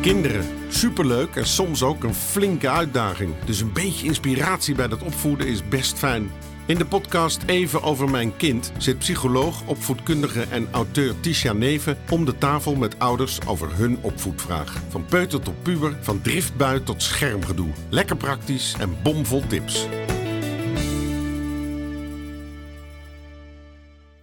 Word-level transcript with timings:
Kinderen, 0.00 0.44
superleuk 0.68 1.36
en 1.36 1.46
soms 1.46 1.82
ook 1.82 2.04
een 2.04 2.14
flinke 2.14 2.68
uitdaging. 2.68 3.34
Dus 3.44 3.60
een 3.60 3.72
beetje 3.72 4.06
inspiratie 4.06 4.74
bij 4.74 4.88
dat 4.88 5.02
opvoeden 5.02 5.46
is 5.46 5.68
best 5.68 5.98
fijn. 5.98 6.30
In 6.66 6.78
de 6.78 6.86
podcast 6.86 7.42
Even 7.46 7.82
over 7.82 8.10
mijn 8.10 8.36
kind 8.36 8.72
zit 8.76 8.98
psycholoog, 8.98 9.66
opvoedkundige 9.66 10.42
en 10.50 10.68
auteur 10.72 11.20
Tisha 11.20 11.52
Neven 11.52 11.98
om 12.10 12.24
de 12.24 12.38
tafel 12.38 12.74
met 12.74 12.98
ouders 12.98 13.46
over 13.46 13.76
hun 13.76 13.98
opvoedvraag. 14.02 14.82
Van 14.88 15.04
peuter 15.04 15.40
tot 15.40 15.62
puber, 15.62 15.96
van 16.00 16.20
driftbui 16.20 16.82
tot 16.82 17.02
schermgedoe. 17.02 17.70
Lekker 17.88 18.16
praktisch 18.16 18.74
en 18.80 18.96
bomvol 19.02 19.42
tips. 19.46 19.86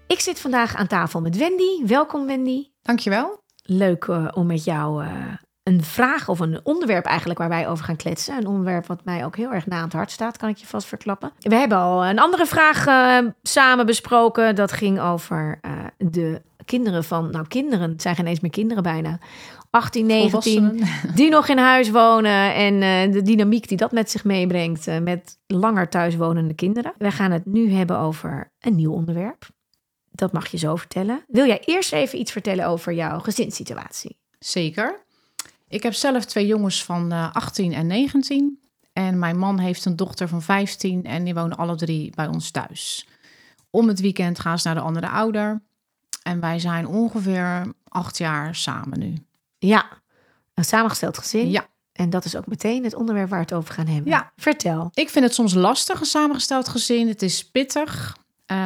Ik 0.08 0.20
zit 0.20 0.40
vandaag 0.40 0.76
aan 0.76 0.88
tafel 0.88 1.22
met 1.22 1.38
Wendy. 1.38 1.86
Welkom 1.86 2.26
Wendy. 2.26 2.68
Dankjewel. 2.82 3.44
Leuk 3.64 4.06
uh, 4.06 4.28
om 4.34 4.46
met 4.46 4.64
jou 4.64 5.04
uh, 5.04 5.10
een 5.66 5.84
vraag 5.84 6.30
of 6.30 6.40
een 6.40 6.60
onderwerp 6.64 7.06
eigenlijk 7.06 7.40
waar 7.40 7.50
wij 7.50 7.68
over 7.68 7.86
gaan 7.86 7.96
kletsen. 7.96 8.38
Een 8.38 8.48
onderwerp 8.48 8.86
wat 8.86 9.06
mij 9.06 9.26
ook 9.26 9.36
heel 9.36 9.52
erg 9.54 9.68
na 9.68 9.78
aan 9.78 9.84
het 9.84 9.94
hart 9.94 10.12
staat, 10.12 10.38
kan 10.38 10.50
ik 10.50 10.58
je 10.58 10.66
vast 10.66 10.88
verklappen. 10.88 11.32
We 11.40 11.56
hebben 11.56 11.78
al 11.78 12.06
een 12.06 12.20
andere 12.20 12.46
vraag 12.46 12.88
uh, 12.88 13.30
samen 13.44 13.86
besproken. 13.86 14.56
Dat 14.56 14.72
ging 14.72 15.00
over 15.00 15.60
de 15.98 16.42
kinderen 16.66 17.04
van, 17.04 17.32
nou 17.32 17.48
kinderen, 17.48 17.90
het 17.90 18.02
zijn 18.02 18.16
geen 18.16 18.28
eens 18.28 18.40
meer 18.40 18.52
kinderen 18.52 18.84
bijna. 18.84 19.20
18, 19.70 20.06
19, 20.06 20.84
die 21.16 21.30
nog 21.30 21.48
in 21.48 21.58
huis 21.58 21.90
wonen 21.90 22.54
en 22.54 22.80
de 23.12 23.22
dynamiek 23.22 23.68
die 23.68 23.78
dat 23.78 23.92
met 23.92 24.12
zich 24.12 24.24
meebrengt 24.24 25.02
met 25.02 25.38
langer 25.48 25.90
thuiswonende 25.90 26.54
kinderen. 26.54 26.94
We 26.98 27.12
gaan 27.12 27.32
het 27.32 27.46
nu 27.46 27.72
hebben 27.72 27.98
over 27.98 28.52
een 28.60 28.76
nieuw 28.76 28.92
onderwerp. 28.92 29.48
Dat 30.12 30.32
mag 30.32 30.48
je 30.48 30.58
zo 30.58 30.76
vertellen. 30.76 31.24
Wil 31.28 31.46
jij 31.46 31.62
eerst 31.66 31.94
even 31.94 32.20
iets 32.20 32.32
vertellen 32.32 32.68
over 32.68 32.94
jouw 32.94 33.20
gezinssituatie? 33.20 34.18
Zeker. 34.40 35.05
Ik 35.76 35.84
heb 35.84 35.94
zelf 35.94 36.26
twee 36.26 36.46
jongens 36.46 36.84
van 36.84 37.14
uh, 37.14 37.30
18 37.34 37.74
en 37.74 37.88
19. 37.88 38.60
En 38.94 39.20
mijn 39.20 39.38
man 39.38 39.60
heeft 39.60 39.86
een 39.86 39.96
dochter 39.96 40.28
van 40.28 40.42
15 40.42 41.04
en 41.04 41.24
die 41.24 41.34
wonen 41.34 41.58
alle 41.58 41.76
drie 41.76 42.14
bij 42.16 42.28
ons 42.28 42.52
thuis. 42.52 43.08
Om 43.70 43.88
het 43.88 44.00
weekend 44.00 44.40
gaan 44.40 44.60
ze 44.60 44.68
naar 44.68 44.76
de 44.76 44.82
andere 44.82 45.10
ouder. 45.10 45.62
En 46.24 46.40
wij 46.40 46.60
zijn 46.60 46.88
ongeveer 46.88 47.74
acht 47.88 48.18
jaar 48.18 48.56
samen 48.56 49.00
nu. 49.00 49.14
Ja, 49.58 49.86
een 50.54 50.66
samengesteld 50.66 51.18
gezin. 51.18 51.50
Ja. 51.50 51.68
En 51.92 52.10
dat 52.10 52.26
is 52.26 52.36
ook 52.36 52.48
meteen 52.48 52.84
het 52.84 52.96
onderwerp 52.96 53.30
waar 53.30 53.40
we 53.40 53.46
het 53.46 53.54
over 53.54 53.74
gaan 53.74 53.88
hebben. 53.88 54.12
Ja. 54.12 54.32
Vertel. 54.36 54.90
Ik 54.94 55.10
vind 55.10 55.26
het 55.26 55.34
soms 55.34 55.54
lastig, 55.54 56.00
een 56.00 56.06
samengesteld 56.06 56.68
gezin. 56.68 57.08
Het 57.08 57.22
is 57.22 57.50
pittig. 57.50 58.18
Uh, 58.52 58.58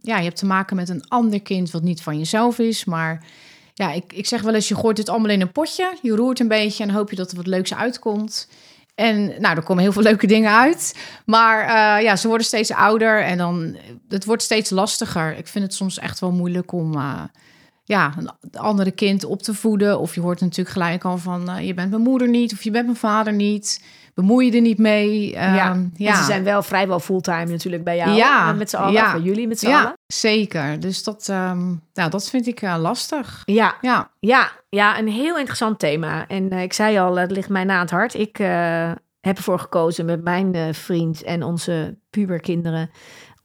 ja, 0.00 0.16
je 0.16 0.24
hebt 0.24 0.36
te 0.36 0.46
maken 0.46 0.76
met 0.76 0.88
een 0.88 1.08
ander 1.08 1.42
kind 1.42 1.70
wat 1.70 1.82
niet 1.82 2.02
van 2.02 2.18
jezelf 2.18 2.58
is. 2.58 2.84
Maar 2.84 3.26
ja, 3.78 3.92
ik, 3.92 4.12
ik 4.12 4.26
zeg 4.26 4.42
wel 4.42 4.54
eens, 4.54 4.68
je 4.68 4.74
gooit 4.74 4.96
dit 4.96 5.08
allemaal 5.08 5.30
in 5.30 5.40
een 5.40 5.52
potje. 5.52 5.96
Je 6.02 6.16
roert 6.16 6.40
een 6.40 6.48
beetje 6.48 6.82
en 6.82 6.90
hoop 6.90 7.10
je 7.10 7.16
dat 7.16 7.30
er 7.30 7.36
wat 7.36 7.46
leuks 7.46 7.74
uitkomt. 7.74 8.48
En 8.94 9.40
nou, 9.40 9.56
er 9.56 9.62
komen 9.62 9.82
heel 9.82 9.92
veel 9.92 10.02
leuke 10.10 10.26
dingen 10.26 10.52
uit. 10.52 10.98
Maar 11.26 11.62
uh, 11.62 12.02
ja, 12.04 12.16
ze 12.16 12.28
worden 12.28 12.46
steeds 12.46 12.72
ouder 12.72 13.22
en 13.22 13.38
dan, 13.38 13.76
het 14.08 14.24
wordt 14.24 14.42
steeds 14.42 14.70
lastiger. 14.70 15.36
Ik 15.36 15.48
vind 15.48 15.64
het 15.64 15.74
soms 15.74 15.98
echt 15.98 16.18
wel 16.18 16.32
moeilijk 16.32 16.72
om 16.72 16.96
uh, 16.96 17.22
ja, 17.84 18.14
een 18.18 18.58
andere 18.60 18.90
kind 18.90 19.24
op 19.24 19.42
te 19.42 19.54
voeden. 19.54 20.00
Of 20.00 20.14
je 20.14 20.20
hoort 20.20 20.40
natuurlijk 20.40 20.70
gelijk 20.70 21.04
al 21.04 21.18
van, 21.18 21.50
uh, 21.50 21.66
je 21.66 21.74
bent 21.74 21.90
mijn 21.90 22.02
moeder 22.02 22.28
niet 22.28 22.52
of 22.52 22.62
je 22.62 22.70
bent 22.70 22.84
mijn 22.84 22.96
vader 22.96 23.32
niet 23.32 23.82
bemoei 24.18 24.46
je 24.46 24.52
er 24.52 24.60
niet 24.60 24.78
mee. 24.78 25.30
Ja, 25.30 25.76
ja. 25.94 26.16
ze 26.16 26.24
zijn 26.24 26.44
wel 26.44 26.62
vrijwel 26.62 27.00
fulltime 27.00 27.44
natuurlijk 27.44 27.84
bij 27.84 27.96
jou. 27.96 28.10
Ja, 28.10 28.52
met 28.52 28.70
z'n 28.70 28.76
allen, 28.76 28.92
ja. 28.92 29.12
bij 29.12 29.20
jullie 29.20 29.48
met 29.48 29.58
z'n 29.58 29.68
ja, 29.68 29.80
allen. 29.80 29.92
zeker. 30.06 30.80
Dus 30.80 31.02
dat, 31.02 31.28
um, 31.30 31.82
nou, 31.94 32.10
dat 32.10 32.28
vind 32.28 32.46
ik 32.46 32.62
uh, 32.62 32.76
lastig. 32.78 33.42
Ja. 33.44 33.76
Ja. 33.80 34.10
ja, 34.20 34.50
ja, 34.68 34.98
een 34.98 35.08
heel 35.08 35.36
interessant 35.36 35.78
thema. 35.78 36.26
En 36.26 36.52
uh, 36.52 36.62
ik 36.62 36.72
zei 36.72 36.98
al, 36.98 37.16
het 37.16 37.30
ligt 37.30 37.48
mij 37.48 37.64
na 37.64 37.80
het 37.80 37.90
hart. 37.90 38.14
Ik 38.14 38.36
heb 39.20 39.36
ervoor 39.36 39.58
gekozen 39.58 40.04
met 40.04 40.22
mijn 40.24 40.74
vriend 40.74 41.22
en 41.22 41.42
onze 41.42 41.98
puberkinderen 42.10 42.90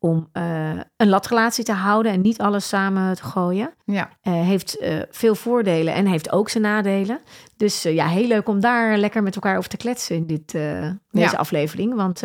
om 0.04 0.30
uh, 0.34 0.70
een 0.98 1.10
latrelatie 1.10 1.64
te 1.64 1.72
houden 1.72 2.12
en 2.12 2.22
niet 2.22 2.40
alles 2.42 2.68
samen 2.68 3.16
te 3.16 3.24
gooien. 3.24 3.74
Ja. 3.86 4.10
Uh, 4.24 4.34
heeft 4.34 4.82
uh, 4.82 5.02
veel 5.10 5.36
voordelen 5.36 5.94
en 5.94 6.06
heeft 6.06 6.32
ook 6.32 6.50
zijn 6.50 6.64
nadelen. 6.64 7.20
Dus 7.58 7.82
ja, 7.82 8.08
heel 8.08 8.28
leuk 8.28 8.48
om 8.48 8.60
daar 8.60 8.98
lekker 8.98 9.24
met 9.24 9.36
elkaar 9.36 9.58
over 9.58 9.70
te 9.70 9.78
kletsen 9.78 10.16
in 10.16 10.26
dit, 10.26 10.52
deze 10.52 10.92
Ja. 11.12 11.32
aflevering. 11.32 11.96
Want 11.96 12.22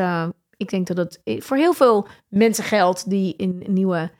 ik 0.56 0.70
denk 0.70 0.86
dat 0.86 0.96
het 0.96 1.20
voor 1.44 1.56
heel 1.56 1.72
veel 1.72 2.06
mensen 2.28 2.64
geldt 2.64 3.10
die 3.10 3.34
in 3.36 3.62
nieuwe 3.66 4.10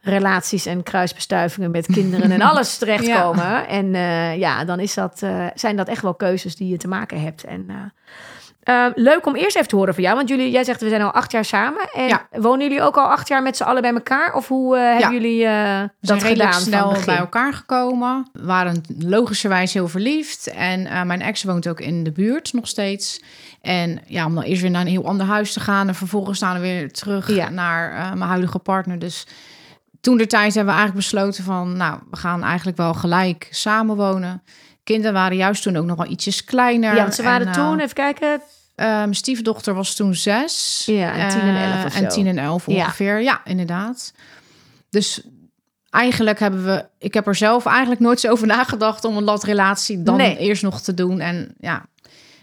relaties 0.00 0.66
en 0.66 0.82
kruisbestuivingen 0.82 1.70
met 1.70 1.86
kinderen 1.86 2.30
en 2.30 2.40
alles 2.50 2.78
terechtkomen. 2.78 3.44
Ja. 3.44 3.66
En 3.66 3.90
ja, 4.38 4.64
dan 4.64 4.80
is 4.80 4.94
dat, 4.94 5.22
zijn 5.54 5.76
dat 5.76 5.88
echt 5.88 6.02
wel 6.02 6.14
keuzes 6.14 6.56
die 6.56 6.68
je 6.68 6.76
te 6.76 6.88
maken 6.88 7.20
hebt. 7.20 7.44
En 7.44 7.92
uh, 8.68 8.86
leuk 8.94 9.26
om 9.26 9.34
eerst 9.34 9.56
even 9.56 9.68
te 9.68 9.76
horen 9.76 9.94
van 9.94 10.02
jou. 10.02 10.16
Want 10.16 10.28
jullie, 10.28 10.50
jij 10.50 10.64
zegt 10.64 10.80
we 10.80 10.88
zijn 10.88 11.02
al 11.02 11.10
acht 11.10 11.32
jaar 11.32 11.44
samen. 11.44 11.88
En 11.94 12.08
Ja. 12.08 12.26
wonen 12.30 12.60
jullie 12.68 12.82
ook 12.82 12.96
al 12.96 13.04
acht 13.10 13.28
jaar 13.28 13.42
met 13.42 13.56
z'n 13.56 13.62
allen 13.62 13.82
bij 13.82 13.92
elkaar? 13.92 14.34
Of 14.34 14.48
hoe 14.48 14.76
uh, 14.76 14.82
hebben 14.82 15.12
jullie 15.12 15.44
uh, 15.44 15.82
dat 16.00 16.22
gedaan 16.22 16.52
snel 16.52 16.88
begin? 16.88 17.04
bij 17.04 17.16
elkaar 17.16 17.52
gekomen. 17.54 18.28
We 18.32 18.44
waren 18.44 18.82
logischerwijs 18.98 19.72
heel 19.72 19.88
verliefd. 19.88 20.46
En 20.46 20.80
uh, 20.80 21.02
mijn 21.02 21.22
ex 21.22 21.42
woont 21.44 21.68
ook 21.68 21.80
in 21.80 22.04
de 22.04 22.12
buurt 22.12 22.52
nog 22.52 22.68
steeds. 22.68 23.20
En 23.62 24.00
ja, 24.06 24.26
om 24.26 24.34
dan 24.34 24.44
eerst 24.44 24.62
weer 24.62 24.70
naar 24.70 24.80
een 24.80 24.86
heel 24.86 25.06
ander 25.06 25.26
huis 25.26 25.52
te 25.52 25.60
gaan... 25.60 25.88
en 25.88 25.94
vervolgens 25.94 26.36
staan 26.36 26.54
we 26.54 26.60
weer 26.60 26.92
terug 26.92 27.30
Ja. 27.34 27.48
naar 27.48 27.90
mijn 28.16 28.30
huidige 28.30 28.58
partner. 28.58 28.98
Dus 28.98 29.26
toen 30.00 30.16
de 30.16 30.26
tijd 30.26 30.54
hebben 30.54 30.74
we 30.74 30.78
eigenlijk 30.80 31.08
besloten 31.08 31.44
van... 31.44 31.76
nou, 31.76 31.98
we 32.10 32.16
gaan 32.16 32.42
eigenlijk 32.42 32.76
wel 32.76 32.94
gelijk 32.94 33.48
samenwonen. 33.50 34.42
Kinderen 34.84 35.12
waren 35.12 35.36
juist 35.36 35.62
toen 35.62 35.76
ook 35.76 35.84
nog 35.84 35.96
wel 35.96 36.06
ietsjes 36.10 36.44
kleiner. 36.44 36.94
Ja, 36.94 37.02
want 37.02 37.14
ze 37.14 37.22
waren 37.22 37.46
En, 37.46 37.52
toen, 37.52 37.76
uh, 37.76 37.82
even 37.82 37.94
kijken. 37.94 38.40
Mijn 38.76 39.14
stiefdochter 39.14 39.74
was 39.74 39.94
toen 39.94 40.14
zes. 40.14 40.82
Ja, 40.86 41.12
en 41.12 41.28
tien 41.28 41.40
en 41.40 41.56
elf 41.72 41.84
of 41.84 41.94
En 41.94 42.02
zo. 42.02 42.16
tien 42.16 42.26
en 42.26 42.38
elf 42.38 42.68
ongeveer. 42.68 43.22
Ja. 43.22 43.40
inderdaad. 43.44 44.12
Dus 44.90 45.22
eigenlijk 45.90 46.38
hebben 46.38 46.64
we... 46.64 46.86
Ik 46.98 47.14
heb 47.14 47.26
er 47.26 47.34
zelf 47.34 47.66
eigenlijk 47.66 48.00
nooit 48.00 48.20
zo 48.20 48.30
over 48.30 48.46
nagedacht... 48.46 49.04
om 49.04 49.16
een 49.16 49.24
latrelatie 49.24 50.02
dan 50.02 50.16
Nee. 50.16 50.36
eerst 50.38 50.62
nog 50.62 50.80
te 50.80 50.94
doen. 50.94 51.20
En 51.20 51.54
ja, 51.58 51.86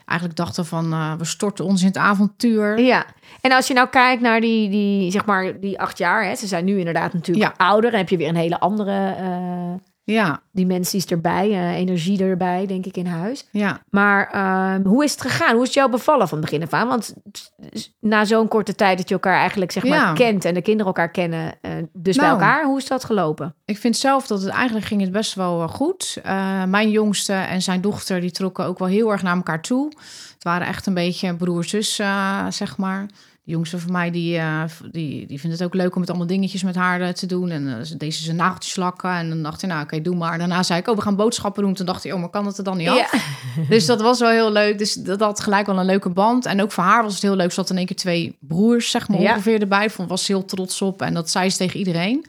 eigenlijk 0.06 0.40
dachten 0.40 0.66
van... 0.66 0.94
uh, 0.94 1.14
we 1.14 1.26
storten 1.26 1.66
ons 1.66 1.82
in 1.82 1.88
het 1.88 1.98
avontuur. 1.98 2.80
Ja, 2.80 3.06
en 3.42 3.52
als 3.52 3.68
je 3.68 3.74
nou 3.74 3.90
kijkt 3.90 4.22
naar 4.22 4.42
die, 4.42 4.70
die 4.70 5.12
zeg 5.12 5.26
maar, 5.26 5.60
die 5.60 5.80
acht 5.80 5.98
jaar. 5.98 6.26
Hè, 6.26 6.36
ze 6.36 6.48
zijn 6.48 6.66
nu 6.66 6.78
inderdaad 6.78 7.14
natuurlijk 7.14 7.54
ouder. 7.58 7.90
Dan 7.90 8.00
heb 8.00 8.10
je 8.10 8.18
weer 8.18 8.28
een 8.30 8.36
hele 8.36 8.60
andere 8.60 9.16
uh, 9.22 9.74
Ja, 10.06 10.42
dimensies 10.52 11.06
erbij. 11.06 11.50
uh, 11.50 11.72
energie 11.76 12.24
erbij, 12.24 12.66
denk 12.66 12.86
ik, 12.86 12.98
in 12.98 13.06
huis. 13.06 13.48
ja. 13.52 13.82
Maar 13.90 14.32
uh, 14.36 14.86
hoe 14.86 15.04
is 15.04 15.12
het 15.12 15.22
gegaan? 15.22 15.52
Hoe 15.54 15.62
is 15.62 15.68
het 15.68 15.74
jou 15.78 15.92
bevallen 15.92 16.28
van 16.28 16.42
begin 16.42 16.62
af 16.64 16.74
aan? 16.74 16.88
Want 16.88 17.14
na 18.00 18.26
zo'n 18.26 18.48
korte 18.48 18.76
tijd 18.76 18.98
dat 18.98 19.08
je 19.08 19.14
elkaar 19.14 19.38
eigenlijk 19.38 19.72
zeg 19.72 19.84
maar 19.84 19.98
Ja. 19.98 20.14
kent 20.14 20.46
en 20.46 20.54
de 20.54 20.62
kinderen 20.62 20.88
elkaar 20.88 21.12
kennen, 21.12 21.54
uh, 21.62 21.72
dus 21.94 22.16
bij 22.18 22.26
Nou. 22.26 22.40
elkaar, 22.40 22.66
hoe 22.66 22.78
is 22.78 22.88
dat 22.88 23.04
gelopen? 23.04 23.56
Ik 23.66 23.78
vind 23.78 23.98
zelf 23.98 24.28
dat 24.28 24.42
het 24.42 24.50
eigenlijk 24.52 24.86
ging 24.86 25.02
het 25.02 25.12
best 25.12 25.34
wel 25.34 25.62
eh, 25.62 25.70
goed. 25.70 26.22
Mijn 26.68 26.90
jongste 26.90 27.34
en 27.34 27.62
zijn 27.62 27.82
dochter 27.82 28.22
die 28.22 28.32
trokken 28.32 28.66
ook 28.66 28.80
wel 28.80 28.88
heel 28.88 29.12
erg 29.12 29.22
naar 29.24 29.36
elkaar 29.36 29.62
toe. 29.62 29.92
Het 30.34 30.44
waren 30.44 30.68
echt 30.68 30.86
een 30.86 30.94
beetje 30.94 31.36
broer-zus, 31.36 31.96
zeg 32.50 32.78
maar. 32.78 33.06
De 33.46 33.52
jongste 33.52 33.80
van 33.80 33.92
mij, 33.92 34.12
die, 34.12 34.38
uh, 34.38 34.64
die, 34.92 35.28
die 35.28 35.40
vindt 35.40 35.58
het 35.58 35.66
ook 35.68 35.74
leuk 35.74 35.94
om 35.94 36.00
met 36.00 36.10
allemaal 36.10 36.28
dingetjes 36.28 36.64
met 36.64 36.76
haar 36.76 37.02
uh, 37.02 37.08
te 37.08 37.26
doen. 37.26 37.50
En 37.50 37.68
uh, 37.68 37.76
ze 37.82 37.98
deed 37.98 38.14
ze 38.14 38.24
zijn 38.24 38.36
nageltjes 38.36 38.76
lakken. 38.76 39.10
En 39.10 39.30
dan 39.30 39.44
dacht 39.44 39.62
hij, 39.62 39.70
nou 39.70 39.84
oké, 39.84 39.94
okay, 39.94 40.06
doe 40.06 40.16
maar. 40.16 40.38
Daarna 40.38 40.64
zei 40.64 40.80
ik, 40.80 40.88
oh, 40.88 40.96
we 40.96 41.02
gaan 41.02 41.16
boodschappen 41.16 41.64
doen. 41.64 41.74
Toen 41.74 41.86
dacht 41.86 42.04
hij, 42.04 42.12
oh, 42.12 42.20
maar 42.20 42.30
kan 42.30 42.46
het 42.46 42.58
er 42.58 42.64
dan 42.64 42.78
niet 42.78 42.90
af? 42.90 43.12
Ja. 43.12 43.20
Dus 43.70 43.86
dat 43.86 44.02
was 44.02 44.20
wel 44.20 44.30
heel 44.30 44.52
leuk. 44.52 44.78
Dus 44.78 44.94
dat 44.94 45.20
had 45.20 45.40
gelijk 45.40 45.66
wel 45.66 45.80
een 45.80 45.86
leuke 45.86 46.10
band. 46.10 46.46
En 46.46 46.62
ook 46.62 46.72
voor 46.72 46.84
haar 46.84 47.04
was 47.04 47.14
het 47.14 47.22
heel 47.22 47.36
leuk. 47.36 47.52
Ze 47.52 47.60
had 47.60 47.70
in 47.70 47.78
één 47.78 47.86
keer 47.86 47.96
twee 47.96 48.38
broers, 48.40 48.92
zeg 48.92 49.08
maar, 49.08 49.22
Ja. 49.22 49.32
ongeveer 49.32 49.62
erbij. 49.62 49.90
Vond 49.90 50.10
was 50.10 50.28
heel 50.28 50.46
trots 50.46 50.82
op. 50.82 51.02
En 51.02 51.14
dat 51.14 51.30
zei 51.30 51.50
ze 51.50 51.58
tegen 51.58 51.80
iedereen. 51.80 52.26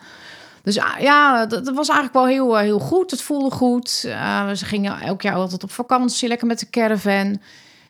Dus 0.62 0.78
ah, 0.78 1.00
ja, 1.00 1.46
dat, 1.46 1.64
dat 1.64 1.74
was 1.74 1.88
eigenlijk 1.88 2.18
wel 2.18 2.26
heel, 2.26 2.58
eh, 2.58 2.62
heel 2.64 2.78
goed. 2.78 3.10
Het 3.10 3.22
voelde 3.22 3.50
goed. 3.50 3.90
Ze 3.90 4.64
gingen 4.64 5.00
elk 5.00 5.22
jaar 5.22 5.34
altijd 5.34 5.62
op 5.62 5.70
vakantie, 5.70 6.28
lekker 6.28 6.46
met 6.46 6.58
de 6.58 6.70
caravan. 6.70 7.40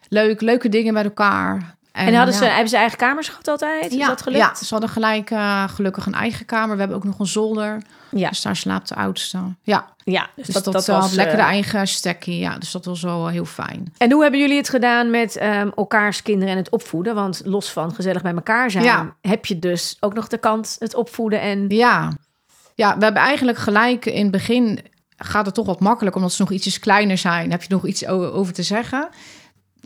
Leuk, 0.08 0.40
leuke 0.40 0.68
dingen 0.68 0.94
met 0.94 1.04
elkaar. 1.04 1.76
En, 1.94 2.14
hadden 2.14 2.34
ze, 2.34 2.44
hebben 2.44 2.68
ze 2.68 2.76
eigen 2.76 2.98
kamers 2.98 3.28
gehad 3.28 3.48
altijd? 3.48 3.92
Is 3.92 3.98
ja, 3.98 4.06
dat 4.06 4.22
gelukt? 4.22 4.40
Ja, 4.40 4.54
ze 4.54 4.66
hadden 4.70 4.90
gelijk 4.90 5.30
uh, 5.30 5.68
gelukkig 5.68 6.06
een 6.06 6.14
eigen 6.14 6.46
kamer. 6.46 6.74
We 6.74 6.78
hebben 6.78 6.96
ook 6.96 7.04
nog 7.04 7.18
een 7.18 7.26
zolder. 7.26 7.82
Ja. 8.10 8.28
Dus 8.28 8.42
daar 8.42 8.56
slaapt 8.56 8.88
de 8.88 8.94
oudste. 8.94 9.38
Ja, 9.62 9.86
ja 10.04 10.28
dus, 10.36 10.46
dus 10.46 10.54
dat, 10.54 10.64
dat, 10.64 10.72
dat 10.72 10.86
dat 10.86 10.96
was 10.96 11.04
had 11.04 11.14
lekker 11.14 11.36
de 11.36 11.42
eh, 11.42 11.48
eigen 11.48 11.88
stekkie. 11.88 12.38
Ja, 12.38 12.58
dus 12.58 12.70
dat 12.70 12.84
was 12.84 13.02
wel 13.02 13.28
heel 13.28 13.44
fijn. 13.44 13.92
En 13.98 14.12
hoe 14.12 14.22
hebben 14.22 14.40
jullie 14.40 14.56
het 14.56 14.68
gedaan 14.68 15.10
met 15.10 15.42
um, 15.42 15.72
elkaars 15.76 16.22
kinderen 16.22 16.52
en 16.52 16.58
het 16.58 16.70
opvoeden? 16.70 17.14
Want 17.14 17.42
los 17.44 17.72
van 17.72 17.94
gezellig 17.94 18.22
bij 18.22 18.34
elkaar 18.34 18.70
zijn, 18.70 18.84
Ja. 18.84 19.14
heb 19.20 19.46
je 19.46 19.58
dus 19.58 19.96
ook 20.00 20.14
nog 20.14 20.28
de 20.28 20.38
kant 20.38 20.76
het 20.78 20.94
opvoeden 20.94 21.40
en... 21.40 21.64
Ja. 21.68 22.12
ja, 22.74 22.96
we 22.98 23.04
hebben 23.04 23.22
eigenlijk 23.22 23.58
gelijk 23.58 24.06
in 24.06 24.22
het 24.22 24.30
begin... 24.30 24.80
gaat 25.16 25.46
het 25.46 25.54
toch 25.54 25.66
wat 25.66 25.80
makkelijk, 25.80 26.16
omdat 26.16 26.32
ze 26.32 26.42
nog 26.42 26.50
ietsjes 26.50 26.78
kleiner 26.78 27.18
zijn. 27.18 27.50
Heb 27.50 27.62
je 27.62 27.74
nog 27.74 27.86
iets 27.86 28.06
over 28.06 28.52
te 28.52 28.62
zeggen? 28.62 29.08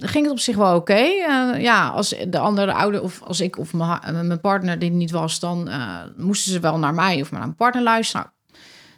Ging 0.00 0.24
het 0.24 0.32
op 0.32 0.38
zich 0.38 0.56
wel 0.56 0.76
oké. 0.76 1.00
Uh, 1.02 1.60
ja, 1.60 1.88
als 1.88 2.14
de 2.28 2.38
andere 2.38 2.72
ouder 2.72 3.02
of 3.02 3.22
als 3.22 3.40
ik 3.40 3.58
of 3.58 3.72
mijn, 3.72 3.88
ha- 3.90 4.22
mijn 4.22 4.40
partner 4.40 4.78
die 4.78 4.90
er 4.90 4.96
niet 4.96 5.10
was... 5.10 5.40
dan 5.40 5.68
uh, 5.68 5.98
moesten 6.16 6.52
ze 6.52 6.60
wel 6.60 6.78
naar 6.78 6.94
mij 6.94 7.20
of 7.20 7.30
naar 7.30 7.40
mijn 7.40 7.54
partner 7.54 7.82
luisteren. 7.82 8.32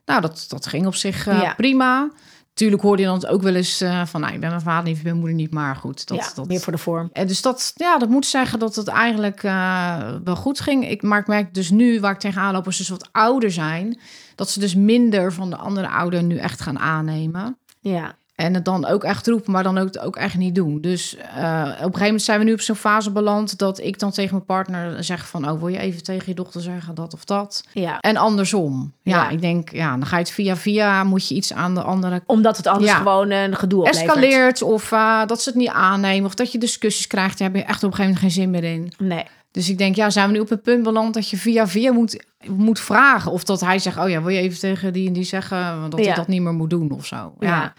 Nou, 0.05 0.21
nou 0.21 0.21
dat, 0.21 0.45
dat 0.49 0.67
ging 0.67 0.87
op 0.87 0.95
zich 0.95 1.27
uh, 1.27 1.43
Ja. 1.43 1.55
prima. 1.55 2.11
Tuurlijk 2.55 2.83
hoorde 2.83 3.03
je 3.03 3.09
dan 3.09 3.27
ook 3.27 3.43
wel 3.43 3.55
eens 3.55 3.81
eh, 3.81 4.07
van, 4.07 4.21
nou, 4.21 4.35
ik 4.35 4.41
ben 4.41 4.49
mijn 4.49 4.61
vader 4.61 4.85
niet, 4.85 4.97
ik 4.97 5.03
ben 5.03 5.13
mijn 5.13 5.25
moeder 5.25 5.39
niet, 5.39 5.53
maar 5.55 5.77
goed. 5.77 6.07
Dat, 6.09 6.19
ja, 6.19 6.25
dat, 6.35 6.49
meer 6.49 6.61
voor 6.61 6.73
de 6.73 6.79
vorm. 6.79 7.09
En 7.13 7.27
dus 7.27 7.43
dat, 7.43 7.73
ja, 7.75 7.99
dat 7.99 8.09
moet 8.09 8.27
zeggen 8.27 8.59
dat 8.59 8.75
het 8.75 8.89
eigenlijk 8.89 9.43
eh, 9.43 9.99
wel 10.25 10.37
goed 10.37 10.61
ging. 10.61 10.89
Ik, 10.89 11.03
maar 11.03 11.19
ik 11.19 11.27
merk 11.27 11.55
dus 11.55 11.71
nu, 11.71 12.01
waar 12.01 12.13
ik 12.13 12.19
tegenaan 12.19 12.53
loop, 12.53 12.67
als 12.67 12.77
ze 12.77 12.83
dus 12.83 12.91
wat 12.91 13.09
ouder 13.13 13.51
zijn, 13.51 14.01
dat 14.35 14.51
ze 14.51 14.61
dus 14.61 14.75
minder 14.75 15.33
van 15.33 15.51
de 15.51 15.57
andere 15.57 15.89
ouder 15.89 16.23
nu 16.23 16.37
echt 16.37 16.61
gaan 16.61 16.79
aannemen. 16.79 17.59
Ja, 17.81 18.15
En 18.41 18.55
het 18.55 18.65
dan 18.65 18.87
ook 18.87 19.05
echt 19.05 19.27
roepen, 19.27 19.53
maar 19.53 19.63
dan 19.63 19.79
ook, 19.79 19.89
ook 20.05 20.17
echt 20.17 20.37
niet 20.37 20.55
doen. 20.55 20.81
Dus 20.81 21.17
eh, 21.17 21.23
op 21.63 21.67
een 21.69 21.77
gegeven 21.77 22.01
moment 22.05 22.23
zijn 22.23 22.39
we 22.39 22.45
nu 22.45 22.53
op 22.53 22.61
zo'n 22.61 22.77
fase 22.77 23.11
beland 23.11 23.59
dat 23.59 23.81
ik 23.81 23.99
dan 23.99 24.11
tegen 24.11 24.33
mijn 24.35 24.45
partner 24.45 25.05
zeg 25.05 25.29
van, 25.29 25.51
oh, 25.51 25.59
wil 25.59 25.69
je 25.69 25.79
even 25.79 26.03
tegen 26.03 26.25
je 26.27 26.35
dochter 26.35 26.61
zeggen 26.61 26.95
dat 26.95 27.15
of 27.15 27.25
dat? 27.25 27.65
ja. 27.73 27.99
En 28.01 28.17
andersom. 28.17 28.93
Ja, 29.03 29.17
Ja. 29.17 29.29
ik 29.29 29.41
denk, 29.41 29.73
ja, 29.73 29.91
dan 29.91 30.07
ga 30.07 30.17
je 30.17 30.23
het 30.23 30.33
via 30.33 30.57
via, 30.57 31.05
moet 31.05 31.29
je 31.29 31.35
iets 31.35 31.53
aan 31.53 31.75
de 31.75 31.83
andere 31.83 32.23
Omdat 32.27 32.57
het 32.57 32.67
anders 32.67 32.91
Ja. 32.91 32.97
gewoon 32.97 33.31
een 33.31 33.57
gedoe 33.57 33.79
oplevert. 33.79 34.07
escaleert 34.09 34.63
of 34.63 34.93
eh, 34.93 35.27
dat 35.27 35.43
ze 35.43 35.49
het 35.49 35.59
niet 35.59 35.69
aannemen 35.69 36.27
of 36.27 36.35
dat 36.35 36.53
je 36.53 36.59
discussies 36.59 37.07
krijgt, 37.07 37.39
daar 37.39 37.49
heb 37.49 37.57
je 37.57 37.65
echt 37.65 37.85
op 37.85 37.91
een 37.91 37.97
gegeven 37.97 38.15
moment 38.21 38.35
geen 38.35 38.43
zin 38.43 38.51
meer 38.51 38.65
in. 38.65 38.93
Nee. 39.09 39.25
Dus 39.53 39.69
ik 39.71 39.79
denk, 39.79 39.97
ja, 39.97 40.11
zijn 40.11 40.27
we 40.27 40.33
nu 40.33 40.41
op 40.41 40.49
het 40.49 40.63
punt 40.63 40.83
beland 40.83 41.15
dat 41.15 41.29
je 41.31 41.37
via 41.37 41.67
via 41.69 41.93
moet, 41.93 42.25
moet 42.47 42.81
vragen 42.81 43.33
of 43.33 43.45
dat 43.45 43.61
hij 43.61 43.79
zegt, 43.79 43.99
oh 43.99 44.09
ja, 44.09 44.21
wil 44.23 44.29
je 44.35 44.41
even 44.41 44.59
tegen 44.59 44.93
die 44.93 45.07
en 45.07 45.13
die 45.13 45.25
zeggen 45.25 45.91
dat 45.91 45.99
Ja. 46.01 46.07
hij 46.07 46.15
dat 46.15 46.29
niet 46.29 46.43
meer 46.43 46.53
moet 46.55 46.71
doen 46.71 46.91
of 46.91 47.07
zo. 47.07 47.35
Ja. 47.41 47.73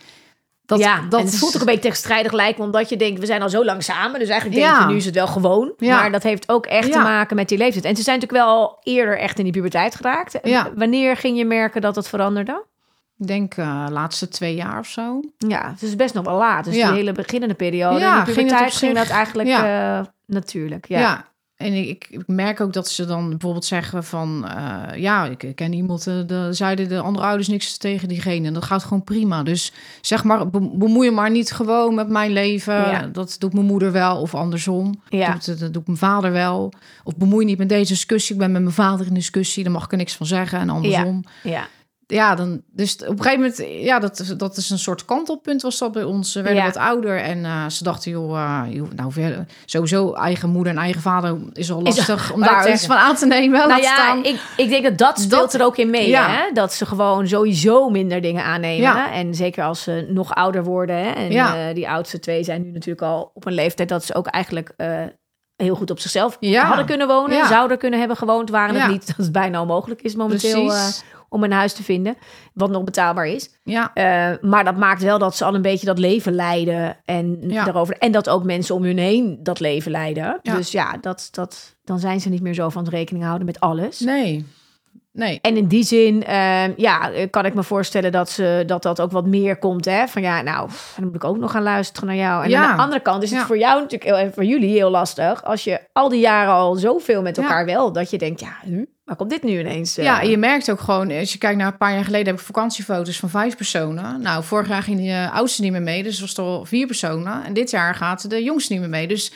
Dat, 0.72 0.80
ja, 0.80 1.02
dat 1.10 1.22
het 1.22 1.38
voelt 1.38 1.54
ook 1.56 1.60
een 1.60 1.66
beetje 1.66 1.82
tegenstrijdig 1.82 2.32
lijken, 2.32 2.64
omdat 2.64 2.90
je 2.90 2.98
denkt, 2.98 3.20
we 3.20 3.26
zijn 3.26 3.42
al 3.42 3.50
zo 3.50 3.66
lang 3.66 3.84
samen. 3.84 4.20
Dus 4.20 4.30
eigenlijk 4.30 4.60
denk 4.62 4.72
Ja. 4.74 4.82
je, 4.82 4.86
nu 4.92 4.96
is 4.96 5.06
het 5.06 5.16
wel 5.16 5.28
gewoon. 5.28 5.74
Ja. 5.78 6.00
Maar 6.00 6.12
dat 6.12 6.24
heeft 6.24 6.50
ook 6.50 6.66
echt 6.66 6.92
te 6.92 7.00
maken 7.00 7.36
met 7.36 7.50
die 7.50 7.58
leeftijd. 7.58 7.86
En 7.86 7.96
ze 7.96 8.04
zijn 8.04 8.20
natuurlijk 8.20 8.46
wel 8.48 8.80
eerder 8.84 9.18
echt 9.20 9.38
in 9.38 9.44
die 9.44 9.54
puberteit 9.54 9.96
geraakt. 9.96 10.40
Ja. 10.44 10.70
Wanneer 10.76 11.18
ging 11.18 11.38
je 11.38 11.46
merken 11.46 11.82
dat 11.82 11.96
het 11.96 12.08
veranderde? 12.08 12.64
Ik 13.20 13.28
denk 13.28 13.58
uh, 13.58 13.86
laatste 13.90 14.28
twee 14.28 14.56
jaar 14.56 14.80
of 14.80 14.88
zo. 14.88 15.20
Ja, 15.38 15.70
het 15.72 15.82
is 15.82 15.96
best 15.96 16.14
nog 16.14 16.26
wel 16.26 16.38
laat. 16.38 16.64
Dus 16.66 16.74
die 16.74 16.86
hele 16.86 17.12
beginnende 17.12 17.56
periode. 17.56 18.00
Ja, 18.00 18.20
in 18.20 18.26
de 18.26 18.32
ging 18.32 18.48
puberteit 18.48 18.76
ging 18.76 18.98
zich- 18.98 19.08
dat 19.08 19.16
eigenlijk 19.18 19.50
eh, 19.50 20.00
natuurlijk. 20.26 20.88
Ja. 20.88 21.26
En 21.62 21.74
ik, 21.74 22.08
ik, 22.10 22.28
merk 22.28 22.62
ook 22.62 22.74
dat 22.74 22.90
ze 22.90 23.06
dan 23.06 23.30
bijvoorbeeld 23.30 23.66
zeggen 23.66 24.04
van... 24.04 24.48
eh, 24.48 25.02
ja, 25.02 25.26
ik, 25.26 25.52
ken 25.56 25.74
iemand, 25.74 26.08
eh, 26.08 26.16
de, 26.28 26.48
zeiden 26.52 26.90
de 26.90 27.00
andere 27.00 27.26
ouders 27.26 27.48
niks 27.48 27.78
tegen 27.78 28.08
diegene. 28.08 28.48
En 28.48 28.54
dat 28.54 28.66
gaat 28.66 28.84
gewoon 28.84 29.04
prima. 29.04 29.44
Dus 29.44 29.72
zeg 30.02 30.24
maar, 30.24 30.50
be- 30.50 30.70
bemoei 30.74 31.06
je 31.08 31.12
maar 31.16 31.32
niet 31.32 31.52
gewoon 31.52 31.96
met 31.96 32.10
mijn 32.10 32.32
leven. 32.32 32.74
Ja. 32.74 33.10
Dat 33.14 33.36
doet 33.40 33.54
mijn 33.54 33.66
moeder 33.66 33.92
wel 33.92 34.22
of 34.22 34.36
andersom. 34.36 35.02
Ja. 35.10 35.38
Dat 35.46 35.74
doet 35.74 35.86
mijn 35.86 35.98
vader 35.98 36.32
wel. 36.32 36.74
Of 37.04 37.16
bemoei 37.16 37.40
je 37.44 37.50
niet 37.50 37.58
met 37.58 37.70
deze 37.70 37.94
discussie. 37.94 38.34
Ik 38.36 38.42
ben 38.42 38.52
met 38.52 38.62
mijn 38.62 38.74
vader 38.74 39.08
in 39.08 39.14
discussie. 39.14 39.64
Daar 39.64 39.74
mag 39.74 39.86
ik 39.86 39.92
er 39.92 39.98
niks 39.98 40.16
van 40.16 40.26
zeggen. 40.26 40.60
En 40.60 40.70
andersom. 40.70 41.24
ja. 41.44 41.52
Ja, 41.52 41.68
dan, 42.36 42.62
dus 42.72 42.96
op 42.96 43.08
een 43.10 43.24
gegeven 43.24 43.40
moment, 43.40 43.84
ja, 43.84 44.00
dat, 44.00 44.34
dat 44.38 44.58
is 44.58 44.70
een 44.70 44.80
soort 44.80 45.06
kantelpunt 45.06 45.62
was 45.62 45.78
dat 45.78 45.92
bij 45.92 46.04
ons. 46.04 46.32
Ze 46.32 46.42
werden 46.42 46.62
Ja. 46.62 46.68
wat 46.68 46.78
ouder 46.78 47.18
en 47.20 47.46
eh, 47.46 47.68
ze 47.70 47.84
dachten, 47.84 48.12
joh, 48.12 48.38
eh, 48.40 48.74
joh, 48.74 48.88
nou, 48.96 49.12
sowieso 49.66 50.14
eigen 50.14 50.50
moeder 50.50 50.74
en 50.74 50.80
eigen 50.80 51.02
vader 51.02 51.38
is 51.54 51.72
al 51.72 51.82
Is- 51.82 51.96
lastig 51.98 52.34
om 52.34 52.42
daar 52.42 52.72
iets 52.72 52.86
van 52.86 52.96
aan 52.96 53.16
te 53.16 53.26
nemen. 53.26 53.58
Nou 53.60 53.70
laat 53.70 53.82
ja, 53.84 53.94
staan. 53.94 54.24
ik, 54.24 54.40
ik 54.58 54.70
denk 54.70 54.84
dat 54.84 54.98
dat 54.98 55.20
speelt 55.20 55.42
Dat- 55.42 55.54
er 55.54 55.64
ook 55.66 55.78
in 55.78 55.90
mee. 55.90 56.10
Ja. 56.10 56.28
Hè? 56.30 56.52
Dat 56.54 56.74
ze 56.74 56.86
gewoon 56.86 57.28
sowieso 57.28 57.90
minder 57.90 58.22
dingen 58.22 58.44
aannemen. 58.44 58.82
Ja. 58.82 59.12
En 59.12 59.36
zeker 59.36 59.64
als 59.64 59.82
ze 59.84 60.06
nog 60.10 60.36
ouder 60.36 60.64
worden. 60.64 60.96
Hè? 60.96 61.10
En 61.12 61.32
Ja. 61.32 61.68
eh, 61.70 61.76
die 61.76 61.90
oudste 61.90 62.20
twee 62.20 62.44
zijn 62.44 62.62
nu 62.62 62.72
natuurlijk 62.72 63.02
al 63.02 63.32
op 63.34 63.46
een 63.46 63.54
leeftijd 63.54 63.90
dat 63.90 64.06
ze 64.06 64.16
ook 64.16 64.28
eigenlijk 64.28 64.74
heel 65.56 65.76
goed 65.76 65.92
op 65.92 66.00
zichzelf 66.00 66.38
Ja. 66.40 66.66
hadden 66.66 66.86
kunnen 66.86 67.08
wonen. 67.08 67.38
Ja. 67.38 67.48
Zouden 67.48 67.78
kunnen 67.78 68.00
hebben 68.00 68.18
gewoond. 68.18 68.50
Waren 68.50 68.76
het 68.76 68.84
Ja. 68.84 68.90
niet 68.90 69.08
dat 69.08 69.16
het 69.18 69.32
bijna 69.32 69.62
onmogelijk 69.62 70.02
is 70.02 70.16
momenteel 70.16 70.66
Precies. 70.66 71.04
Om 71.34 71.44
een 71.44 71.52
huis 71.52 71.74
te 71.74 71.84
vinden. 71.84 72.16
Wat 72.54 72.70
nog 72.70 72.84
betaalbaar 72.84 73.28
is. 73.28 73.50
ja, 73.64 73.92
Eh, 73.94 74.32
maar 74.42 74.64
dat 74.64 74.78
maakt 74.78 75.02
wel 75.02 75.20
dat 75.20 75.36
ze 75.36 75.46
al 75.46 75.56
een 75.56 75.62
beetje 75.62 75.86
dat 75.86 76.00
leven 76.00 76.34
leiden. 76.34 76.98
En, 77.06 77.38
Ja. 77.50 77.64
daarover, 77.64 77.98
en 77.98 78.12
dat 78.12 78.30
ook 78.30 78.44
mensen 78.44 78.76
om 78.76 78.84
hun 78.84 78.98
heen 78.98 79.40
dat 79.44 79.60
leven 79.60 79.92
leiden. 79.92 80.40
Ja. 80.42 80.56
Dus 80.56 80.72
ja, 80.72 80.98
dat, 80.98 81.28
dat, 81.32 81.76
dan 81.84 82.00
zijn 82.00 82.20
ze 82.22 82.30
niet 82.30 82.42
meer 82.42 82.54
zo 82.54 82.70
van 82.70 82.84
het 82.84 82.94
rekening 82.94 83.24
houden 83.26 83.46
met 83.46 83.60
alles. 83.60 84.00
nee, 84.00 84.46
nee. 85.12 85.40
En 85.42 85.58
in 85.58 85.68
die 85.68 85.84
zin, 85.84 86.24
eh, 86.24 86.78
ja, 86.78 87.12
kan 87.30 87.46
ik 87.46 87.54
me 87.54 87.64
voorstellen 87.64 88.12
dat, 88.12 88.30
ze, 88.30 88.64
dat 88.66 88.84
dat 88.84 89.02
ook 89.02 89.12
wat 89.12 89.26
meer 89.26 89.58
komt. 89.58 89.86
Hè? 89.86 90.08
Van 90.08 90.22
ja, 90.22 90.42
nou, 90.42 90.70
dan 90.96 91.06
moet 91.06 91.16
ik 91.16 91.24
ook 91.24 91.38
nog 91.38 91.52
gaan 91.52 91.64
luisteren 91.64 92.08
naar 92.08 92.18
jou. 92.18 92.44
En 92.44 92.50
Ja. 92.50 92.64
aan 92.70 92.76
de 92.76 92.82
andere 92.82 93.02
kant 93.02 93.24
is 93.24 93.30
het 93.30 93.40
Ja. 93.40 93.46
voor 93.46 93.58
jou 93.58 93.74
natuurlijk, 93.76 94.04
heel- 94.04 94.18
en 94.18 94.34
voor 94.34 94.44
jullie 94.46 94.70
heel 94.70 94.90
lastig. 94.90 95.44
Als 95.44 95.64
je 95.64 95.80
al 95.94 96.10
die 96.10 96.20
jaren 96.20 96.54
al 96.54 96.76
zoveel 96.76 97.22
met 97.22 97.36
Ja. 97.36 97.42
elkaar 97.42 97.66
wel, 97.66 97.92
dat 97.92 98.10
je 98.10 98.18
denkt, 98.18 98.40
ja, 98.40 98.54
hm, 98.64 98.84
waar 99.06 99.16
komt 99.16 99.30
dit 99.30 99.44
nu 99.44 99.60
ineens? 99.60 99.98
eh? 99.98 100.04
Ja, 100.06 100.22
en 100.22 100.30
je 100.30 100.38
merkt 100.38 100.72
ook 100.72 100.80
gewoon, 100.80 101.12
als 101.12 101.32
je 101.32 101.38
kijkt 101.38 101.58
naar 101.58 101.68
een 101.72 101.78
paar 101.78 101.94
jaar 101.94 102.04
geleden 102.06 102.26
heb 102.28 102.36
ik 102.40 102.46
vakantiefoto's 102.46 103.20
van 103.20 103.30
vijf 103.30 103.56
personen. 103.58 104.22
Nou, 104.22 104.44
vorig 104.44 104.68
jaar 104.68 104.84
ging 104.84 105.00
de 105.00 105.08
eh, 105.12 105.36
oudste 105.36 105.62
niet 105.62 105.72
meer 105.72 105.82
mee, 105.82 106.04
dus 106.04 106.20
was 106.20 106.30
het 106.30 106.40
al 106.40 106.66
vier 106.66 106.86
personen. 106.88 107.44
En 107.46 107.54
dit 107.54 107.70
jaar 107.70 107.96
gaat 107.96 108.30
de 108.30 108.44
jongste 108.44 108.72
niet 108.72 108.82
meer 108.82 108.90
mee. 108.90 109.08
Dus 109.08 109.32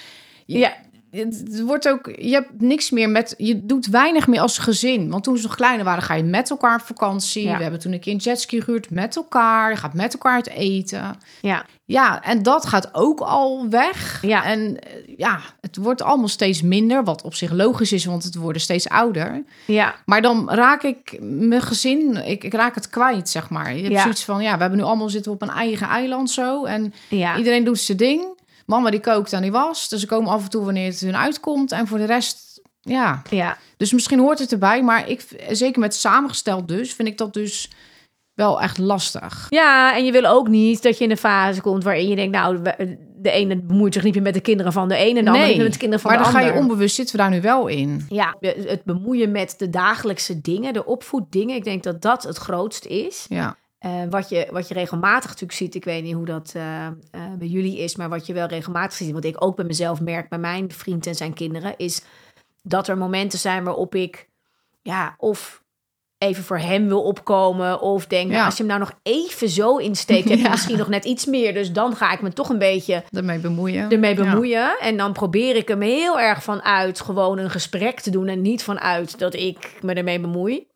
je- 0.45 0.57
Ja. 0.57 0.74
Het 1.15 1.62
wordt 1.62 1.89
ook, 1.89 2.12
je 2.17 2.31
hebt 2.31 2.62
niks 2.62 2.89
meer 2.89 3.09
met, 3.09 3.33
je 3.38 3.65
doet 3.65 3.85
weinig 3.88 4.27
meer 4.27 4.39
als 4.41 4.57
gezin. 4.57 5.09
Want 5.09 5.23
toen 5.23 5.38
ze 5.38 5.44
nog 5.44 5.56
kleiner 5.56 5.85
waren, 5.85 6.03
ga 6.03 6.13
je 6.13 6.23
met 6.23 6.50
elkaar 6.50 6.75
op 6.79 6.85
vakantie. 6.85 7.44
Ja. 7.44 7.56
We 7.57 7.62
hebben 7.62 7.79
toen 7.79 7.91
een 7.94 8.00
keer 8.00 8.13
een 8.13 8.19
jetski 8.19 8.62
gehuurd 8.62 8.89
met 8.89 9.15
elkaar. 9.15 9.69
Je 9.69 9.75
gaat 9.77 9.94
met 9.94 10.13
elkaar 10.13 10.33
uit 10.33 10.50
eten. 10.50 11.15
ja, 11.41 11.65
Ja, 11.85 12.23
en 12.23 12.44
dat 12.44 12.65
gaat 12.65 12.89
ook 12.94 13.19
al 13.19 13.69
weg. 13.69 14.21
Ja. 14.21 14.44
En 14.45 14.79
eh, 14.79 15.17
ja, 15.17 15.39
het 15.62 15.75
wordt 15.77 16.01
allemaal 16.01 16.27
steeds 16.27 16.62
minder, 16.62 17.03
wat 17.03 17.21
op 17.21 17.33
zich 17.35 17.51
logisch 17.51 17.91
is, 17.91 18.06
want 18.06 18.23
het 18.23 18.35
worden 18.35 18.61
steeds 18.61 18.89
ouder. 18.89 19.44
ja, 19.65 19.95
Maar 20.06 20.21
dan 20.21 20.50
raak 20.51 20.83
ik 20.83 21.18
mijn 21.21 21.61
gezin, 21.61 22.25
ik, 22.25 22.44
ik 22.44 22.53
raak 22.53 22.75
het 22.75 22.89
kwijt, 22.89 23.29
zeg 23.29 23.50
maar. 23.50 23.75
Je 23.75 23.81
hebt 23.81 23.94
Ja. 23.94 24.01
zoiets 24.01 24.23
van, 24.23 24.44
ja, 24.44 24.53
we 24.56 24.59
hebben 24.61 24.79
nu 24.79 24.85
allemaal 24.85 25.09
zitten 25.09 25.31
op 25.31 25.41
een 25.41 25.50
eigen 25.50 25.88
eiland 25.88 26.29
zo. 26.31 26.65
En 26.65 26.94
ja. 27.09 27.38
iedereen 27.38 27.63
doet 27.63 27.79
zijn 27.79 27.97
ding. 27.97 28.33
Mama 28.65 28.89
die 28.89 29.00
kookt 29.00 29.33
en 29.33 29.41
die 29.41 29.51
was. 29.51 29.89
Dus 29.89 30.00
ze 30.00 30.07
komen 30.07 30.31
af 30.31 30.44
en 30.44 30.50
toe 30.50 30.65
wanneer 30.65 30.91
het 30.91 31.00
hun 31.00 31.17
uitkomt. 31.17 31.71
En 31.71 31.88
voor 31.88 31.97
de 31.97 32.06
rest, 32.06 32.62
ja. 32.81 33.21
ja. 33.29 33.57
Dus 33.77 33.94
misschien 33.94 34.19
hoort 34.19 34.39
het 34.39 34.51
erbij. 34.51 34.83
Maar 34.83 35.09
ik, 35.09 35.25
zeker 35.50 35.79
met 35.79 35.95
samengesteld 35.95 36.67
dus, 36.67 36.94
vind 36.94 37.07
ik 37.07 37.17
dat 37.17 37.33
dus 37.33 37.69
wel 38.33 38.62
echt 38.62 38.77
lastig. 38.77 39.47
Ja, 39.50 39.95
en 39.95 40.06
je 40.06 40.12
wil 40.12 40.25
ook 40.25 40.47
niet 40.47 40.83
dat 40.83 40.97
je 40.97 41.03
in 41.03 41.12
een 41.12 41.17
fase 41.17 41.62
komt 41.62 41.83
waarin 41.83 42.07
je 42.07 42.15
denkt, 42.15 42.35
nou, 42.35 42.62
de 43.17 43.31
ene 43.31 43.62
bemoeit 43.62 43.94
zich 43.94 44.03
niet 44.03 44.13
meer 44.13 44.23
met 44.23 44.33
de 44.33 44.39
kinderen 44.39 44.73
van 44.73 44.88
de 44.88 44.95
ene 44.95 45.19
en 45.19 45.25
de 45.25 45.31
andere 45.31 45.53
meer 45.53 45.63
met 45.63 45.73
de 45.73 45.79
kinderen 45.79 46.03
van 46.03 46.11
maar 46.11 46.23
de 46.23 46.31
dan 46.31 46.41
ga 46.41 46.47
je 46.47 46.53
onbewust 46.53 46.95
zitten 46.95 47.15
we 47.15 47.21
daar 47.21 47.31
nu 47.31 47.41
wel 47.41 47.68
in. 47.68 48.06
Ja, 48.09 48.35
het 48.39 48.83
bemoeien 48.83 49.31
met 49.31 49.56
de 49.57 49.69
dagelijkse 49.69 50.41
dingen, 50.41 50.73
de 50.73 50.85
opvoeddingen. 50.85 51.56
Ik 51.56 51.63
denk 51.63 51.83
dat 51.83 52.01
dat 52.01 52.23
het 52.23 52.38
grootste 52.38 52.90
is. 52.90 53.25
Ja, 53.30 53.57
Eh, 53.85 53.92
wat, 54.09 54.30
je, 54.30 54.47
wat 54.51 54.68
je 54.68 54.73
regelmatig 54.73 55.25
natuurlijk 55.25 55.57
ziet, 55.57 55.75
ik 55.75 55.83
weet 55.83 56.04
niet 56.04 56.13
hoe 56.13 56.25
dat 56.25 56.51
eh, 56.56 56.85
eh, 56.85 56.94
bij 57.37 57.47
jullie 57.47 57.77
is, 57.77 57.95
maar 57.95 58.09
wat 58.09 58.25
je 58.25 58.33
wel 58.33 58.47
regelmatig 58.47 58.94
ziet, 58.97 59.11
wat 59.11 59.23
ik 59.23 59.44
ook 59.44 59.56
bij 59.56 59.65
mezelf 59.65 60.01
merk, 60.01 60.30
bij 60.30 60.39
mijn 60.39 60.71
vriend 60.71 61.07
en 61.07 61.15
zijn 61.15 61.33
kinderen, 61.33 61.73
is 61.77 62.01
dat 62.63 62.87
er 62.87 62.97
momenten 62.97 63.39
zijn 63.39 63.63
waarop 63.63 63.95
ik, 63.95 64.27
ja, 64.81 65.15
of 65.18 65.63
even 66.18 66.44
voor 66.44 66.57
hem 66.57 66.87
wil 66.87 67.01
opkomen, 67.04 67.81
of 67.81 68.07
denk, 68.07 68.31
nou, 68.31 68.45
als 68.45 68.57
je 68.57 68.63
hem 68.63 68.71
nou 68.71 68.80
nog 68.80 68.99
even 69.04 69.49
zo 69.49 69.77
insteekt, 69.77 70.30
heb 70.30 70.37
je 70.37 70.44
Ja. 70.49 70.49
misschien 70.49 70.77
nog 70.77 70.87
net 70.87 71.06
iets 71.06 71.25
meer, 71.25 71.54
dus 71.54 71.71
dan 71.71 71.95
ga 71.95 72.11
ik 72.11 72.21
me 72.21 72.33
toch 72.33 72.49
een 72.49 72.59
beetje 72.59 73.04
daarmee 73.09 73.39
bemoeien. 73.39 73.89
ermee 73.89 74.15
Ja. 74.15 74.23
bemoeien. 74.23 74.77
En 74.80 74.97
dan 74.97 75.13
probeer 75.13 75.56
ik 75.56 75.68
hem 75.68 75.81
heel 75.81 76.19
erg 76.19 76.44
vanuit 76.44 77.01
gewoon 77.01 77.37
een 77.37 77.49
gesprek 77.49 77.99
te 77.99 78.09
doen. 78.09 78.27
En 78.27 78.42
niet 78.42 78.63
vanuit 78.63 79.19
dat 79.19 79.33
ik 79.33 79.77
me 79.81 79.94
ermee 79.94 80.19
bemoei. 80.19 80.68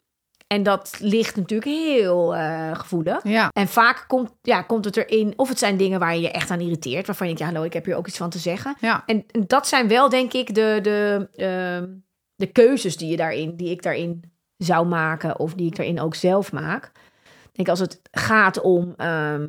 En 0.53 0.63
dat 0.63 0.97
ligt 0.99 1.35
natuurlijk 1.35 1.71
heel 1.71 2.35
eh, 2.35 2.75
gevoelig. 2.79 3.19
Ja, 3.23 3.49
En 3.53 3.67
vaak 3.67 4.03
komt, 4.07 4.31
ja, 4.41 4.61
komt 4.61 4.85
het 4.85 4.97
erin, 4.97 5.33
of 5.35 5.49
het 5.49 5.59
zijn 5.59 5.77
dingen 5.77 5.99
waar 5.99 6.15
je 6.15 6.21
je 6.21 6.31
echt 6.31 6.51
aan 6.51 6.59
irriteert. 6.59 7.05
Waarvan 7.07 7.27
je 7.27 7.33
denkt, 7.33 7.49
ja, 7.49 7.55
hallo, 7.55 7.67
ik 7.67 7.73
heb 7.73 7.85
hier 7.85 7.95
ook 7.95 8.07
iets 8.07 8.17
van 8.17 8.29
te 8.29 8.37
zeggen. 8.39 8.75
ja, 8.79 9.03
En, 9.05 9.25
en 9.31 9.43
dat 9.47 9.67
zijn 9.67 9.87
wel, 9.87 10.09
denk 10.09 10.33
ik, 10.33 10.55
de, 10.55 10.79
de, 10.81 11.27
ehm, 11.35 11.87
de 12.35 12.45
keuzes 12.47 12.97
die, 12.97 13.09
je 13.09 13.17
daarin, 13.17 13.55
die 13.55 13.69
ik 13.69 13.81
daarin 13.83 14.23
zou 14.57 14.85
maken. 14.87 15.39
Of 15.39 15.53
die 15.53 15.67
ik 15.67 15.75
daarin 15.75 15.99
ook 15.99 16.15
zelf 16.15 16.51
maak. 16.51 16.91
Ik 17.25 17.55
denk 17.55 17.67
als 17.69 17.79
het 17.79 18.01
gaat 18.11 18.61
om... 18.61 18.93
ehm, 18.97 19.47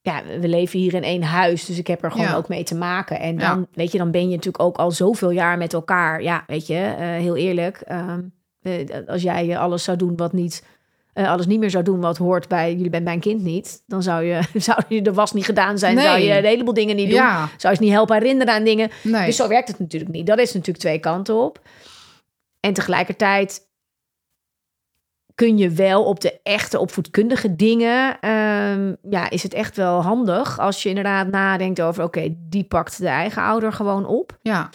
ja, 0.00 0.22
we 0.40 0.48
leven 0.48 0.78
hier 0.78 0.94
in 0.94 1.02
één 1.02 1.22
huis, 1.22 1.64
dus 1.64 1.78
ik 1.78 1.86
heb 1.86 2.04
er 2.04 2.10
gewoon 2.10 2.26
Ja. 2.26 2.36
ook 2.36 2.48
mee 2.48 2.62
te 2.64 2.74
maken. 2.74 3.20
En 3.20 3.38
Ja. 3.38 3.54
dan, 3.54 3.66
weet 3.72 3.92
je, 3.92 3.98
dan 3.98 4.10
ben 4.10 4.20
je 4.28 4.34
natuurlijk 4.36 4.62
ook 4.64 4.76
al 4.76 4.90
zoveel 4.90 5.30
jaar 5.30 5.58
met 5.58 5.72
elkaar. 5.72 6.22
Ja, 6.22 6.44
weet 6.46 6.66
je, 6.66 6.74
eh, 6.98 7.06
heel 7.06 7.36
eerlijk. 7.36 7.76
ehm, 7.80 8.08
eh, 8.08 8.16
als 9.06 9.22
jij 9.22 9.50
eh, 9.50 9.58
alles 9.60 9.84
zou 9.84 9.96
doen 9.96 10.16
wat 10.16 10.32
niet... 10.32 10.64
eh, 11.12 11.30
alles 11.30 11.46
niet 11.46 11.58
meer 11.60 11.70
zou 11.70 11.84
doen 11.84 12.00
wat 12.00 12.16
hoort 12.16 12.48
bij... 12.48 12.74
Jullie 12.74 12.90
bent 12.90 13.04
mijn 13.04 13.20
kind 13.20 13.42
niet. 13.42 13.82
Dan 13.86 14.02
zou 14.02 14.24
je, 14.24 14.40
zou 14.68 14.82
je 14.88 15.02
de 15.02 15.12
was 15.12 15.32
niet 15.32 15.44
gedaan 15.44 15.78
zijn. 15.78 15.94
Nee. 15.94 16.04
Zou 16.04 16.18
je 16.18 16.36
een 16.36 16.44
heleboel 16.44 16.74
dingen 16.74 16.96
niet 16.96 17.08
doen. 17.08 17.18
ja. 17.18 17.48
Zou 17.56 17.72
je 17.72 17.78
ze 17.78 17.84
niet 17.84 17.92
helpen 17.92 18.16
herinneren 18.16 18.54
aan 18.54 18.64
dingen. 18.64 18.90
Nee. 19.02 19.26
Dus 19.26 19.36
zo 19.36 19.48
werkt 19.48 19.68
het 19.68 19.78
natuurlijk 19.78 20.12
niet. 20.12 20.26
Dat 20.26 20.38
is 20.38 20.52
natuurlijk 20.52 20.78
twee 20.78 20.98
kanten 20.98 21.34
op. 21.34 21.60
En 22.60 22.72
tegelijkertijd 22.72 23.72
kun 25.34 25.58
je 25.58 25.70
wel 25.70 26.04
op 26.04 26.20
de 26.20 26.40
echte 26.42 26.78
opvoedkundige 26.78 27.56
dingen, 27.56 28.20
ehm, 28.20 28.94
ja, 29.10 29.30
is 29.30 29.42
het 29.42 29.54
echt 29.54 29.76
wel 29.76 30.02
handig 30.02 30.58
als 30.58 30.82
je 30.82 30.88
inderdaad 30.88 31.28
nadenkt 31.30 31.80
over, 31.82 32.04
oké, 32.04 32.34
die 32.48 32.64
pakt 32.64 32.98
de 32.98 33.08
eigen 33.08 33.42
ouder 33.42 33.72
gewoon 33.72 34.06
op. 34.06 34.38
ja, 34.42 34.70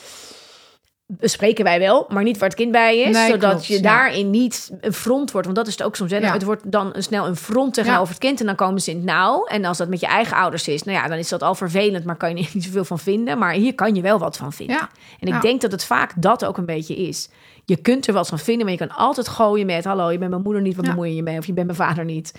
bespreken 1.17 1.63
wij 1.63 1.79
wel, 1.79 2.05
maar 2.09 2.23
niet 2.23 2.37
waar 2.37 2.49
het 2.49 2.57
kind 2.57 2.71
bij 2.71 2.99
is. 2.99 3.15
Nee, 3.15 3.29
zodat 3.29 3.49
klopt, 3.49 3.65
je 3.65 3.73
ja. 3.73 3.81
daarin 3.81 4.29
niet 4.29 4.71
een 4.81 4.93
front 4.93 5.31
wordt. 5.31 5.45
Want 5.47 5.57
dat 5.57 5.67
is 5.67 5.73
het 5.73 5.83
ook 5.83 5.95
soms. 5.95 6.11
Hè? 6.11 6.17
Ja. 6.17 6.33
Het 6.33 6.43
wordt 6.43 6.71
dan 6.71 6.95
snel 6.97 7.27
een 7.27 7.35
front 7.35 7.73
tegenover 7.73 8.09
het 8.09 8.17
kind. 8.17 8.39
En 8.39 8.45
dan 8.45 8.55
komen 8.55 8.81
ze 8.81 8.91
in 8.91 8.95
het 8.95 9.05
nauw. 9.05 9.45
En 9.45 9.65
als 9.65 9.77
dat 9.77 9.89
met 9.89 9.99
je 9.99 10.05
eigen 10.05 10.37
ouders 10.37 10.67
is, 10.67 10.83
nou 10.83 10.97
ja, 10.97 11.07
dan 11.07 11.17
is 11.17 11.29
dat 11.29 11.43
al 11.43 11.55
vervelend. 11.55 12.05
Maar 12.05 12.15
kan 12.15 12.29
je 12.29 12.43
er 12.43 12.49
niet 12.53 12.63
zoveel 12.63 12.85
van 12.85 12.99
vinden. 12.99 13.37
Maar 13.37 13.53
hier 13.53 13.75
kan 13.75 13.95
je 13.95 14.01
wel 14.01 14.19
wat 14.19 14.37
van 14.37 14.53
vinden. 14.53 14.89
En 15.19 15.27
ik 15.27 15.41
denk 15.41 15.61
dat 15.61 15.71
het 15.71 15.85
vaak 15.85 16.13
dat 16.15 16.45
ook 16.45 16.57
een 16.57 16.65
beetje 16.65 16.95
is. 16.95 17.29
Je 17.65 17.77
kunt 17.77 18.07
er 18.07 18.13
wat 18.13 18.27
van 18.27 18.39
vinden, 18.39 18.63
maar 18.63 18.73
je 18.73 18.79
kan 18.79 18.97
altijd 18.97 19.27
gooien 19.27 19.65
met... 19.65 19.85
hallo, 19.85 20.11
je 20.11 20.17
bent 20.17 20.29
mijn 20.29 20.41
moeder 20.41 20.61
niet, 20.61 20.75
wat 20.75 20.85
bemoei 20.85 21.09
je 21.09 21.15
je 21.15 21.23
mee? 21.23 21.37
Of 21.37 21.45
je 21.45 21.53
bent 21.53 21.65
mijn 21.65 21.77
vader 21.77 22.05
niet. 22.05 22.33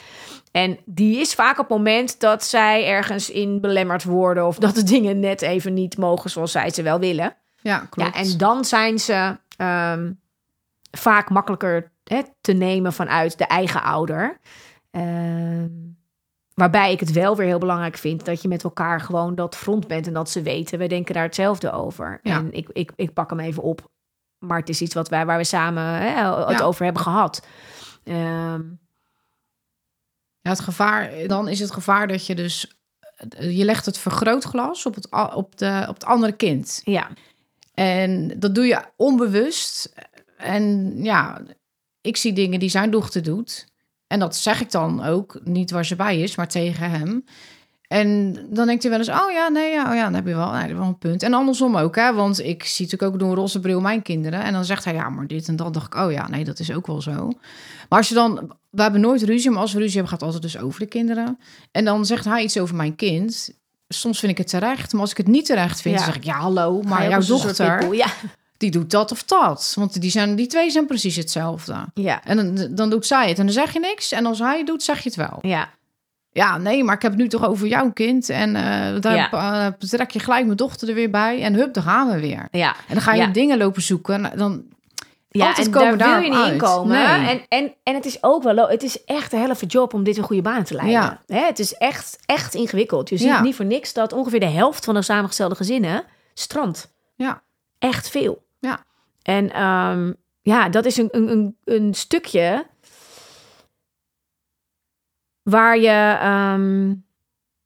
En 0.52 0.78
die 0.84 1.20
is 1.20 1.34
vaak 1.34 1.58
op 1.58 1.68
het 1.68 1.76
moment 1.76 2.20
dat 2.20 2.44
zij 2.44 2.86
ergens 2.86 3.30
in 3.30 3.60
belemmerd 3.60 4.04
worden... 4.04 4.46
of 4.46 4.58
dat 4.58 4.74
de 4.74 4.82
dingen 4.82 5.20
net 5.20 5.42
even 5.42 5.74
niet 5.74 5.98
mogen 5.98 6.30
zoals 6.30 6.52
zij 6.52 6.70
ze 6.70 6.82
wel 6.82 6.98
willen. 6.98 7.36
Ja, 7.62 7.78
klopt. 7.78 8.14
Ja, 8.14 8.20
en 8.22 8.38
dan 8.38 8.64
zijn 8.64 8.98
ze 8.98 9.38
ehm, 9.56 10.12
vaak 10.90 11.30
makkelijker 11.30 11.90
hè, 12.04 12.22
te 12.40 12.52
nemen 12.52 12.92
vanuit 12.92 13.38
de 13.38 13.44
eigen 13.46 13.82
ouder. 13.82 14.38
Ehm, 14.90 15.68
waarbij 16.54 16.92
ik 16.92 17.00
het 17.00 17.12
wel 17.12 17.36
weer 17.36 17.46
heel 17.46 17.58
belangrijk 17.58 17.96
vind 17.96 18.24
dat 18.24 18.42
je 18.42 18.48
met 18.48 18.64
elkaar 18.64 19.00
gewoon 19.00 19.34
dat 19.34 19.56
front 19.56 19.86
bent 19.86 20.06
en 20.06 20.12
dat 20.12 20.30
ze 20.30 20.42
weten, 20.42 20.78
we 20.78 20.86
denken 20.86 21.14
daar 21.14 21.22
hetzelfde 21.24 21.70
over. 21.72 22.20
Ja. 22.22 22.36
En 22.36 22.52
ik, 22.52 22.68
ik, 22.72 22.92
ik 22.96 23.12
pak 23.12 23.30
hem 23.30 23.40
even 23.40 23.62
op. 23.62 23.90
Maar 24.38 24.58
het 24.58 24.68
is 24.68 24.80
iets 24.80 24.94
wat 24.94 25.08
wij, 25.08 25.26
waar 25.26 25.38
we 25.38 25.44
samen 25.44 25.82
hè, 25.82 26.08
het 26.46 26.58
Ja. 26.58 26.64
over 26.64 26.84
hebben 26.84 27.02
gehad. 27.02 27.46
Ehm, 28.04 28.62
Ja, 30.42 30.50
het 30.50 30.60
gevaar, 30.60 31.10
dan 31.26 31.48
is 31.48 31.60
het 31.60 31.70
gevaar 31.72 32.08
dat 32.08 32.26
je 32.26 32.34
dus... 32.34 32.74
Je 33.38 33.64
legt 33.64 33.86
het 33.86 33.98
vergrootglas 33.98 34.86
op 34.86 34.94
het, 34.94 35.08
op 35.34 35.56
de, 35.56 35.84
op 35.88 35.94
het 35.94 36.04
andere 36.04 36.32
kind. 36.32 36.80
ja, 36.84 37.08
En 37.80 38.32
dat 38.38 38.54
doe 38.54 38.66
je 38.66 38.82
onbewust. 38.96 39.94
En 40.36 40.94
ja, 41.02 41.40
ik 42.00 42.16
zie 42.16 42.32
dingen 42.32 42.60
die 42.60 42.68
zijn 42.68 42.90
dochter 42.90 43.22
doet. 43.22 43.66
En 44.06 44.18
dat 44.18 44.36
zeg 44.36 44.60
ik 44.60 44.70
dan 44.70 45.04
ook, 45.04 45.40
niet 45.44 45.70
waar 45.70 45.84
ze 45.84 45.96
bij 45.96 46.20
is, 46.20 46.36
maar 46.36 46.48
tegen 46.48 46.90
hem. 46.90 47.24
En 47.86 48.32
dan 48.50 48.66
denkt 48.66 48.82
hij 48.82 48.90
wel 48.90 49.00
eens, 49.00 49.08
oh 49.08 49.30
ja, 49.32 49.48
nee, 49.48 49.70
ja, 49.70 49.90
oh 49.90 49.94
ja, 49.94 50.02
dan 50.02 50.14
heb 50.14 50.26
je 50.26 50.34
wel, 50.34 50.50
nee, 50.50 50.74
wel 50.74 50.86
een 50.86 50.98
punt. 50.98 51.22
En 51.22 51.34
andersom 51.34 51.76
ook, 51.76 51.96
hè, 51.96 52.14
want 52.14 52.40
ik 52.40 52.64
zie 52.64 52.84
natuurlijk 52.84 53.12
ook 53.12 53.20
door 53.20 53.28
een 53.28 53.36
roze 53.36 53.60
bril 53.60 53.80
mijn 53.80 54.02
kinderen. 54.02 54.42
En 54.42 54.52
dan 54.52 54.64
zegt 54.64 54.84
hij, 54.84 54.94
ja, 54.94 55.08
maar 55.08 55.26
dit 55.26 55.48
en 55.48 55.56
dat. 55.56 55.74
dacht 55.74 55.94
ik, 55.94 56.00
oh 56.00 56.12
ja, 56.12 56.28
nee, 56.28 56.44
dat 56.44 56.58
is 56.58 56.72
ook 56.72 56.86
wel 56.86 57.02
zo. 57.02 57.26
Maar 57.88 57.98
als 57.98 58.08
je 58.08 58.14
dan, 58.14 58.56
we 58.70 58.82
hebben 58.82 59.00
nooit 59.00 59.22
ruzie, 59.22 59.50
maar 59.50 59.60
als 59.60 59.72
we 59.72 59.78
ruzie 59.78 59.94
hebben, 59.94 60.12
gaat 60.12 60.22
altijd 60.22 60.42
dus 60.42 60.58
over 60.58 60.80
de 60.80 60.86
kinderen. 60.86 61.38
En 61.70 61.84
dan 61.84 62.06
zegt 62.06 62.24
hij 62.24 62.42
iets 62.42 62.58
over 62.58 62.76
mijn 62.76 62.96
kind. 62.96 63.59
Soms 63.92 64.18
vind 64.18 64.32
ik 64.32 64.38
het 64.38 64.48
terecht, 64.48 64.92
maar 64.92 65.00
als 65.00 65.10
ik 65.10 65.16
het 65.16 65.26
niet 65.26 65.46
terecht 65.46 65.80
vind, 65.80 65.98
Ja. 65.98 66.04
zeg 66.04 66.16
ik, 66.16 66.24
ja, 66.24 66.34
hallo, 66.38 66.82
maar 66.82 67.08
jouw 67.08 67.20
dochter? 67.20 67.94
Ja, 67.94 68.06
die 68.56 68.70
doet 68.70 68.90
dat 68.90 69.12
of 69.12 69.24
dat. 69.24 69.72
Want 69.76 70.00
die, 70.00 70.10
zijn, 70.10 70.34
die 70.34 70.46
twee 70.46 70.70
zijn 70.70 70.86
precies 70.86 71.16
hetzelfde. 71.16 71.74
ja, 71.94 72.24
En 72.24 72.36
dan, 72.54 72.74
dan 72.74 72.90
doet 72.90 73.06
zij 73.06 73.28
het 73.28 73.38
en 73.38 73.44
dan 73.44 73.54
zeg 73.54 73.72
je 73.72 73.80
niks. 73.80 74.12
En 74.12 74.26
als 74.26 74.38
hij 74.38 74.56
het 74.58 74.66
doet, 74.66 74.82
zeg 74.82 74.98
je 75.02 75.08
het 75.08 75.18
wel. 75.18 75.38
ja, 75.42 75.68
Ja, 76.32 76.58
nee, 76.58 76.84
maar 76.84 76.94
ik 76.94 77.02
heb 77.02 77.10
het 77.12 77.20
nu 77.20 77.28
toch 77.28 77.46
over 77.46 77.66
jouw 77.66 77.92
kind. 77.92 78.28
En 78.28 78.56
eh, 78.56 79.00
daar 79.00 79.14
Ja. 79.14 79.30
eh, 79.66 79.72
betrek 79.78 80.10
je 80.10 80.18
gelijk 80.18 80.44
mijn 80.44 80.56
dochter 80.56 80.88
er 80.88 80.94
weer 80.94 81.10
bij. 81.10 81.42
En 81.42 81.54
hup, 81.54 81.74
daar 81.74 81.84
gaan 81.84 82.08
we 82.10 82.20
weer. 82.20 82.48
ja. 82.50 82.70
En 82.88 82.94
dan 82.94 83.02
ga 83.02 83.12
je 83.14 83.20
Ja. 83.20 83.26
dingen 83.26 83.58
lopen 83.58 83.82
zoeken. 83.82 84.30
Dan, 84.36 84.62
Ja, 85.32 85.46
Altijd 85.46 85.66
en 85.66 85.72
komen 85.72 85.98
daar 85.98 86.20
wil 86.20 86.22
je 86.30 86.36
niet 86.36 86.38
in 86.46 86.50
uit. 86.50 86.58
komen. 86.62 86.96
Nee. 86.96 87.28
En, 87.28 87.44
en, 87.48 87.74
en 87.82 87.94
het 87.94 88.04
is 88.04 88.22
ook 88.22 88.42
wel, 88.42 88.68
het 88.68 88.82
is 88.82 89.04
echt 89.04 89.30
de 89.30 89.36
helft 89.36 89.72
job 89.72 89.94
om 89.94 90.04
dit 90.04 90.16
een 90.16 90.22
goede 90.24 90.42
baan 90.42 90.62
te 90.64 90.74
leiden. 90.74 91.00
Ja. 91.00 91.20
Hè, 91.26 91.44
het 91.46 91.58
is 91.58 91.74
echt, 91.74 92.18
echt 92.26 92.54
ingewikkeld. 92.54 93.08
Je 93.08 93.16
ziet 93.16 93.26
Ja. 93.26 93.42
niet 93.42 93.54
voor 93.56 93.64
niks 93.64 93.92
dat 93.92 94.12
ongeveer 94.12 94.40
de 94.40 94.46
helft 94.46 94.84
van 94.84 94.94
de 94.94 95.02
samengestelde 95.02 95.54
gezinnen 95.54 96.04
strandt. 96.34 96.92
ja, 97.16 97.42
Echt 97.78 98.08
veel. 98.10 98.42
Ja. 98.58 98.84
En 99.22 99.52
ehm, 99.52 100.12
ja, 100.42 100.68
dat 100.68 100.84
is 100.84 100.96
een, 100.96 101.08
een, 101.12 101.28
een, 101.30 101.56
een 101.64 101.94
stukje 101.94 102.66
waar 105.42 105.78
je, 105.78 106.16
ehm, 106.20 106.88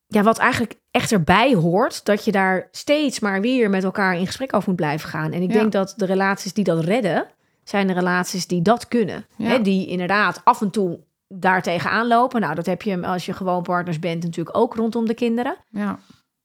ja, 0.06 0.22
wat 0.22 0.38
eigenlijk 0.38 0.74
echt 0.90 1.12
erbij 1.12 1.54
hoort, 1.54 2.04
dat 2.04 2.24
je 2.24 2.32
daar 2.32 2.68
steeds 2.70 3.20
maar 3.20 3.40
weer 3.40 3.70
met 3.70 3.84
elkaar 3.84 4.16
in 4.16 4.26
gesprek 4.26 4.54
over 4.54 4.68
moet 4.68 4.76
blijven 4.76 5.08
gaan. 5.08 5.32
En 5.32 5.42
ik 5.42 5.52
Ja. 5.52 5.58
denk 5.60 5.72
dat 5.72 5.94
de 5.96 6.04
relaties 6.06 6.52
die 6.52 6.64
dat 6.64 6.84
redden, 6.84 7.26
zijn 7.64 7.86
de 7.86 7.92
relaties 7.92 8.46
die 8.46 8.62
dat 8.62 8.88
kunnen. 8.88 9.26
Ja. 9.36 9.46
Hè, 9.48 9.62
die 9.62 9.86
inderdaad 9.86 10.40
af 10.44 10.60
en 10.60 10.70
toe 10.70 10.98
daar 11.28 11.62
tegenaan 11.62 12.06
lopen. 12.06 12.40
Nou, 12.40 12.54
dat 12.54 12.66
heb 12.66 12.82
je 12.82 13.06
als 13.06 13.26
je 13.26 13.32
gewoon 13.32 13.62
partners 13.62 13.98
bent 13.98 14.22
natuurlijk 14.22 14.56
ook 14.56 14.74
rondom 14.74 15.06
de 15.06 15.14
kinderen 15.14 15.56
ja, 15.70 15.98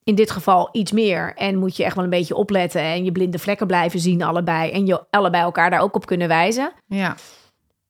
in 0.03 0.15
dit 0.15 0.31
geval 0.31 0.69
iets 0.71 0.91
meer. 0.91 1.33
En 1.35 1.57
moet 1.57 1.77
je 1.77 1.83
echt 1.83 1.95
wel 1.95 2.03
een 2.03 2.09
beetje 2.09 2.35
opletten 2.35 2.81
en 2.81 3.03
je 3.03 3.11
blinde 3.11 3.39
vlekken 3.39 3.67
blijven 3.67 3.99
zien 3.99 4.21
allebei. 4.23 4.71
En 4.71 4.85
je 4.85 5.03
allebei 5.09 5.43
elkaar 5.43 5.69
daar 5.69 5.81
ook 5.81 5.95
op 5.95 6.05
kunnen 6.05 6.27
wijzen. 6.27 6.71
ja, 6.87 7.15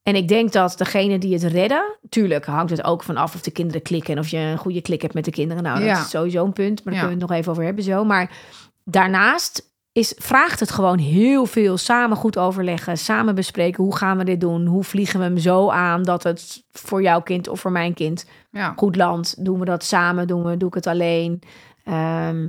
En 0.03 0.15
ik 0.15 0.27
denk 0.27 0.51
dat 0.51 0.77
degene 0.77 1.17
die 1.17 1.33
het 1.33 1.43
redden, 1.43 1.97
tuurlijk 2.09 2.45
hangt 2.45 2.71
het 2.71 2.83
ook 2.83 3.03
vanaf 3.03 3.35
of 3.35 3.41
de 3.41 3.51
kinderen 3.51 3.81
klikken 3.81 4.13
en 4.13 4.19
of 4.19 4.27
je 4.27 4.37
een 4.37 4.57
goede 4.57 4.81
klik 4.81 5.01
hebt 5.01 5.13
met 5.13 5.25
de 5.25 5.31
kinderen. 5.31 5.63
Nou, 5.63 5.77
dat 5.77 5.87
Ja. 5.87 5.99
is 5.99 6.09
sowieso 6.09 6.45
een 6.45 6.53
punt, 6.53 6.83
maar 6.83 6.93
daar 6.93 7.03
Ja. 7.03 7.07
kunnen 7.09 7.17
we 7.17 7.21
het 7.21 7.29
nog 7.29 7.39
even 7.39 7.51
over 7.51 7.63
hebben 7.63 7.83
zo. 7.83 8.03
Maar 8.03 8.31
daarnaast 8.83 9.68
is, 9.99 10.13
vraagt 10.17 10.59
het 10.59 10.71
gewoon 10.71 10.97
heel 10.97 11.45
veel 11.45 11.77
samen 11.77 12.17
goed 12.17 12.37
overleggen, 12.37 12.97
samen 12.97 13.35
bespreken. 13.35 13.83
Hoe 13.83 13.95
gaan 13.95 14.17
we 14.17 14.23
dit 14.23 14.39
doen? 14.41 14.65
Hoe 14.65 14.83
vliegen 14.83 15.19
we 15.19 15.25
hem 15.25 15.37
zo 15.37 15.69
aan 15.69 16.03
dat 16.03 16.23
het 16.23 16.63
voor 16.71 17.01
jouw 17.01 17.21
kind 17.21 17.47
of 17.47 17.59
voor 17.59 17.71
mijn 17.71 17.93
kind 17.93 18.25
ja. 18.51 18.73
goed 18.75 18.95
land. 18.95 19.45
Doen 19.45 19.59
we 19.59 19.65
dat 19.65 19.83
samen? 19.83 20.27
Doen 20.27 20.43
we, 20.43 20.57
doe 20.57 20.67
ik 20.67 20.73
het 20.75 20.87
alleen? 20.87 21.41
Ehm, 21.83 22.47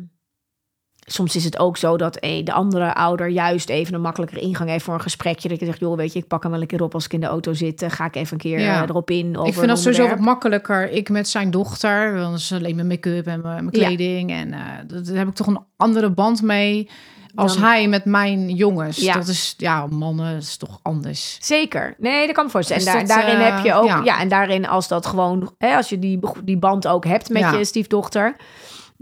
soms 1.07 1.37
is 1.37 1.45
het 1.45 1.59
ook 1.59 1.77
zo 1.77 1.97
dat 1.97 2.17
eh, 2.17 2.45
de 2.45 2.53
andere 2.53 2.95
ouder 2.95 3.29
juist 3.29 3.69
even 3.69 3.95
een 3.95 4.01
makkelijker 4.01 4.39
ingang 4.39 4.71
heeft 4.71 4.85
voor 4.85 4.95
een 4.95 5.01
gesprekje. 5.01 5.49
Dat 5.49 5.59
je 5.61 5.67
zegt, 5.67 5.79
joh, 5.81 5.97
weet 5.97 6.13
je, 6.13 6.19
ik 6.19 6.27
pak 6.27 6.43
hem 6.43 6.53
wel 6.53 6.61
een 6.61 6.67
keer 6.67 6.83
op 6.83 6.95
als 6.95 7.05
ik 7.05 7.13
in 7.13 7.21
de 7.21 7.27
auto 7.27 7.53
zit. 7.53 7.83
eh, 7.83 7.91
Ga 7.91 8.05
ik 8.05 8.17
even 8.17 8.33
een 8.33 8.39
keer 8.39 8.61
Ja. 8.61 8.83
eh, 8.83 8.89
erop 8.89 9.11
in. 9.11 9.37
Over 9.37 9.49
Ik 9.49 9.55
vind 9.55 9.67
dat 9.67 9.79
sowieso 9.79 10.09
wat 10.09 10.19
makkelijker. 10.19 10.91
Ik 10.91 11.09
met 11.09 11.29
zijn 11.29 11.51
dochter, 11.51 12.15
want 12.15 12.37
is 12.39 12.53
alleen 12.53 12.75
mijn 12.75 12.87
make-up 12.87 13.27
en 13.27 13.41
mijn, 13.41 13.65
mijn 13.65 13.77
Ja. 13.81 13.87
kleding. 13.87 14.31
En 14.31 14.55
dat, 14.87 15.07
daar 15.07 15.17
heb 15.17 15.29
ik 15.29 15.35
toch 15.35 15.47
een 15.47 15.61
andere 15.77 16.11
band 16.11 16.43
mee 16.43 16.89
als 17.35 17.55
Dan- 17.55 17.63
hij 17.65 17.89
met 17.89 18.05
mijn 18.05 18.49
jongens. 18.51 18.97
Ja. 18.97 19.13
Dat 19.15 19.27
is, 19.27 19.55
ja, 19.57 19.87
mannen, 19.87 20.37
is 20.37 20.57
toch 20.57 20.79
anders. 20.83 21.37
Zeker. 21.41 21.95
Nee, 21.99 22.27
dat 22.27 22.35
kan 22.35 22.45
me 22.45 22.51
voorstellen. 22.51 22.87
En 22.87 22.93
daar, 22.93 23.07
dat, 23.07 23.17
daarin 23.17 23.41
eh, 23.47 23.55
heb 23.55 23.65
je 23.65 23.75
ook, 23.75 23.87
ja. 23.87 24.01
ja. 24.05 24.21
en 24.21 24.29
daarin 24.29 24.69
als 24.69 24.89
dat 24.89 25.07
gewoon, 25.07 25.55
hè, 25.59 25.77
als 25.77 25.89
je 25.89 25.99
die, 25.99 26.19
die 26.45 26.57
band 26.59 26.87
ook 26.87 27.05
hebt 27.05 27.29
met 27.29 27.43
Ja. 27.43 27.53
je 27.53 27.65
stiefdochter, 27.65 28.37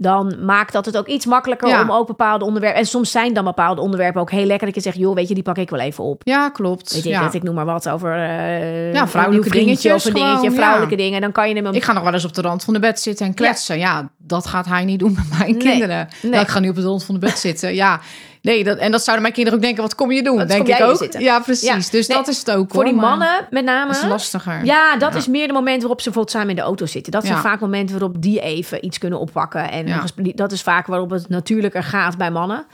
dan 0.01 0.35
maakt 0.45 0.73
dat 0.73 0.85
het 0.85 0.97
ook 0.97 1.07
iets 1.07 1.25
makkelijker 1.25 1.67
Ja. 1.69 1.81
om 1.81 1.91
ook 1.91 2.07
bepaalde 2.07 2.45
onderwerpen. 2.45 2.79
En 2.79 2.85
soms 2.87 3.11
zijn 3.11 3.33
dan 3.33 3.43
bepaalde 3.43 3.81
onderwerpen 3.81 4.21
ook 4.21 4.31
heel 4.31 4.45
lekker 4.45 4.65
dat 4.67 4.75
je 4.75 4.81
zegt, 4.81 4.97
joh, 4.97 5.15
weet 5.15 5.27
je, 5.27 5.33
die 5.33 5.43
pak 5.43 5.57
ik 5.57 5.69
wel 5.69 5.79
even 5.79 6.03
op. 6.03 6.21
Ja, 6.25 6.49
klopt. 6.49 6.93
Weet 6.93 7.03
ja. 7.03 7.21
dat 7.21 7.33
ik 7.33 7.43
noem 7.43 7.55
maar 7.55 7.65
wat 7.65 7.89
over 7.89 8.13
eh, 8.13 8.93
Ja, 8.93 9.07
vrouwelijke 9.07 9.49
dingetjes 9.49 9.93
of 9.93 10.05
een 10.05 10.13
dingetje, 10.13 10.51
vrouwelijke 10.51 10.95
ja. 10.97 11.01
dingen. 11.03 11.21
Dan 11.21 11.31
kan 11.31 11.49
je 11.49 11.55
hem 11.55 11.65
Ik 11.73 11.83
ga 11.83 11.93
nog 11.93 12.03
wel 12.03 12.13
eens 12.13 12.25
op 12.25 12.33
de 12.33 12.41
rand 12.41 12.63
van 12.63 12.73
de 12.73 12.79
bed 12.79 12.99
zitten 12.99 13.25
en 13.25 13.33
kletsen. 13.33 13.77
Ja, 13.77 14.09
dat 14.17 14.47
gaat 14.47 14.65
hij 14.65 14.85
niet 14.85 14.99
doen 14.99 15.13
met 15.15 15.37
mijn 15.39 15.51
Nee, 15.51 15.57
kinderen. 15.61 16.07
nee. 16.21 16.31
Nou, 16.31 16.43
ik 16.43 16.49
ga 16.49 16.59
nu 16.59 16.69
op 16.69 16.75
de 16.75 16.81
rand 16.81 17.03
van 17.03 17.13
de 17.15 17.19
bed 17.21 17.39
zitten. 17.39 17.75
Ja, 17.75 17.99
nee, 18.41 18.63
dat, 18.63 18.77
en 18.77 18.91
dat 18.91 19.03
zouden 19.03 19.21
mijn 19.21 19.33
kinderen 19.35 19.59
ook 19.59 19.65
denken, 19.65 19.83
wat 19.83 19.95
kom 19.95 20.11
je 20.11 20.23
doen? 20.23 20.37
Wat 20.37 20.47
denk 20.47 20.67
ik 20.67 20.81
ook. 20.81 20.97
zitten? 20.97 21.21
Ja, 21.21 21.39
precies. 21.39 21.67
Ja. 21.67 21.75
Dus 21.91 22.07
Nee, 22.07 22.17
dat 22.17 22.27
is 22.27 22.37
het 22.37 22.51
ook 22.51 22.71
voor 22.71 22.83
die 22.83 22.93
hoor, 22.93 23.01
mannen 23.01 23.47
met 23.49 23.63
name. 23.63 23.91
Dat 23.93 24.01
is 24.03 24.07
lastiger. 24.09 24.65
Ja, 24.65 24.97
dat 24.97 25.11
Ja. 25.11 25.17
is 25.17 25.27
meer 25.27 25.47
de 25.47 25.53
moment 25.53 25.79
waarop 25.79 25.99
ze 26.01 26.03
bijvoorbeeld 26.03 26.35
samen 26.35 26.49
in 26.49 26.55
de 26.55 26.61
auto 26.61 26.85
zitten. 26.85 27.11
Dat 27.11 27.23
zijn 27.23 27.35
Ja. 27.35 27.41
vaak 27.41 27.59
momenten 27.59 27.99
waarop 27.99 28.21
die 28.21 28.39
even 28.41 28.85
iets 28.85 28.97
kunnen 28.97 29.19
oppakken. 29.19 29.71
En 29.71 30.01
dat 30.35 30.51
is 30.51 30.61
vaak 30.61 30.87
waarop 30.87 31.09
het 31.09 31.29
natuurlijker 31.29 31.83
gaat 31.83 32.17
bij 32.17 32.31
mannen. 32.31 32.65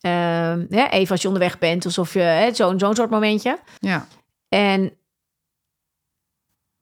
Ehm, 0.00 0.64
even 0.90 1.10
als 1.10 1.20
je 1.22 1.28
onderweg 1.28 1.58
bent, 1.58 1.84
alsof 1.84 2.12
je 2.14 2.50
zo'n 2.52 2.78
zo'n 2.78 2.94
soort 2.94 3.10
momentje. 3.10 3.58
Ja, 3.80 4.06
En 4.48 4.92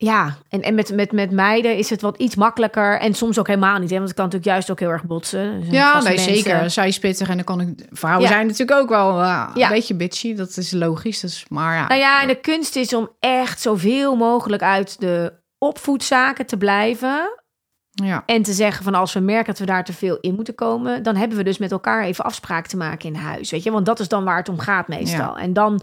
ja, 0.02 0.36
en, 0.48 0.62
en 0.62 0.74
met, 0.74 0.92
met, 0.94 1.12
met 1.12 1.30
meiden 1.30 1.76
is 1.76 1.90
het 1.90 2.00
wat 2.00 2.16
iets 2.16 2.34
makkelijker. 2.34 3.00
En 3.00 3.14
soms 3.14 3.38
ook 3.38 3.46
helemaal 3.46 3.78
niet. 3.78 3.90
Hè? 3.90 3.96
Want 3.96 4.08
het 4.08 4.16
kan 4.16 4.24
natuurlijk 4.24 4.52
juist 4.52 4.70
ook 4.70 4.80
heel 4.80 4.88
erg 4.88 5.04
botsen. 5.04 5.60
Dus 5.60 5.70
ja 5.70 5.94
nee, 5.94 6.02
mensen- 6.02 6.34
zeker. 6.34 6.70
Zij 6.70 6.88
is 6.88 6.98
pittig 6.98 7.28
en 7.28 7.34
dan 7.36 7.44
kan 7.44 7.60
ik... 7.60 7.86
Vrouwen 7.90 8.22
Ja. 8.22 8.28
zijn 8.32 8.46
natuurlijk 8.46 8.80
ook 8.80 8.88
wel 8.88 9.10
eh, 9.20 9.50
Ja. 9.54 9.66
een 9.66 9.68
beetje 9.68 9.94
bitchy. 9.94 10.34
Dat 10.34 10.56
is 10.56 10.70
logisch. 10.72 11.20
Dus, 11.20 11.44
maar 11.48 11.74
ja. 11.76 11.86
Nou 11.86 12.00
ja, 12.00 12.22
en 12.22 12.28
de 12.28 12.40
kunst 12.40 12.76
is 12.76 12.94
om 12.94 13.08
echt 13.18 13.60
zoveel 13.60 14.16
mogelijk 14.16 14.62
uit 14.62 15.00
de 15.00 15.32
opvoedzaken 15.58 16.46
te 16.46 16.56
blijven. 16.56 17.38
ja. 17.90 18.22
En 18.26 18.42
te 18.42 18.52
zeggen 18.52 18.84
van 18.84 18.94
als 18.94 19.12
we 19.12 19.20
merken 19.20 19.46
dat 19.46 19.58
we 19.58 19.66
daar 19.66 19.84
te 19.84 19.92
veel 19.92 20.18
in 20.20 20.34
moeten 20.34 20.54
komen, 20.54 21.02
dan 21.02 21.16
hebben 21.16 21.36
we 21.38 21.44
dus 21.44 21.58
met 21.58 21.72
elkaar 21.72 22.04
even 22.04 22.24
afspraak 22.24 22.66
te 22.66 22.76
maken 22.76 23.08
in 23.08 23.14
huis. 23.14 23.50
Weet 23.50 23.62
je, 23.62 23.70
want 23.70 23.86
dat 23.86 24.00
is 24.00 24.08
dan 24.08 24.24
waar 24.24 24.36
het 24.36 24.48
om 24.48 24.58
gaat 24.58 24.88
meestal. 24.88 25.38
En 25.38 25.52
dan 25.52 25.80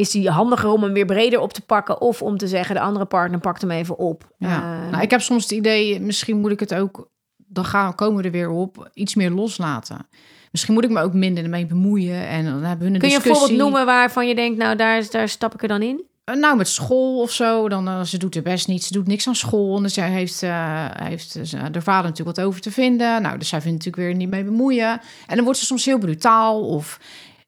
is 0.00 0.10
die 0.10 0.30
handiger 0.30 0.70
om 0.70 0.82
hem 0.82 0.92
weer 0.92 1.04
breder 1.04 1.40
op 1.40 1.52
te 1.52 1.60
pakken 1.60 2.00
of 2.00 2.22
om 2.22 2.36
te 2.36 2.48
zeggen 2.48 2.74
de 2.74 2.80
andere 2.80 3.04
partner 3.04 3.40
pakt 3.40 3.60
hem 3.60 3.70
even 3.70 3.98
op. 3.98 4.34
Ja. 4.38 4.56
Eh, 4.56 4.90
nou, 4.90 5.02
ik 5.02 5.10
heb 5.10 5.20
soms 5.20 5.42
het 5.42 5.52
idee, 5.52 6.00
misschien 6.00 6.40
moet 6.40 6.50
ik 6.50 6.60
het 6.60 6.74
ook, 6.74 7.10
dan 7.36 7.64
gaan, 7.64 7.94
komen 7.94 8.16
we 8.16 8.22
er 8.22 8.30
weer 8.30 8.50
op, 8.50 8.90
iets 8.94 9.14
meer 9.14 9.30
loslaten. 9.30 10.08
Misschien 10.50 10.74
moet 10.74 10.84
ik 10.84 10.90
me 10.90 11.02
ook 11.02 11.12
minder 11.12 11.44
ermee 11.44 11.66
bemoeien 11.66 12.26
en 12.26 12.44
dan 12.44 12.62
hebben 12.62 12.86
we 12.86 12.94
een 12.94 12.98
kun 12.98 13.08
je 13.08 13.14
een 13.14 13.20
discussie. 13.22 13.32
voorbeeld 13.32 13.58
noemen 13.58 13.86
waarvan 13.86 14.28
je 14.28 14.34
denkt, 14.34 14.58
nou 14.58 14.76
daar, 14.76 15.06
daar 15.10 15.28
stap 15.28 15.54
ik 15.54 15.62
er 15.62 15.68
dan 15.68 15.82
in? 15.82 16.08
Eh, 16.24 16.36
Nou, 16.36 16.56
met 16.56 16.68
school 16.68 17.20
of 17.20 17.30
zo, 17.30 17.68
dan 17.68 17.88
eh, 17.88 18.02
ze 18.02 18.18
doet 18.18 18.36
er 18.36 18.42
best 18.42 18.68
niet. 18.68 18.84
Ze 18.84 18.92
doet 18.92 19.06
niks 19.06 19.26
aan 19.26 19.34
school. 19.34 19.76
En 19.76 19.82
dus 19.82 19.94
zij 19.94 20.10
heeft, 20.10 20.42
eh, 20.42 20.84
heeft 20.92 21.34
eh, 21.34 21.60
haar 21.60 21.82
vader 21.82 22.10
natuurlijk 22.10 22.36
wat 22.36 22.46
over 22.46 22.60
te 22.60 22.70
vinden. 22.70 23.22
Nou, 23.22 23.38
dus 23.38 23.48
zij 23.48 23.60
vindt 23.60 23.76
natuurlijk 23.84 24.08
weer 24.08 24.16
niet 24.16 24.30
mee 24.30 24.44
bemoeien. 24.44 25.00
En 25.26 25.36
dan 25.36 25.44
wordt 25.44 25.58
ze 25.58 25.66
soms 25.66 25.84
heel 25.84 25.98
brutaal 25.98 26.60
of 26.68 27.00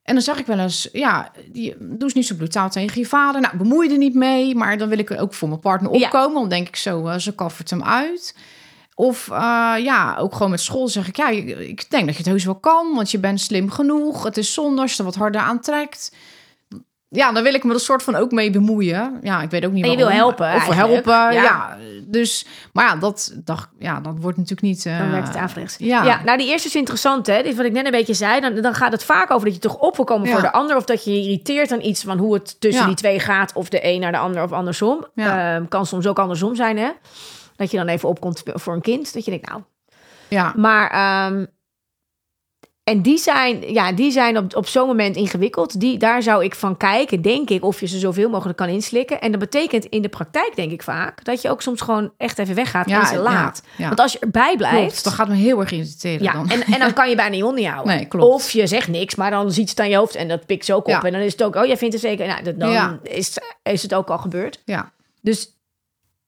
En 0.03 0.13
dan 0.13 0.23
zag 0.23 0.39
ik 0.39 0.45
wel 0.45 0.59
eens, 0.59 0.89
ja, 0.91 1.31
die, 1.51 1.75
doe 1.79 1.97
eens 1.99 2.13
niet 2.13 2.25
zo 2.27 2.35
brutaal 2.35 2.69
tegen 2.69 2.99
je 3.01 3.07
vader. 3.07 3.41
Nou, 3.41 3.57
bemoei 3.57 3.91
er 3.91 3.97
niet 3.97 4.13
mee, 4.13 4.55
maar 4.55 4.77
dan 4.77 4.89
wil 4.89 4.97
ik 4.99 5.11
ook 5.21 5.33
voor 5.33 5.47
mijn 5.47 5.59
partner 5.59 5.95
Ja. 5.97 6.05
opkomen. 6.05 6.39
Dan 6.39 6.49
denk 6.49 6.67
ik 6.67 6.75
zo, 6.75 7.07
eh, 7.07 7.17
ze 7.17 7.35
kaffert 7.35 7.69
hem 7.69 7.83
uit. 7.83 8.35
Of 8.95 9.29
eh, 9.29 9.73
ja, 9.79 10.17
ook 10.17 10.33
gewoon 10.33 10.49
met 10.51 10.61
school 10.61 10.87
zeg 10.87 11.07
ik, 11.07 11.17
ja, 11.17 11.29
ik 11.29 11.89
denk 11.89 12.05
dat 12.05 12.13
je 12.15 12.21
het 12.21 12.31
heus 12.31 12.45
wel 12.45 12.55
kan, 12.55 12.95
want 12.95 13.11
je 13.11 13.19
bent 13.19 13.41
slim 13.41 13.69
genoeg. 13.71 14.23
Het 14.23 14.37
is 14.37 14.53
zonde 14.53 14.81
als 14.81 14.91
je 14.91 14.97
er 14.97 15.03
wat 15.03 15.15
harder 15.15 15.41
aan 15.41 15.59
trekt. 15.59 16.11
Ja, 17.15 17.31
dan 17.31 17.43
wil 17.43 17.53
ik 17.53 17.63
me 17.63 17.73
er 17.73 17.79
soort 17.79 18.03
van 18.03 18.15
ook 18.15 18.31
mee 18.31 18.49
bemoeien. 18.49 19.19
Ja, 19.21 19.41
ik 19.41 19.49
weet 19.49 19.65
ook 19.65 19.71
niet 19.71 19.83
En 19.83 19.89
je 19.91 19.97
wil 19.97 20.05
waarom. 20.05 20.25
helpen, 20.25 20.55
Of 20.55 20.67
helpen, 20.75 21.13
Ja. 21.13 21.29
ja. 21.31 21.77
Dus, 22.07 22.45
maar 22.73 22.85
ja, 22.85 22.95
dat, 22.95 23.33
dat, 23.43 23.67
ja, 23.79 23.99
dat 23.99 24.13
wordt 24.19 24.37
natuurlijk 24.37 24.61
niet... 24.67 24.85
eh, 24.85 24.97
Dan 24.97 25.11
werkt 25.11 25.27
het 25.27 25.37
averechts. 25.37 25.75
ja. 25.79 26.03
Ja. 26.03 26.21
nou 26.25 26.37
die 26.37 26.47
eerste 26.47 26.67
is 26.67 26.75
interessant, 26.75 27.27
hè. 27.27 27.41
Dit 27.43 27.55
wat 27.55 27.65
ik 27.65 27.71
net 27.71 27.85
een 27.85 27.91
beetje 27.91 28.13
zei. 28.13 28.39
Dan, 28.41 28.55
dan 28.61 28.73
gaat 28.73 28.91
het 28.91 29.03
vaak 29.03 29.31
over 29.31 29.45
dat 29.45 29.53
je 29.55 29.61
toch 29.61 29.77
op 29.77 29.95
wil 29.95 30.05
komen 30.05 30.27
Ja. 30.27 30.33
voor 30.33 30.41
de 30.41 30.51
ander. 30.51 30.75
Of 30.75 30.85
dat 30.85 31.03
je 31.03 31.11
je 31.13 31.21
irriteert 31.23 31.71
aan 31.71 31.81
iets 31.81 32.03
van 32.03 32.17
hoe 32.17 32.33
het 32.33 32.61
tussen 32.61 32.85
die 32.85 32.95
twee 32.95 33.19
gaat. 33.19 33.53
Of 33.53 33.69
de 33.69 33.79
een 33.87 33.99
naar 33.99 34.11
de 34.11 34.17
ander 34.17 34.43
of 34.43 34.51
andersom. 34.51 35.05
Ehm, 35.15 35.67
kan 35.67 35.85
soms 35.85 36.07
ook 36.07 36.19
andersom 36.19 36.55
zijn, 36.55 36.77
hè. 36.77 36.89
Dat 37.55 37.71
je 37.71 37.77
dan 37.77 37.87
even 37.87 38.09
opkomt 38.09 38.43
voor 38.45 38.73
een 38.73 38.81
kind. 38.81 39.13
Dat 39.13 39.25
je 39.25 39.31
denkt, 39.31 39.49
nou... 39.49 39.61
Ja, 40.27 40.53
Maar... 40.55 40.89
ehm, 40.91 41.45
en 42.83 43.01
die 43.01 43.17
zijn, 43.17 43.73
ja, 43.73 43.91
die 43.91 44.11
zijn 44.11 44.37
op, 44.37 44.55
op 44.55 44.67
zo'n 44.67 44.87
moment 44.87 45.15
ingewikkeld. 45.15 45.79
Die, 45.79 45.97
daar 45.97 46.23
zou 46.23 46.43
ik 46.43 46.55
van 46.55 46.77
kijken, 46.77 47.21
denk 47.21 47.49
ik, 47.49 47.63
of 47.65 47.79
je 47.79 47.87
ze 47.87 47.99
zoveel 47.99 48.29
mogelijk 48.29 48.57
kan 48.57 48.67
inslikken. 48.67 49.21
En 49.21 49.31
dat 49.31 49.39
betekent 49.39 49.85
in 49.85 50.01
de 50.01 50.09
praktijk, 50.09 50.51
denk 50.55 50.71
ik 50.71 50.83
vaak, 50.83 51.23
dat 51.25 51.41
je 51.41 51.49
ook 51.49 51.61
soms 51.61 51.81
gewoon 51.81 52.11
echt 52.17 52.39
even 52.39 52.55
weggaat 52.55 52.89
Ja, 52.89 52.99
en 52.99 53.07
ze 53.07 53.17
laat. 53.17 53.63
ja. 53.77 53.87
Want 53.87 53.99
als 53.99 54.11
je 54.13 54.19
erbij 54.19 54.55
blijft, 54.57 54.77
klopt. 54.87 55.03
Dat 55.03 55.13
gaat 55.13 55.27
me 55.27 55.35
heel 55.35 55.59
erg 55.59 55.71
irriteren 55.71 56.23
ja, 56.23 56.33
dan. 56.33 56.49
en, 56.49 56.61
en 56.63 56.79
dan 56.79 56.93
kan 56.99 57.09
je 57.09 57.15
bijna 57.15 57.35
niet 57.35 57.43
onderhouden. 57.43 57.95
Nee, 57.95 58.05
klopt. 58.05 58.33
Of 58.33 58.51
je 58.51 58.67
zegt 58.67 58.87
niks, 58.87 59.15
maar 59.15 59.31
dan 59.31 59.51
ziet 59.51 59.69
het 59.69 59.79
aan 59.79 59.89
je 59.89 59.95
hoofd 59.97 60.15
en 60.15 60.27
dat 60.27 60.45
pikt 60.45 60.65
ze 60.65 60.73
ook 60.73 60.87
op. 60.87 61.03
En 61.03 61.11
dan 61.11 61.21
is 61.21 61.31
het 61.31 61.43
ook, 61.43 61.55
oh, 61.55 61.65
jij 61.65 61.77
vindt 61.77 61.93
het 61.93 62.03
zeker. 62.03 62.27
Nou, 62.27 62.43
dat- 62.43 62.59
dan 62.59 62.99
is, 63.03 63.37
is 63.63 63.81
het 63.83 63.93
ook 63.93 64.09
al 64.09 64.17
gebeurd. 64.17 64.61
Ja, 64.65 64.91
Dus 65.21 65.52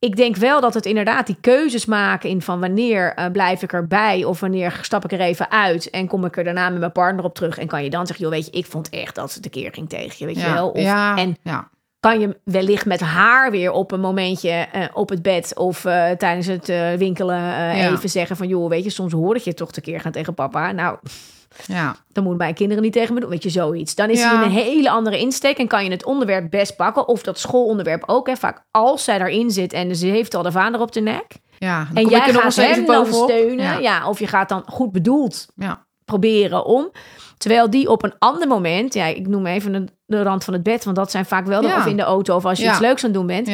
ik 0.05 0.15
denk 0.15 0.35
wel 0.35 0.61
dat 0.61 0.73
het 0.73 0.85
inderdaad 0.85 1.25
die 1.25 1.37
keuzes 1.41 1.85
maken 1.85 2.29
in 2.29 2.41
van 2.41 2.59
wanneer 2.59 3.13
eh, 3.13 3.31
blijf 3.31 3.61
ik 3.61 3.73
erbij 3.73 4.23
of 4.23 4.39
wanneer 4.39 4.79
stap 4.81 5.03
ik 5.03 5.11
er 5.11 5.19
even 5.19 5.51
uit 5.51 5.89
en 5.89 6.07
kom 6.07 6.25
ik 6.25 6.37
er 6.37 6.43
daarna 6.43 6.69
met 6.69 6.79
mijn 6.79 6.91
partner 6.91 7.25
op 7.25 7.35
terug 7.35 7.57
en 7.57 7.67
kan 7.67 7.83
je 7.83 7.89
dan 7.89 8.07
zeggen, 8.07 8.25
joh, 8.25 8.33
weet 8.33 8.45
je, 8.45 8.51
ik 8.51 8.65
vond 8.65 8.89
echt 8.89 9.15
dat 9.15 9.31
ze 9.31 9.41
de 9.41 9.49
keer 9.49 9.73
ging 9.73 9.89
tegen 9.89 10.15
je, 10.17 10.25
weet 10.25 10.41
je 10.41 10.51
wel. 10.51 10.69
Of, 10.69 10.81
ja, 10.81 11.17
En 11.17 11.37
ja. 11.43 11.69
kan 11.99 12.19
je 12.19 12.39
wellicht 12.43 12.85
met 12.85 12.99
haar 12.99 13.51
weer 13.51 13.71
op 13.71 13.91
een 13.91 13.99
momentje 13.99 14.49
eh, 14.49 14.85
op 14.93 15.09
het 15.09 15.21
bed 15.21 15.57
of 15.57 15.85
eh, 15.85 16.11
tijdens 16.11 16.47
het 16.47 16.97
winkelen 16.97 17.69
even 17.71 18.09
zeggen 18.09 18.37
van, 18.37 18.47
joh, 18.47 18.69
weet 18.69 18.83
je, 18.83 18.89
soms 18.89 19.11
hoor 19.11 19.35
ik 19.35 19.41
je 19.41 19.53
toch 19.53 19.71
de 19.71 19.81
keer 19.81 19.99
gaan 19.99 20.11
tegen 20.11 20.33
papa. 20.33 20.71
Nou, 20.71 20.97
ja. 21.65 21.95
dan 22.11 22.23
moeten 22.23 22.41
mijn 22.43 22.53
kinderen 22.53 22.83
niet 22.83 22.93
tegen 22.93 23.13
me 23.13 23.19
doen, 23.19 23.29
weet 23.29 23.43
je, 23.43 23.49
zoiets. 23.49 23.95
Dan 23.95 24.09
is 24.09 24.19
Ja. 24.19 24.35
het 24.37 24.45
een 24.45 24.51
hele 24.51 24.89
andere 24.89 25.19
insteek 25.19 25.57
en 25.57 25.67
kan 25.67 25.83
je 25.83 25.91
het 25.91 26.05
onderwerp 26.05 26.49
best 26.49 26.75
pakken. 26.75 27.07
Of 27.07 27.21
dat 27.23 27.39
schoolonderwerp 27.39 28.03
ook, 28.05 28.27
hè. 28.27 28.35
Vaak 28.35 28.63
als 28.71 29.03
zij 29.03 29.17
daarin 29.17 29.51
zit 29.51 29.73
en 29.73 29.95
ze 29.95 30.05
heeft 30.07 30.35
al 30.35 30.43
de 30.43 30.51
vader 30.51 30.81
op 30.81 30.91
de 30.91 31.01
nek. 31.01 31.25
ja. 31.59 31.87
Dan 31.93 32.03
en 32.03 32.09
jij 32.09 32.19
er 32.27 32.33
gaat 32.33 32.55
hem 32.55 32.85
dan 32.85 33.05
steunen. 33.13 33.65
Ja. 33.65 33.77
Ja. 33.77 34.09
of 34.09 34.19
je 34.19 34.27
gaat 34.27 34.49
dan 34.49 34.63
goed 34.65 34.91
bedoeld 34.91 35.45
Ja. 35.55 35.85
proberen 36.05 36.65
om. 36.65 36.91
Terwijl 37.37 37.69
die 37.69 37.89
op 37.89 38.03
een 38.03 38.13
ander 38.19 38.47
moment, 38.47 38.93
ja, 38.93 39.05
ik 39.05 39.27
noem 39.27 39.45
even 39.45 39.71
de, 39.71 39.85
de 40.05 40.23
rand 40.23 40.43
van 40.43 40.53
het 40.53 40.63
bed, 40.63 40.83
want 40.83 40.95
dat 40.95 41.11
zijn 41.11 41.25
vaak 41.25 41.45
wel 41.45 41.61
de, 41.61 41.67
of 41.67 41.85
in 41.85 41.97
de 41.97 42.03
auto 42.03 42.35
of 42.35 42.45
als 42.45 42.59
je 42.59 42.65
iets 42.69 42.79
leuks 42.79 43.03
aan 43.03 43.09
het 43.09 43.17
doen 43.19 43.27
bent, 43.27 43.49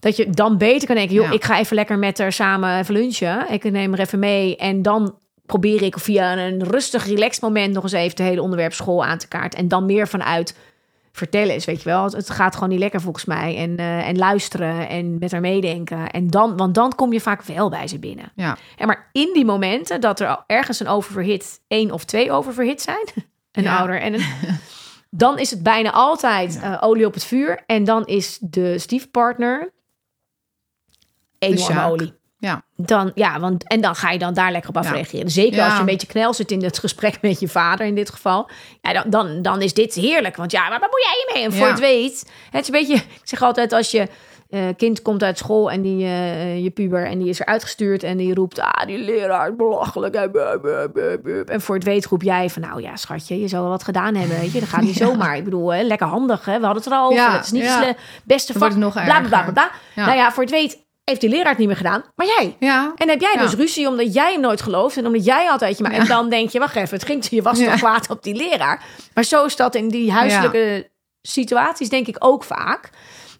dat 0.00 0.16
je 0.16 0.30
dan 0.30 0.58
beter 0.58 0.86
kan 0.86 0.96
denken, 0.96 1.14
joh, 1.14 1.32
ik 1.32 1.44
ga 1.44 1.58
even 1.58 1.74
lekker 1.76 1.98
met 1.98 2.18
haar 2.18 2.32
samen 2.32 2.78
even 2.78 2.94
lunchen. 2.94 3.50
Ik 3.52 3.70
neem 3.70 3.92
er 3.92 4.00
even 4.00 4.18
mee 4.18 4.56
en 4.56 4.82
dan 4.82 5.18
probeer 5.46 5.82
ik 5.82 5.98
via 5.98 6.36
een 6.38 6.64
rustig, 6.64 7.06
relaxed 7.06 7.42
moment 7.42 7.74
nog 7.74 7.82
eens 7.82 7.92
even 7.92 8.10
het 8.10 8.18
hele 8.18 8.42
onderwerp 8.42 8.72
school 8.72 9.04
aan 9.04 9.18
te 9.18 9.28
kaarten. 9.28 9.58
En 9.58 9.68
dan 9.68 9.86
meer 9.86 10.08
vanuit 10.08 10.56
vertellen 11.12 11.54
is, 11.54 11.64
weet 11.64 11.82
je 11.82 11.88
wel. 11.88 12.04
Het, 12.04 12.30
gaat 12.30 12.54
gewoon 12.54 12.68
niet 12.68 12.78
lekker 12.78 13.00
volgens 13.00 13.24
mij. 13.24 13.56
En, 13.56 13.76
eh, 13.76 14.08
en 14.08 14.18
luisteren 14.18 14.88
en 14.88 15.18
met 15.18 15.32
haar 15.32 15.40
meedenken. 15.40 16.10
En 16.10 16.26
dan, 16.30 16.56
want 16.56 16.74
dan 16.74 16.94
kom 16.94 17.12
je 17.12 17.20
vaak 17.20 17.42
wel 17.42 17.68
bij 17.68 17.88
ze 17.88 17.98
binnen. 17.98 18.32
Ja. 18.34 18.56
En 18.76 18.86
maar 18.86 19.08
in 19.12 19.30
die 19.32 19.44
momenten 19.44 20.00
dat 20.00 20.20
er 20.20 20.44
ergens 20.46 20.80
een 20.80 20.88
oververhit, 20.88 21.60
één 21.68 21.90
of 21.90 22.04
twee 22.04 22.32
oververhit 22.32 22.82
zijn, 22.82 23.06
een 23.52 23.62
Ja. 23.62 23.78
ouder 23.78 24.00
en 24.00 24.14
een, 24.14 24.24
dan 25.10 25.38
is 25.38 25.50
het 25.50 25.62
bijna 25.62 25.92
altijd 25.92 26.60
eh, 26.60 26.78
olie 26.80 27.06
op 27.06 27.14
het 27.14 27.24
vuur. 27.24 27.62
En 27.66 27.84
dan 27.84 28.04
is 28.04 28.38
de 28.40 28.78
stiefpartner 28.78 29.72
Sjaak. 31.56 31.90
olie. 31.90 32.14
Ja. 32.44 32.62
Dan, 32.76 33.10
ja, 33.14 33.40
want, 33.40 33.68
en 33.68 33.80
dan 33.80 33.94
ga 33.94 34.10
je 34.10 34.18
dan 34.18 34.34
daar 34.34 34.52
lekker 34.52 34.70
op 34.70 34.76
afreageren. 34.76 35.30
Zeker 35.30 35.56
Ja. 35.56 35.64
als 35.64 35.74
je 35.74 35.80
een 35.80 35.86
beetje 35.86 36.06
knel 36.06 36.34
zit 36.34 36.50
in 36.50 36.62
het 36.64 36.78
gesprek 36.78 37.18
met 37.22 37.40
je 37.40 37.48
vader 37.48 37.86
in 37.86 37.94
dit 37.94 38.10
geval. 38.10 38.50
Ja, 38.80 38.92
dan, 38.92 39.04
dan, 39.10 39.42
dan 39.42 39.62
is 39.62 39.74
dit 39.74 39.94
heerlijk. 39.94 40.36
Want 40.36 40.50
ja, 40.52 40.68
maar 40.68 40.80
wat 40.80 40.90
moet 40.90 41.02
jij 41.04 41.12
je 41.12 41.30
mee? 41.34 41.44
En 41.44 41.52
voor 41.52 41.66
Ja. 41.66 41.70
het 41.70 41.80
weet, 41.80 42.30
het 42.50 42.60
is 42.60 42.66
een 42.66 42.80
beetje... 42.86 42.94
Ik 42.94 43.20
zeg 43.22 43.42
altijd, 43.42 43.72
als 43.72 43.90
je 43.90 44.08
eh, 44.50 44.60
kind 44.76 45.02
komt 45.02 45.22
uit 45.22 45.38
school 45.38 45.70
en 45.70 45.82
die, 45.82 46.04
eh, 46.04 46.62
je 46.62 46.70
puber... 46.70 47.06
en 47.06 47.18
die 47.18 47.28
is 47.28 47.40
er 47.40 47.46
uitgestuurd 47.46 48.02
en 48.02 48.16
die 48.16 48.34
roept... 48.34 48.60
Ah, 48.60 48.86
die 48.86 48.98
leraar 48.98 49.48
is 49.48 49.56
belachelijk. 49.56 50.14
hè, 50.14 50.30
bup, 50.30 50.58
bup, 50.62 50.92
bup, 50.94 51.22
bup. 51.22 51.48
En 51.48 51.60
voor 51.60 51.74
het 51.74 51.84
weet 51.84 52.06
roep 52.06 52.22
jij 52.22 52.50
van... 52.50 52.62
Nou 52.62 52.82
ja, 52.82 52.96
schatje, 52.96 53.40
je 53.40 53.48
zou 53.48 53.62
wel 53.62 53.70
wat 53.70 53.84
gedaan 53.84 54.14
hebben, 54.14 54.38
weet 54.40 54.52
je. 54.52 54.60
Dat 54.60 54.68
gaat 54.68 54.80
niet 54.82 54.96
zomaar. 55.06 55.36
Ik 55.36 55.44
bedoel, 55.44 55.72
hè, 55.72 55.82
lekker 55.82 56.06
handig, 56.06 56.44
hè. 56.44 56.58
We 56.58 56.64
hadden 56.64 56.82
het 56.82 56.92
er 56.92 56.98
al 56.98 57.04
over. 57.04 57.16
Ja, 57.18 57.32
het 57.36 57.44
is 57.44 57.50
niet 57.52 57.62
ja. 57.62 57.84
het 57.84 57.96
beste 58.24 58.52
vak. 58.52 58.74
nog 58.74 58.92
bla, 58.92 59.20
bla, 59.20 59.42
bla, 59.42 59.52
bla. 59.52 59.70
Ja. 59.94 60.04
Nou 60.06 60.16
ja, 60.18 60.32
voor 60.32 60.42
het 60.42 60.52
weet 60.52 60.83
heeft 61.04 61.20
die 61.20 61.30
leraar 61.30 61.48
het 61.48 61.58
niet 61.58 61.66
meer 61.66 61.76
gedaan. 61.76 62.04
Maar 62.14 62.26
jij. 62.26 62.56
Ja. 62.60 62.92
En 62.96 63.08
heb 63.08 63.20
jij 63.20 63.32
Ja. 63.34 63.40
dus 63.40 63.54
ruzie 63.54 63.88
omdat 63.88 64.14
jij 64.14 64.32
hem 64.32 64.40
nooit 64.40 64.62
gelooft 64.62 64.96
en 64.96 65.06
omdat 65.06 65.24
jij 65.24 65.50
altijd 65.50 65.76
je 65.78 65.82
maar. 65.82 65.92
En 65.92 66.06
dan 66.06 66.28
denk 66.30 66.50
je, 66.50 66.58
wacht 66.58 66.76
even, 66.76 66.94
het 66.98 67.06
ging 67.06 67.26
je 67.28 67.42
was 67.42 67.58
toch 67.58 67.74
kwaad 67.76 68.10
op 68.10 68.22
die 68.22 68.34
leraar. 68.34 68.82
Maar 69.14 69.24
zo 69.24 69.44
is 69.44 69.56
dat 69.56 69.74
in 69.74 69.88
die 69.88 70.12
huiselijke 70.12 70.90
situaties 71.22 71.88
denk 71.88 72.06
ik 72.06 72.16
ook 72.18 72.44
vaak. 72.44 72.90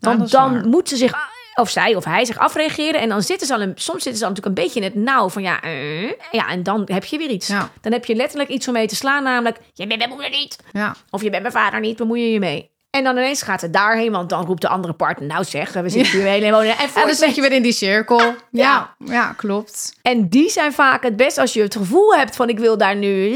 Want 0.01 0.31
dan 0.31 0.69
moet 0.69 0.89
ze 0.89 0.97
zich 0.97 1.33
of 1.55 1.71
zij 1.71 1.95
of 1.95 2.05
hij 2.05 2.25
zich 2.25 2.39
afreageren 2.39 3.01
en 3.01 3.09
dan 3.09 3.23
zitten 3.23 3.47
ze 3.47 3.55
al 3.55 3.61
een, 3.61 3.73
soms 3.75 4.03
zitten 4.03 4.17
ze 4.21 4.25
al 4.25 4.31
natuurlijk 4.31 4.59
een 4.59 4.65
beetje 4.65 4.81
in 4.81 4.87
het 4.87 4.95
nauw 4.95 5.29
van 5.29 5.43
ja, 5.43 5.61
eh, 5.61 6.03
ja 6.31 6.49
en 6.49 6.63
dan 6.63 6.83
heb 6.93 7.05
je 7.05 7.19
weer 7.19 7.29
iets. 7.31 7.47
Ja. 7.47 7.71
Dan 7.81 7.93
heb 7.93 8.05
je 8.05 8.15
letterlijk 8.15 8.51
iets 8.51 8.67
om 8.69 8.73
mee 8.75 8.87
te 8.87 8.97
slaan, 8.97 9.23
namelijk 9.23 9.59
je 9.73 9.87
bent 9.87 9.99
mijn 9.99 10.11
moeder 10.11 10.31
niet 10.31 10.59
Ja. 10.73 10.95
of 11.11 11.23
je 11.23 11.31
bent 11.31 11.43
mijn 11.43 11.55
vader 11.55 11.81
niet, 11.81 11.97
bemoei 11.97 12.21
je 12.23 12.33
je 12.33 12.39
mee. 12.39 12.71
En 12.95 13.05
dan 13.05 13.17
ineens 13.17 13.43
gaat 13.43 13.61
het 13.61 13.73
daarheen, 13.73 14.13
want 14.13 14.29
dan 14.29 14.45
roept 14.47 14.61
de 14.61 14.69
andere 14.69 14.93
partner, 14.93 15.29
nou 15.29 15.45
zeg, 15.45 15.73
we 15.73 15.89
zitten 15.89 16.13
hier 16.19 16.27
helemaal 16.29 16.63
en 16.63 16.77
En 16.79 17.07
dan 17.07 17.15
zit 17.15 17.35
je 17.35 17.41
weer 17.41 17.53
in 17.53 17.63
die 17.63 17.73
cirkel. 17.73 18.19
Ja. 18.19 18.35
Ja, 18.51 18.95
ja, 18.99 19.33
klopt. 19.33 19.95
En 20.03 20.29
die 20.29 20.51
zijn 20.51 20.73
vaak 20.73 21.03
het 21.03 21.17
best 21.17 21.39
als 21.39 21.53
je 21.53 21.63
het 21.63 21.77
gevoel 21.77 22.15
hebt 22.15 22.37
van 22.37 22.49
ik 22.49 22.59
wil 22.59 22.79
daar 22.79 22.97
nu. 22.97 23.33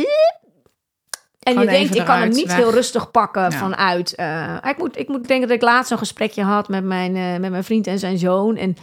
En 1.38 1.52
Gewoon 1.52 1.62
je 1.64 1.70
denkt, 1.78 1.94
ik 1.94 2.04
kan 2.04 2.18
hem 2.18 2.28
niet 2.28 2.46
weg. 2.46 2.56
heel 2.56 2.70
rustig 2.72 3.10
pakken 3.10 3.42
Ja. 3.42 3.50
vanuit. 3.50 4.14
eh, 4.14 4.56
ik, 4.68 4.78
moet, 4.78 4.98
ik 4.98 5.08
moet 5.08 5.28
denken 5.28 5.48
dat 5.48 5.56
ik 5.56 5.62
laatst 5.62 5.90
een 5.90 5.98
gesprekje 5.98 6.42
had 6.42 6.68
met 6.68 6.84
mijn, 6.84 7.16
eh, 7.16 7.36
met 7.40 7.50
mijn 7.50 7.64
vriend 7.64 7.86
en 7.86 7.98
zijn 7.98 8.18
zoon. 8.18 8.56
En 8.56 8.76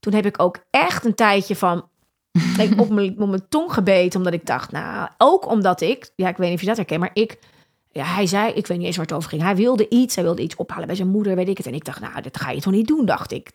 toen 0.00 0.12
heb 0.14 0.26
ik 0.26 0.42
ook 0.42 0.58
echt 0.70 1.04
een 1.04 1.14
tijdje 1.14 1.56
van. 1.56 1.88
ik 2.58 2.80
op 2.80 2.88
mijn, 2.88 3.16
op 3.20 3.28
mijn 3.28 3.48
tong 3.48 3.72
gebeten, 3.72 4.18
omdat 4.18 4.32
ik 4.34 4.46
dacht, 4.46 4.72
nou, 4.72 5.08
ook 5.18 5.46
omdat 5.50 5.80
ik, 5.80 6.10
ja, 6.16 6.28
ik 6.28 6.36
weet 6.36 6.46
niet 6.46 6.54
of 6.56 6.60
je 6.60 6.66
dat 6.66 6.76
herkent, 6.76 7.00
maar 7.00 7.10
ik, 7.12 7.38
ja, 7.98 8.04
hij 8.04 8.26
zei, 8.26 8.52
ik 8.52 8.66
weet 8.66 8.78
niet 8.78 8.86
eens 8.86 8.96
waar 8.96 9.06
het 9.06 9.14
over 9.14 9.28
ging. 9.28 9.42
Hij 9.42 9.56
wilde 9.56 9.88
iets, 9.88 10.14
hij 10.14 10.24
wilde 10.24 10.42
iets 10.42 10.56
ophalen 10.56 10.86
bij 10.86 10.96
zijn 10.96 11.08
moeder, 11.08 11.34
weet 11.36 11.48
ik 11.48 11.56
het. 11.56 11.66
En 11.66 11.74
ik 11.74 11.84
dacht, 11.84 12.00
nou, 12.00 12.20
dat 12.22 12.36
ga 12.36 12.50
je 12.50 12.60
toch 12.60 12.72
niet 12.72 12.86
doen, 12.86 13.06
dacht 13.06 13.32
ik, 13.32 13.50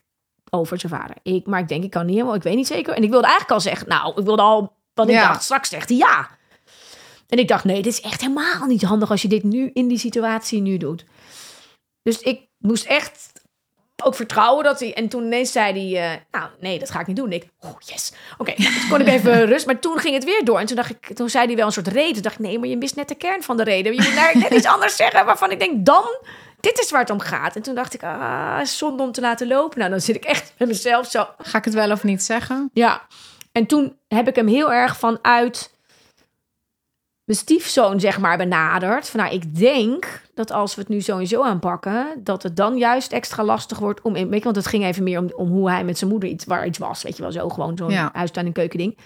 over 0.50 0.80
zijn 0.80 0.92
vader. 0.92 1.16
Ik, 1.24 1.46
maar 1.46 1.60
ik 1.60 1.68
denk, 1.68 1.84
ik 1.84 1.90
kan 1.90 2.06
niet 2.06 2.16
helemaal, 2.16 2.36
ik 2.36 2.44
weet 2.44 2.56
niet 2.56 2.68
zeker. 2.68 2.94
En 2.94 3.04
ik 3.04 3.10
wilde 3.10 3.26
eigenlijk 3.28 3.54
al 3.56 3.62
zeggen, 3.62 3.88
nou, 3.88 4.20
ik 4.20 4.26
wilde 4.26 4.42
al, 4.42 4.76
want 4.94 5.10
ik 5.10 5.16
Ja. 5.16 5.28
dacht, 5.28 5.44
straks 5.44 5.70
zegt 5.70 5.90
hij 5.90 5.98
ja. 5.98 6.30
En 7.28 7.40
ik 7.40 7.48
dacht, 7.48 7.64
nee, 7.64 7.82
dit 7.82 7.94
is 7.94 8.02
echt 8.02 8.22
helemaal 8.22 8.66
niet 8.68 8.82
handig 8.84 9.12
als 9.12 9.22
je 9.22 9.28
dit 9.28 9.44
nu 9.44 9.70
in 9.74 9.88
die 9.88 9.98
situatie 9.98 10.62
nu 10.62 10.78
doet. 10.78 11.06
Dus 12.02 12.20
ik 12.20 12.48
moest 12.58 12.86
echt 12.86 13.32
ook 14.04 14.16
vertrouwen 14.16 14.64
dat 14.64 14.80
hij. 14.80 14.94
En 14.94 15.10
toen 15.10 15.24
ineens 15.24 15.52
zei 15.52 15.94
hij: 15.94 16.12
eh, 16.12 16.20
Nou, 16.32 16.50
nee, 16.60 16.80
dat 16.80 16.90
ga 16.92 17.00
ik 17.00 17.08
niet 17.08 17.16
doen. 17.16 17.26
En 17.26 17.36
ik, 17.36 17.48
oh 17.60 17.76
yes. 17.80 18.14
Oké, 18.38 18.54
nou, 18.62 18.74
toen 18.74 18.90
kon 18.90 19.02
ik 19.02 19.08
even 19.08 19.46
rust. 19.52 19.66
Maar 19.66 19.80
toen 19.80 19.98
ging 19.98 20.14
het 20.14 20.24
weer 20.24 20.46
door. 20.46 20.60
En 20.60 20.66
toen 20.66 20.76
dacht 20.76 20.90
ik, 20.90 21.16
toen 21.16 21.30
zei 21.30 21.46
hij 21.46 21.56
wel 21.56 21.66
een 21.66 21.72
soort 21.72 21.88
reden. 21.88 22.14
Toen 22.14 22.22
dacht 22.22 22.40
ik: 22.40 22.46
Nee, 22.46 22.60
maar 22.60 22.68
je 22.68 22.78
mist 22.78 22.96
net 22.96 23.08
de 23.08 23.16
kern 23.16 23.44
van 23.44 23.58
de 23.58 23.64
reden. 23.64 23.94
Je 23.96 24.02
moet 24.02 24.16
daar 24.16 24.38
net 24.38 24.52
iets 24.52 24.68
anders 24.68 24.96
zeggen 24.96 25.26
waarvan 25.26 25.52
ik 25.52 25.60
denk: 25.60 25.86
Dan, 25.86 26.18
dit 26.60 26.80
is 26.80 26.92
waar 26.92 27.02
het 27.02 27.10
om 27.10 27.20
gaat. 27.20 27.56
En 27.56 27.62
toen 27.62 27.76
dacht 27.76 27.94
ik: 27.94 28.04
Ah, 28.04 28.64
zonde 28.64 29.04
om 29.04 29.12
te 29.12 29.22
laten 29.22 29.48
lopen. 29.48 29.80
Nou, 29.80 29.92
dan 29.92 30.02
zit 30.02 30.16
ik 30.16 30.24
echt 30.24 30.54
met 30.58 30.68
mezelf 30.68 31.10
zo. 31.10 31.28
Ga 31.38 31.58
ik 31.58 31.66
het 31.66 31.74
wel 31.74 31.92
of 31.92 32.04
niet 32.04 32.24
zeggen? 32.24 32.70
Ja. 32.74 33.02
En 33.52 33.66
toen 33.66 33.98
heb 34.08 34.28
ik 34.28 34.36
hem 34.36 34.48
heel 34.48 34.74
erg 34.74 34.98
vanuit 34.98 35.73
mijn 37.24 37.40
stiefzoon, 37.40 38.00
zeg 38.00 38.20
maar, 38.20 38.38
benaderd. 38.38 39.10
Van, 39.10 39.20
nou, 39.20 39.34
ik 39.34 39.56
denk 39.56 40.22
dat 40.34 40.52
als 40.52 40.76
we 40.76 40.82
het 40.82 40.90
nu 40.90 41.26
zo 41.26 41.44
aanpakken, 41.44 42.08
dat 42.24 42.44
het 42.44 42.56
dan 42.56 42.78
juist 42.78 43.12
extra 43.12 43.44
lastig 43.44 43.80
wordt 43.80 44.02
om... 44.02 44.16
Je, 44.16 44.40
want 44.40 44.56
het 44.56 44.68
ging 44.68 44.84
even 44.84 45.04
meer 45.04 45.20
om, 45.20 45.32
om 45.36 45.48
hoe 45.50 45.70
hij 45.70 45.84
met 45.84 45.98
zijn 45.98 46.10
moeder 46.10 46.30
iets, 46.30 46.46
waar 46.46 46.66
iets 46.66 46.78
was. 46.78 47.04
Weet 47.04 47.16
je 47.16 47.22
wel, 47.22 47.32
zo 47.32 47.50
gewoon 47.50 47.78
zo'n 47.78 47.90
Ja. 47.90 48.10
huistuin- 48.14 48.46
en 48.46 48.52
keukending. 48.52 48.98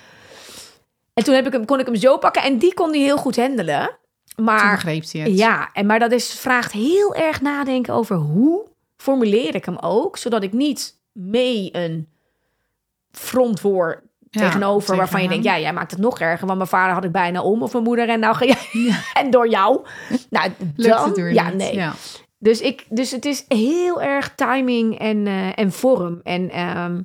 En 1.14 1.24
toen 1.24 1.36
heb 1.36 1.46
ik 1.46 1.52
hem, 1.52 1.66
kon 1.66 1.80
ik 1.80 1.86
hem 1.86 1.96
zo 1.96 2.18
pakken 2.18 2.44
en 2.44 2.58
die 2.58 2.74
kon 2.74 2.90
hij 2.90 3.00
heel 3.00 3.18
goed 3.18 3.36
handelen. 3.36 3.98
Maar 4.36 4.72
begreep 4.72 5.04
hij 5.12 5.22
het. 5.22 5.38
ja, 5.38 5.70
en 5.74 5.86
maar 5.86 6.00
dat 6.00 6.12
is, 6.12 6.34
vraagt 6.34 6.72
heel 6.72 7.16
erg 7.16 7.42
nadenken 7.42 7.94
over 7.94 8.16
hoe 8.16 8.68
formuleer 8.98 9.56
ik 9.56 9.66
hem 9.66 9.78
ook, 9.78 10.18
zodat 10.18 10.44
ik 10.44 10.54
niet 10.54 11.00
mee 11.12 11.70
een 11.72 12.10
front 13.12 13.62
word 13.62 14.00
Ja, 14.38 14.46
tegenover 14.46 14.82
tegen 14.82 14.98
waarvan 14.98 15.22
je 15.22 15.28
denkt, 15.28 15.44
ja, 15.44 15.60
jij 15.60 15.74
maakt 15.74 15.92
het 15.92 16.00
nog 16.00 16.20
erger, 16.20 16.46
want 16.46 16.58
mijn 16.58 16.70
vader 16.70 16.94
had 16.94 17.04
ik 17.04 17.12
bijna 17.12 17.42
om 17.42 17.64
of 17.64 17.72
mijn 17.72 17.84
moeder 17.84 18.10
en 18.10 18.20
nou 18.20 18.36
ga 18.36 18.46
jij 18.46 18.96
en 19.24 19.30
door 19.30 19.50
jou. 19.50 19.86
Nou, 20.30 20.52
dan, 20.76 21.10
het 21.10 21.34
ja, 21.34 21.50
niet. 21.50 21.58
nee. 21.58 21.74
Ja. 21.76 21.94
Dus, 22.40 22.62
ik, 22.62 22.86
dus 22.90 23.12
het 23.12 23.26
is 23.26 23.46
heel 23.48 24.02
erg 24.02 24.36
timing 24.36 25.00
en, 25.00 25.28
eh, 25.28 25.60
en 25.60 25.72
vorm. 25.72 26.20
En 26.24 26.50
ehm, 26.50 27.02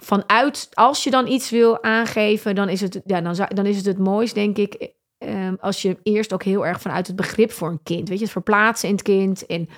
vanuit, 0.00 0.68
als 0.74 1.04
je 1.04 1.10
dan 1.10 1.26
iets 1.26 1.50
wil 1.50 1.82
aangeven, 1.82 2.54
dan 2.54 2.68
is 2.68 2.80
het, 2.80 3.00
ja, 3.04 3.20
dan, 3.20 3.34
zou, 3.34 3.54
dan 3.54 3.66
is 3.66 3.76
het 3.76 3.86
het 3.86 3.98
mooist, 3.98 4.34
denk 4.34 4.56
ik, 4.56 4.90
ehm, 5.18 5.54
als 5.60 5.82
je 5.82 5.96
eerst 6.02 6.32
ook 6.32 6.42
heel 6.42 6.66
erg 6.66 6.80
vanuit 6.80 7.06
het 7.06 7.16
begrip 7.16 7.52
voor 7.52 7.68
een 7.68 7.82
kind, 7.82 8.08
weet 8.08 8.18
je, 8.18 8.24
het 8.24 8.32
verplaatsen 8.32 8.88
in 8.88 8.94
het 8.94 9.04
kind 9.04 9.46
en 9.46 9.68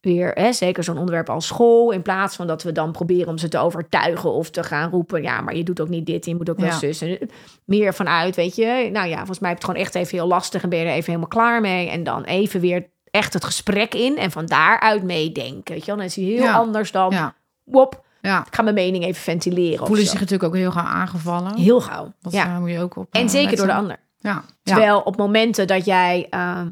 weer, 0.00 0.30
hè, 0.34 0.52
zeker 0.52 0.84
zo'n 0.84 0.98
onderwerp 0.98 1.30
als 1.30 1.46
school, 1.46 1.90
in 1.90 2.02
plaats 2.02 2.36
van 2.36 2.46
dat 2.46 2.62
we 2.62 2.72
dan 2.72 2.92
proberen 2.92 3.28
om 3.28 3.38
ze 3.38 3.48
te 3.48 3.58
overtuigen 3.58 4.32
of 4.32 4.50
te 4.50 4.62
gaan 4.62 4.90
roepen, 4.90 5.22
ja, 5.22 5.40
maar 5.40 5.56
je 5.56 5.62
doet 5.62 5.80
ook 5.80 5.88
niet 5.88 6.06
dit, 6.06 6.24
je 6.26 6.36
moet 6.36 6.50
ook 6.50 6.58
wel 6.58 6.66
Ja. 6.68 6.78
zus. 6.78 7.00
En 7.00 7.18
meer 7.64 7.94
vanuit, 7.94 8.36
weet 8.36 8.56
je, 8.56 8.88
nou 8.92 9.08
ja, 9.08 9.16
volgens 9.16 9.38
mij 9.38 9.50
heb 9.50 9.58
je 9.60 9.64
het 9.66 9.74
gewoon 9.74 9.80
echt 9.80 9.94
even 9.94 10.18
heel 10.18 10.26
lastig 10.28 10.62
en 10.62 10.68
ben 10.68 10.78
je 10.78 10.84
er 10.84 10.90
even 10.90 11.04
helemaal 11.06 11.28
klaar 11.28 11.60
mee. 11.60 11.88
En 11.90 12.02
dan 12.02 12.22
even 12.24 12.60
weer 12.60 12.90
echt 13.10 13.32
het 13.32 13.44
gesprek 13.44 13.94
in 13.94 14.18
en 14.18 14.30
van 14.30 14.46
daaruit 14.46 15.02
meedenken, 15.02 15.74
weet 15.74 15.80
je 15.80 15.86
wel. 15.86 15.96
Dan 15.96 16.04
is 16.04 16.16
hij 16.16 16.24
heel 16.24 16.42
Ja. 16.42 16.52
anders 16.54 16.92
dan, 16.92 17.10
Ja. 17.10 17.34
wop, 17.64 18.04
ja. 18.20 18.46
ik 18.46 18.54
ga 18.54 18.62
mijn 18.62 18.74
mening 18.74 19.04
even 19.04 19.22
ventileren. 19.22 19.86
Voelen 19.86 20.04
zich 20.06 20.14
natuurlijk 20.20 20.44
ook 20.44 20.54
heel 20.54 20.70
gauw 20.70 20.84
aangevallen. 20.84 21.56
heel 21.56 21.80
gauw. 21.80 22.12
Dat 22.20 22.32
ja. 22.32 22.44
eh, 22.46 22.58
moet 22.58 22.70
je 22.70 22.80
ook 22.80 22.96
op. 22.96 23.06
En 23.10 23.22
eh, 23.22 23.28
zeker 23.28 23.56
door 23.56 23.66
de 23.66 23.72
ander. 23.72 23.96
Ja. 24.18 24.30
ja. 24.30 24.42
Terwijl 24.62 25.00
op 25.00 25.16
momenten 25.16 25.66
dat 25.66 25.84
jij 25.84 26.26
ehm, 26.30 26.68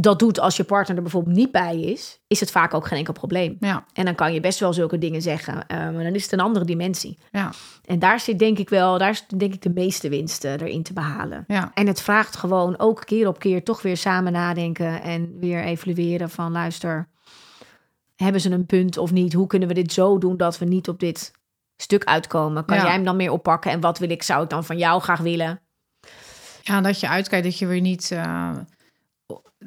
dat 0.00 0.18
doet 0.18 0.40
als 0.40 0.56
je 0.56 0.64
partner 0.64 0.96
er 0.96 1.02
bijvoorbeeld 1.02 1.36
niet 1.36 1.52
bij 1.52 1.80
is, 1.80 2.20
is 2.26 2.40
het 2.40 2.50
vaak 2.50 2.74
ook 2.74 2.86
geen 2.86 2.98
enkel 2.98 3.12
probleem. 3.12 3.56
Ja. 3.60 3.84
En 3.92 4.04
dan 4.04 4.14
kan 4.14 4.34
je 4.34 4.40
best 4.40 4.58
wel 4.58 4.72
zulke 4.72 4.98
dingen 4.98 5.22
zeggen, 5.22 5.66
eh, 5.66 5.76
maar 5.78 6.04
dan 6.04 6.14
is 6.14 6.22
het 6.22 6.32
een 6.32 6.40
andere 6.40 6.64
dimensie. 6.64 7.18
Ja. 7.30 7.50
En 7.84 7.98
daar 7.98 8.20
zit 8.20 8.38
denk 8.38 8.58
ik 8.58 8.68
wel, 8.68 8.98
daar 8.98 9.10
is 9.10 9.24
denk 9.36 9.54
ik 9.54 9.62
de 9.62 9.70
meeste 9.70 10.08
winst 10.08 10.44
eh, 10.44 10.52
erin 10.52 10.82
te 10.82 10.92
behalen. 10.92 11.44
Ja. 11.46 11.70
En 11.74 11.86
het 11.86 12.00
vraagt 12.00 12.36
gewoon 12.36 12.78
ook 12.78 13.02
keer 13.04 13.28
op 13.28 13.38
keer 13.38 13.64
toch 13.64 13.82
weer 13.82 13.96
samen 13.96 14.32
nadenken 14.32 15.02
en 15.02 15.38
weer 15.40 15.64
evalueren 15.64 16.30
van 16.30 16.52
luister, 16.52 17.08
hebben 18.16 18.40
ze 18.40 18.50
een 18.50 18.66
punt 18.66 18.98
of 18.98 19.12
niet? 19.12 19.32
Hoe 19.32 19.46
kunnen 19.46 19.68
we 19.68 19.74
dit 19.74 19.92
zo 19.92 20.18
doen 20.18 20.36
dat 20.36 20.58
we 20.58 20.64
niet 20.64 20.88
op 20.88 21.00
dit 21.00 21.32
stuk 21.76 22.04
uitkomen? 22.04 22.64
Kan 22.64 22.76
jij 22.76 22.92
hem 22.92 23.04
dan 23.04 23.16
meer 23.16 23.30
oppakken? 23.30 23.70
En 23.70 23.80
wat 23.80 23.98
wil 23.98 24.10
ik, 24.10 24.22
zou 24.22 24.42
ik 24.42 24.50
dan 24.50 24.64
van 24.64 24.78
jou 24.78 25.00
graag 25.00 25.20
willen? 25.20 25.60
Ja, 26.62 26.80
dat 26.80 27.00
je 27.00 27.08
uitkijkt 27.08 27.44
dat 27.44 27.58
je 27.58 27.66
weer 27.66 27.80
niet. 27.80 28.10
eh, 28.10 28.50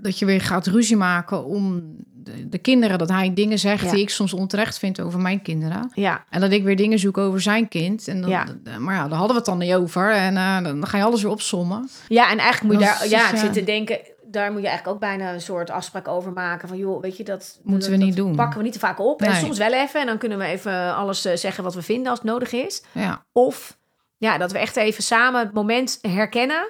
dat 0.02 0.20
je 0.20 0.26
weer 0.26 0.42
gaat 0.42 0.68
ruzie 0.68 0.98
maken 0.98 1.46
om 1.46 1.96
de, 2.14 2.50
de 2.50 2.58
kinderen. 2.58 2.98
Dat 2.98 3.10
hij 3.10 3.34
dingen 3.34 3.60
zegt 3.60 3.84
Ja. 3.84 3.92
die 3.92 4.02
ik 4.02 4.10
soms 4.10 4.34
onterecht 4.34 4.78
vind 4.80 5.00
over 5.02 5.20
mijn 5.20 5.42
kinderen. 5.42 5.92
Ja, 5.94 6.24
En 6.30 6.42
dat 6.42 6.52
ik 6.52 6.64
weer 6.64 6.76
dingen 6.76 7.00
zoek 7.00 7.18
over 7.18 7.42
zijn 7.42 7.68
kind. 7.68 8.08
En 8.08 8.22
dan, 8.22 8.30
Ja. 8.30 8.46
Maar 8.80 8.96
ja, 8.96 9.02
daar 9.08 9.18
hadden 9.18 9.28
we 9.28 9.36
het 9.36 9.46
dan 9.46 9.58
niet 9.58 9.74
over. 9.74 10.12
En 10.12 10.38
eh, 10.38 10.64
dan 10.64 10.88
ga 10.88 10.98
je 10.98 11.04
alles 11.04 11.22
weer 11.22 11.32
opsommen. 11.32 11.90
ja 12.08 12.32
en 12.32 12.38
eigenlijk 12.38 12.74
moet 12.74 12.84
je 12.84 12.90
daar, 12.90 13.08
ja, 13.08 13.26
ik 13.28 13.34
ja. 13.34 13.40
zit 13.40 13.54
te 13.54 13.64
denken, 13.64 14.00
daar 14.32 14.52
moet 14.52 14.62
je 14.62 14.68
eigenlijk 14.68 14.96
ook 14.96 15.02
bijna 15.10 15.34
een 15.34 15.42
soort 15.42 15.70
afspraak 15.70 16.08
over 16.08 16.32
maken. 16.32 16.68
Van 16.68 16.78
joh, 16.78 17.02
weet 17.02 17.18
je, 17.18 17.24
dat 17.24 17.60
Moeten 17.64 17.90
dat- 17.90 18.00
we 18.00 18.06
niet 18.06 18.16
dat 18.16 18.26
doen. 18.26 18.36
Pakken 18.36 18.58
we 18.58 18.64
niet 18.64 18.74
te 18.74 18.80
vaak 18.80 19.00
op. 19.00 19.22
En 19.22 19.36
soms 19.36 19.58
wel 19.58 19.74
even. 19.74 20.00
En 20.02 20.06
dan 20.06 20.18
kunnen 20.18 20.38
we 20.38 20.44
even 20.46 20.96
alles 20.96 21.26
eh, 21.26 21.36
zeggen 21.36 21.64
wat 21.64 21.76
we 21.76 21.82
vinden 21.82 22.10
als 22.10 22.20
het 22.20 22.28
nodig 22.28 22.52
is. 22.52 22.84
Ja, 22.92 23.26
Of 23.32 23.78
ja, 24.18 24.38
dat 24.38 24.52
we 24.52 24.58
echt 24.58 24.76
even 24.76 25.04
samen 25.04 25.40
het 25.40 25.54
moment 25.54 26.00
herkennen. 26.02 26.68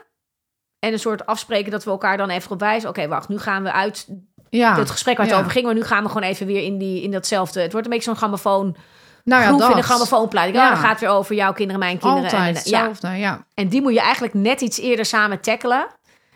En 0.79 0.93
een 0.93 0.99
soort 0.99 1.25
afspreken 1.25 1.71
dat 1.71 1.83
we 1.83 1.89
elkaar 1.91 2.17
dan 2.17 2.29
even 2.29 2.51
op 2.51 2.59
wijzen. 2.59 2.89
Oké, 2.89 3.07
wacht, 3.07 3.29
nu 3.29 3.39
gaan 3.39 3.63
we 3.63 3.71
uit 3.71 4.07
ja. 4.49 4.75
het 4.75 4.89
gesprek 4.89 5.17
waar 5.17 5.25
het 5.25 5.35
Ja. 5.35 5.39
over 5.41 5.51
ging. 5.51 5.65
Maar 5.65 5.73
nu 5.73 5.83
gaan 5.83 6.03
we 6.03 6.07
gewoon 6.09 6.23
even 6.27 6.45
weer 6.45 6.63
in, 6.63 6.77
die, 6.77 7.01
in 7.01 7.11
datzelfde. 7.11 7.61
Het 7.61 7.71
wordt 7.71 7.87
een 7.87 7.93
beetje 7.93 8.09
zo'n 8.09 8.17
grammofoon. 8.19 8.75
nou 9.23 9.41
ja, 9.41 9.47
groef 9.47 9.61
in 9.61 9.67
dat. 9.67 9.75
de 9.77 9.83
grammofoonplaat. 9.83 10.47
Ik, 10.47 10.53
Ja. 10.53 10.63
oh, 10.63 10.69
dan 10.71 10.79
gaat 10.81 10.89
het 10.91 10.99
weer 10.99 11.09
over 11.09 11.35
jouw 11.35 11.53
kinderen, 11.53 11.79
mijn 11.79 11.97
kinderen. 11.97 12.23
Altijd 12.23 12.41
en, 12.41 12.71
ja. 12.71 12.87
hetzelfde. 12.87 13.17
Ja. 13.17 13.45
en 13.53 13.67
die 13.67 13.81
moet 13.81 13.93
je 13.93 13.99
eigenlijk 14.01 14.33
net 14.33 14.61
iets 14.61 14.79
eerder 14.79 15.05
samen 15.05 15.39
tackelen. 15.41 15.87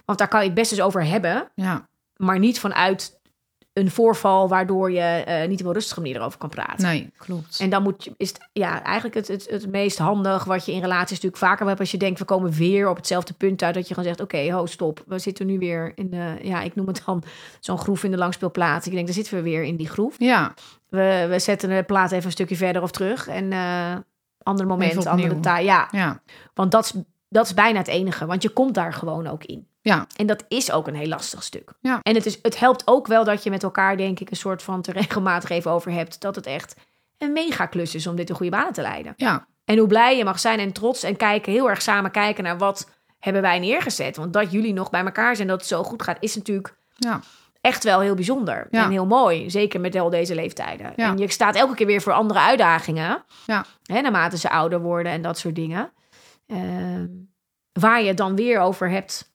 Want 0.06 0.18
daar 0.18 0.28
kan 0.28 0.40
je 0.40 0.46
het 0.46 0.56
best 0.56 0.72
eens 0.72 0.82
over 0.82 1.06
hebben. 1.06 1.50
Ja. 1.56 1.88
Maar 2.18 2.40
niet 2.40 2.60
vanuit 2.60 3.20
een 3.74 3.92
voorval 3.92 4.50
waardoor 4.50 4.92
je 4.92 5.00
eh, 5.00 5.48
niet 5.48 5.62
op 5.62 5.66
een 5.66 5.74
rustige 5.74 6.00
manier 6.00 6.16
erover 6.16 6.38
kan 6.38 6.50
praten. 6.50 6.86
Nee, 6.86 7.12
klopt. 7.18 7.60
En 7.60 7.70
dan 7.70 7.84
moet 7.84 8.04
je, 8.04 8.14
is 8.18 8.30
het 8.30 8.50
ja, 8.54 8.84
eigenlijk 8.84 9.16
het, 9.16 9.28
het, 9.28 9.50
het 9.50 9.72
meest 9.72 9.98
handig 9.98 10.44
wat 10.44 10.66
je 10.66 10.72
in 10.72 10.82
relaties 10.82 11.10
natuurlijk 11.10 11.44
vaker 11.44 11.68
hebt. 11.68 11.80
Als 11.80 11.92
je 11.92 11.98
denkt, 11.98 12.20
we 12.20 12.26
komen 12.26 12.52
weer 12.52 12.90
op 12.90 12.96
hetzelfde 12.96 13.34
punt 13.34 13.64
uit. 13.64 13.74
Dat 13.74 13.88
je 13.88 13.94
gewoon 13.94 14.10
zegt, 14.16 14.22
oké, 14.22 14.52
ho, 14.52 14.66
stop. 14.66 15.04
We 15.08 15.20
zitten 15.20 15.46
nu 15.46 15.60
weer 15.60 15.92
in 15.96 16.10
de, 16.10 16.36
ja, 16.42 16.62
ik 16.62 16.76
noem 16.76 16.88
het 16.88 17.02
dan 17.06 17.24
zo'n 17.60 17.78
groef 17.78 18.04
in 18.04 18.12
de 18.12 18.18
langspeelplaat. 18.18 18.86
Ik 18.86 18.92
denk, 18.92 19.06
daar 19.06 19.16
zitten 19.16 19.36
we 19.36 19.42
weer 19.42 19.64
in 19.64 19.76
die 19.76 19.90
groef. 19.90 20.16
Ja, 20.18 20.54
We, 20.90 21.26
we 21.30 21.40
zetten 21.40 21.70
de 21.70 21.84
plaat 21.84 22.12
even 22.12 22.26
een 22.26 22.32
stukje 22.32 22.56
verder 22.56 22.82
of 22.82 22.92
terug. 22.92 23.28
En 23.28 23.52
eh 23.52 23.96
ander 24.44 24.68
moment, 24.68 25.06
andere 25.06 25.40
taal. 25.40 25.64
Ja, 25.64 25.88
ja, 25.92 26.22
want 26.54 26.72
dat 26.72 26.86
is, 26.86 26.94
dat 27.30 27.46
is 27.46 27.54
bijna 27.54 27.78
het 27.78 27.88
enige. 27.88 28.26
Want 28.26 28.42
je 28.42 28.50
komt 28.50 28.74
daar 28.74 28.94
gewoon 28.94 29.28
ook 29.28 29.44
in. 29.44 29.68
Ja, 29.84 30.08
En 30.16 30.28
dat 30.28 30.44
is 30.48 30.72
ook 30.72 30.88
een 30.88 30.96
heel 30.96 31.08
lastig 31.08 31.44
stuk. 31.44 31.74
Ja. 31.82 32.00
En 32.02 32.16
het, 32.16 32.26
is, 32.26 32.40
het 32.42 32.60
helpt 32.60 32.88
ook 32.88 33.08
wel 33.08 33.24
dat 33.24 33.44
je 33.44 33.50
met 33.50 33.64
elkaar, 33.64 33.98
denk 33.98 34.20
ik, 34.20 34.30
een 34.30 34.36
soort 34.36 34.64
van 34.64 34.82
te 34.82 34.92
regelmatig 34.92 35.50
even 35.50 35.72
over 35.72 35.92
hebt. 35.92 36.22
Dat 36.22 36.36
het 36.36 36.46
echt 36.46 36.76
een 37.18 37.34
mega 37.34 37.66
klus 37.66 37.96
is 37.96 38.08
om 38.08 38.16
dit 38.16 38.30
in 38.30 38.36
goede 38.36 38.52
banen 38.52 38.74
te 38.74 38.82
leiden. 38.82 39.14
ja, 39.16 39.48
En 39.66 39.78
hoe 39.78 39.88
blij 39.88 40.18
je 40.18 40.24
mag 40.24 40.40
zijn 40.40 40.60
en 40.60 40.72
trots 40.72 41.04
en 41.04 41.18
kijken, 41.18 41.52
heel 41.52 41.70
erg 41.70 41.82
samen 41.82 42.12
kijken 42.12 42.44
naar 42.44 42.58
wat 42.58 42.90
hebben 43.20 43.42
wij 43.42 43.60
neergezet. 43.60 44.16
Want 44.16 44.34
dat 44.34 44.52
jullie 44.52 44.74
nog 44.74 44.90
bij 44.90 45.04
elkaar 45.04 45.36
zijn, 45.36 45.48
dat 45.48 45.60
het 45.60 45.68
zo 45.68 45.84
goed 45.84 46.04
gaat, 46.04 46.18
is 46.20 46.36
natuurlijk 46.36 46.76
ja, 46.96 47.20
echt 47.62 47.84
wel 47.84 48.00
heel 48.00 48.16
bijzonder. 48.16 48.68
Ja. 48.72 48.84
En 48.84 48.92
heel 48.92 49.06
mooi, 49.06 49.50
zeker 49.50 49.80
met 49.80 49.96
al 49.96 50.10
deze 50.10 50.36
leeftijden. 50.36 50.94
Ja. 50.96 51.10
En 51.10 51.18
je 51.18 51.32
staat 51.32 51.56
elke 51.56 51.76
keer 51.76 51.88
weer 51.88 52.02
voor 52.02 52.14
andere 52.14 52.40
uitdagingen. 52.40 53.24
Ja. 53.46 53.66
Hè, 53.84 54.02
naarmate 54.02 54.38
ze 54.38 54.50
ouder 54.50 54.82
worden 54.82 55.12
en 55.12 55.22
dat 55.22 55.38
soort 55.38 55.56
dingen. 55.56 55.92
Ehm, 56.48 57.08
waar 57.74 58.02
je 58.02 58.08
het 58.08 58.18
dan 58.18 58.36
weer 58.36 58.60
over 58.60 58.90
hebt 58.90 59.33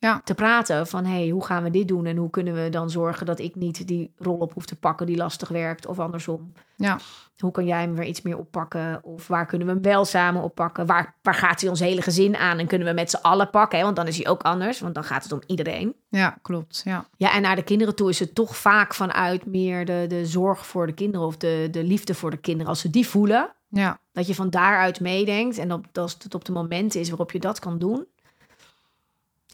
Ja. 0.00 0.20
te 0.24 0.34
praten. 0.34 0.86
Van, 0.86 1.04
hey, 1.04 1.28
hoe 1.28 1.44
gaan 1.44 1.62
we 1.62 1.70
dit 1.70 1.88
doen? 1.88 2.06
En 2.06 2.16
hoe 2.16 2.30
kunnen 2.30 2.54
we 2.54 2.68
dan 2.68 2.90
zorgen 2.90 3.26
dat 3.26 3.38
ik 3.38 3.54
niet 3.54 3.86
die 3.86 4.12
rol 4.18 4.36
op 4.36 4.52
hoef 4.52 4.66
te 4.66 4.76
pakken 4.76 5.06
die 5.06 5.16
lastig 5.16 5.48
werkt? 5.48 5.86
Of 5.86 5.98
andersom. 5.98 6.52
ja, 6.76 6.98
Hoe 7.38 7.50
kan 7.50 7.64
jij 7.66 7.80
hem 7.80 7.94
weer 7.94 8.06
iets 8.06 8.22
meer 8.22 8.38
oppakken? 8.38 9.00
Of 9.02 9.26
waar 9.26 9.46
kunnen 9.46 9.66
we 9.66 9.72
hem 9.72 9.82
wel 9.82 10.04
samen 10.04 10.42
oppakken? 10.42 10.86
Waar, 10.86 11.14
waar 11.22 11.34
gaat 11.34 11.60
hij 11.60 11.70
ons 11.70 11.80
hele 11.80 12.02
gezin 12.02 12.36
aan? 12.36 12.58
En 12.58 12.66
kunnen 12.66 12.88
we 12.88 12.94
met 12.94 13.10
z'n 13.10 13.16
allen 13.22 13.50
pakken? 13.50 13.78
Hè? 13.78 13.84
Want 13.84 13.96
dan 13.96 14.06
is 14.06 14.16
hij 14.16 14.28
ook 14.28 14.42
anders. 14.42 14.80
Want 14.80 14.94
dan 14.94 15.04
gaat 15.04 15.22
het 15.22 15.32
om 15.32 15.40
iedereen. 15.46 15.94
ja, 16.08 16.38
klopt. 16.42 16.80
Ja, 16.84 17.04
Ja, 17.16 17.34
en 17.34 17.42
naar 17.42 17.56
de 17.56 17.62
kinderen 17.62 17.94
toe 17.94 18.08
is 18.08 18.18
het 18.18 18.34
toch 18.34 18.56
vaak 18.56 18.94
vanuit 18.94 19.46
meer 19.46 19.84
de, 19.84 20.04
de 20.08 20.26
zorg 20.26 20.66
voor 20.66 20.86
de 20.86 20.92
kinderen 20.94 21.26
of 21.26 21.36
de, 21.36 21.68
de 21.70 21.84
liefde 21.84 22.14
voor 22.14 22.30
de 22.30 22.36
kinderen. 22.36 22.66
Als 22.68 22.80
ze 22.80 22.90
die 22.90 23.06
voelen, 23.06 23.52
ja, 23.68 23.98
dat 24.12 24.26
je 24.26 24.34
van 24.34 24.50
daaruit 24.50 25.00
meedenkt 25.00 25.58
en 25.58 25.72
op, 25.72 25.86
als 25.98 26.16
het 26.22 26.34
op 26.34 26.44
de 26.44 26.52
momenten 26.52 27.00
is 27.00 27.08
waarop 27.08 27.32
je 27.32 27.38
dat 27.40 27.58
kan 27.58 27.78
doen, 27.78 28.06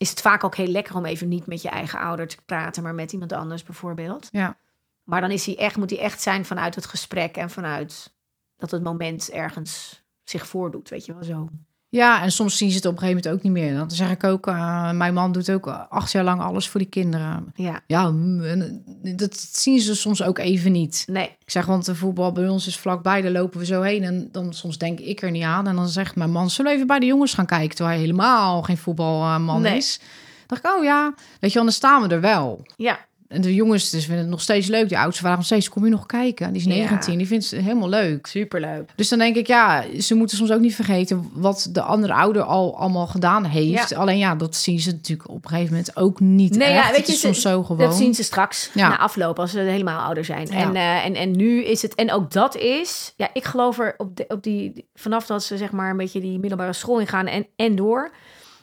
is 0.04 0.10
het 0.10 0.20
vaak 0.20 0.44
ook 0.44 0.56
heel 0.56 0.66
lekker 0.66 0.96
om 0.96 1.04
even 1.04 1.28
niet 1.28 1.46
met 1.46 1.62
je 1.62 1.68
eigen 1.68 1.98
ouder 1.98 2.28
te 2.28 2.36
praten, 2.46 2.82
maar 2.82 2.94
met 2.94 3.12
iemand 3.12 3.32
anders 3.32 3.62
bijvoorbeeld. 3.62 4.28
ja, 4.30 4.56
Maar 5.02 5.20
dan 5.20 5.30
is 5.30 5.46
hij 5.46 5.58
echt, 5.58 5.76
moet 5.76 5.90
hij 5.90 5.98
echt 5.98 6.20
zijn 6.20 6.44
vanuit 6.44 6.74
het 6.74 6.86
gesprek 6.86 7.36
en 7.36 7.50
vanuit 7.50 8.14
dat 8.56 8.70
het 8.70 8.82
moment 8.82 9.30
ergens 9.30 10.02
zich 10.24 10.46
voordoet, 10.46 10.88
weet 10.88 11.04
je 11.04 11.12
wel 11.12 11.24
zo. 11.24 11.48
Ja, 11.94 12.22
en 12.22 12.33
soms 12.33 12.57
zien 12.57 12.70
ze 12.70 12.76
het 12.76 12.87
op 12.87 12.92
een 12.92 12.98
gegeven 12.98 13.22
moment 13.22 13.38
ook 13.38 13.42
niet 13.52 13.62
meer. 13.62 13.74
Dan 13.76 13.90
zeg 13.90 14.11
ik 14.11 14.24
ook, 14.24 14.46
eh, 14.46 14.90
mijn 14.90 15.14
man 15.14 15.33
doet 15.33 15.50
ook 15.50 15.66
acht 15.88 16.12
jaar 16.12 16.24
lang 16.24 16.40
alles 16.40 16.68
voor 16.68 16.80
die 16.80 16.88
kinderen. 16.88 17.52
Ja, 17.54 17.80
Ja, 17.87 18.04
en, 18.07 18.83
eh, 19.02 19.16
dat 19.16 19.37
zien 19.37 19.80
ze 19.80 19.94
soms 19.94 20.22
ook 20.22 20.38
even 20.38 20.72
niet. 20.72 21.04
nee, 21.11 21.24
Ik 21.44 21.50
zeg, 21.50 21.66
want 21.66 21.85
de 21.85 21.94
voetbal 21.94 22.33
bij 22.33 22.48
ons 22.48 22.66
is 22.66 22.76
vlakbij, 22.78 23.22
daar 23.22 23.30
lopen 23.30 23.59
we 23.59 23.64
zo 23.66 23.83
heen. 23.83 24.02
En 24.02 24.28
dan 24.33 24.52
soms 24.52 24.78
denk 24.78 24.98
ik 25.00 25.22
er 25.22 25.30
niet 25.30 25.42
aan. 25.42 25.66
En 25.68 25.76
dan 25.76 25.88
zegt 25.88 26.16
mijn 26.16 26.30
man, 26.30 26.50
zullen 26.50 26.70
we 26.70 26.76
even 26.76 26.87
bij 26.88 26.98
de 26.98 27.07
jongens 27.07 27.35
gaan 27.35 27.46
kijken? 27.46 27.76
Terwijl 27.76 27.96
hij 27.96 28.07
helemaal 28.07 28.62
geen 28.62 28.78
voetbalman 28.78 29.61
Nee. 29.62 29.76
is. 29.76 29.98
Dan 30.46 30.59
dacht 30.61 30.64
ik, 30.64 30.78
oh 30.80 30.85
ja, 30.85 31.14
weet 31.40 31.50
je 31.50 31.57
wel, 31.57 31.64
dan 31.64 31.72
staan 31.72 32.02
we 32.02 32.09
er 32.14 32.20
wel. 32.20 32.66
ja, 32.76 32.98
En 33.28 33.40
de 33.40 33.54
jongens 33.54 33.90
dus 33.90 34.04
vinden 34.04 34.22
het 34.22 34.30
nog 34.30 34.40
steeds 34.40 34.66
leuk. 34.66 34.88
Die 34.88 34.98
oudste 34.98 35.20
vragen 35.20 35.38
nog 35.38 35.46
steeds, 35.46 35.68
kom 35.68 35.84
je 35.84 35.90
nog 35.90 36.06
kijken? 36.06 36.52
Die 36.52 36.60
is 36.60 36.66
Ja. 36.66 36.74
19, 36.88 37.18
die 37.18 37.26
vindt 37.26 37.50
het 37.50 37.60
helemaal 37.60 37.88
leuk. 37.88 38.26
superleuk. 38.26 38.90
Dus 38.96 39.08
dan 39.08 39.18
denk 39.18 39.37
ik, 39.37 39.46
ja, 39.46 39.84
ze 40.00 40.14
moeten 40.14 40.37
soms 40.37 40.52
ook 40.52 40.60
niet 40.60 40.74
vergeten 40.74 41.30
wat 41.32 41.68
de 41.72 41.80
andere 41.80 42.12
ouder 42.12 42.42
al 42.42 42.78
allemaal 42.78 43.06
gedaan 43.06 43.44
heeft. 43.44 43.88
Ja. 43.90 43.96
Alleen 43.96 44.18
ja, 44.18 44.34
dat 44.34 44.56
zien 44.56 44.80
ze 44.80 44.90
natuurlijk 44.92 45.28
op 45.28 45.44
een 45.44 45.48
gegeven 45.50 45.70
moment 45.70 45.96
ook 45.96 46.20
niet 46.20 46.56
Nee, 46.56 46.68
echt. 46.68 46.87
ja, 46.87 46.92
weet 46.92 47.06
je, 47.06 47.12
soms 47.12 47.40
zo 47.40 47.62
gewoon. 47.62 47.87
Dat 47.87 47.96
zien 47.96 48.14
ze 48.14 48.22
straks 48.22 48.70
na 48.74 48.98
afloop 48.98 49.38
als 49.38 49.50
ze 49.50 49.58
helemaal 49.58 50.00
ouder 50.04 50.24
zijn. 50.24 50.48
En, 50.50 50.74
eh, 50.76 51.04
en, 51.04 51.14
en 51.14 51.30
nu 51.37 51.64
is 51.64 51.82
het, 51.82 51.94
en 51.94 52.12
ook 52.12 52.30
dat 52.32 52.56
is, 52.56 53.12
ja, 53.16 53.28
ik 53.32 53.44
geloof 53.44 53.78
er 53.78 53.94
op, 53.96 54.16
de, 54.16 54.24
op 54.28 54.42
die, 54.42 54.88
vanaf 54.94 55.26
dat 55.26 55.42
ze 55.42 55.56
zeg 55.56 55.70
maar 55.70 55.90
een 55.90 55.96
beetje 55.96 56.20
die 56.20 56.38
middelbare 56.38 56.72
school 56.72 57.00
ingaan 57.00 57.26
en, 57.26 57.46
en 57.56 57.76
door, 57.76 58.12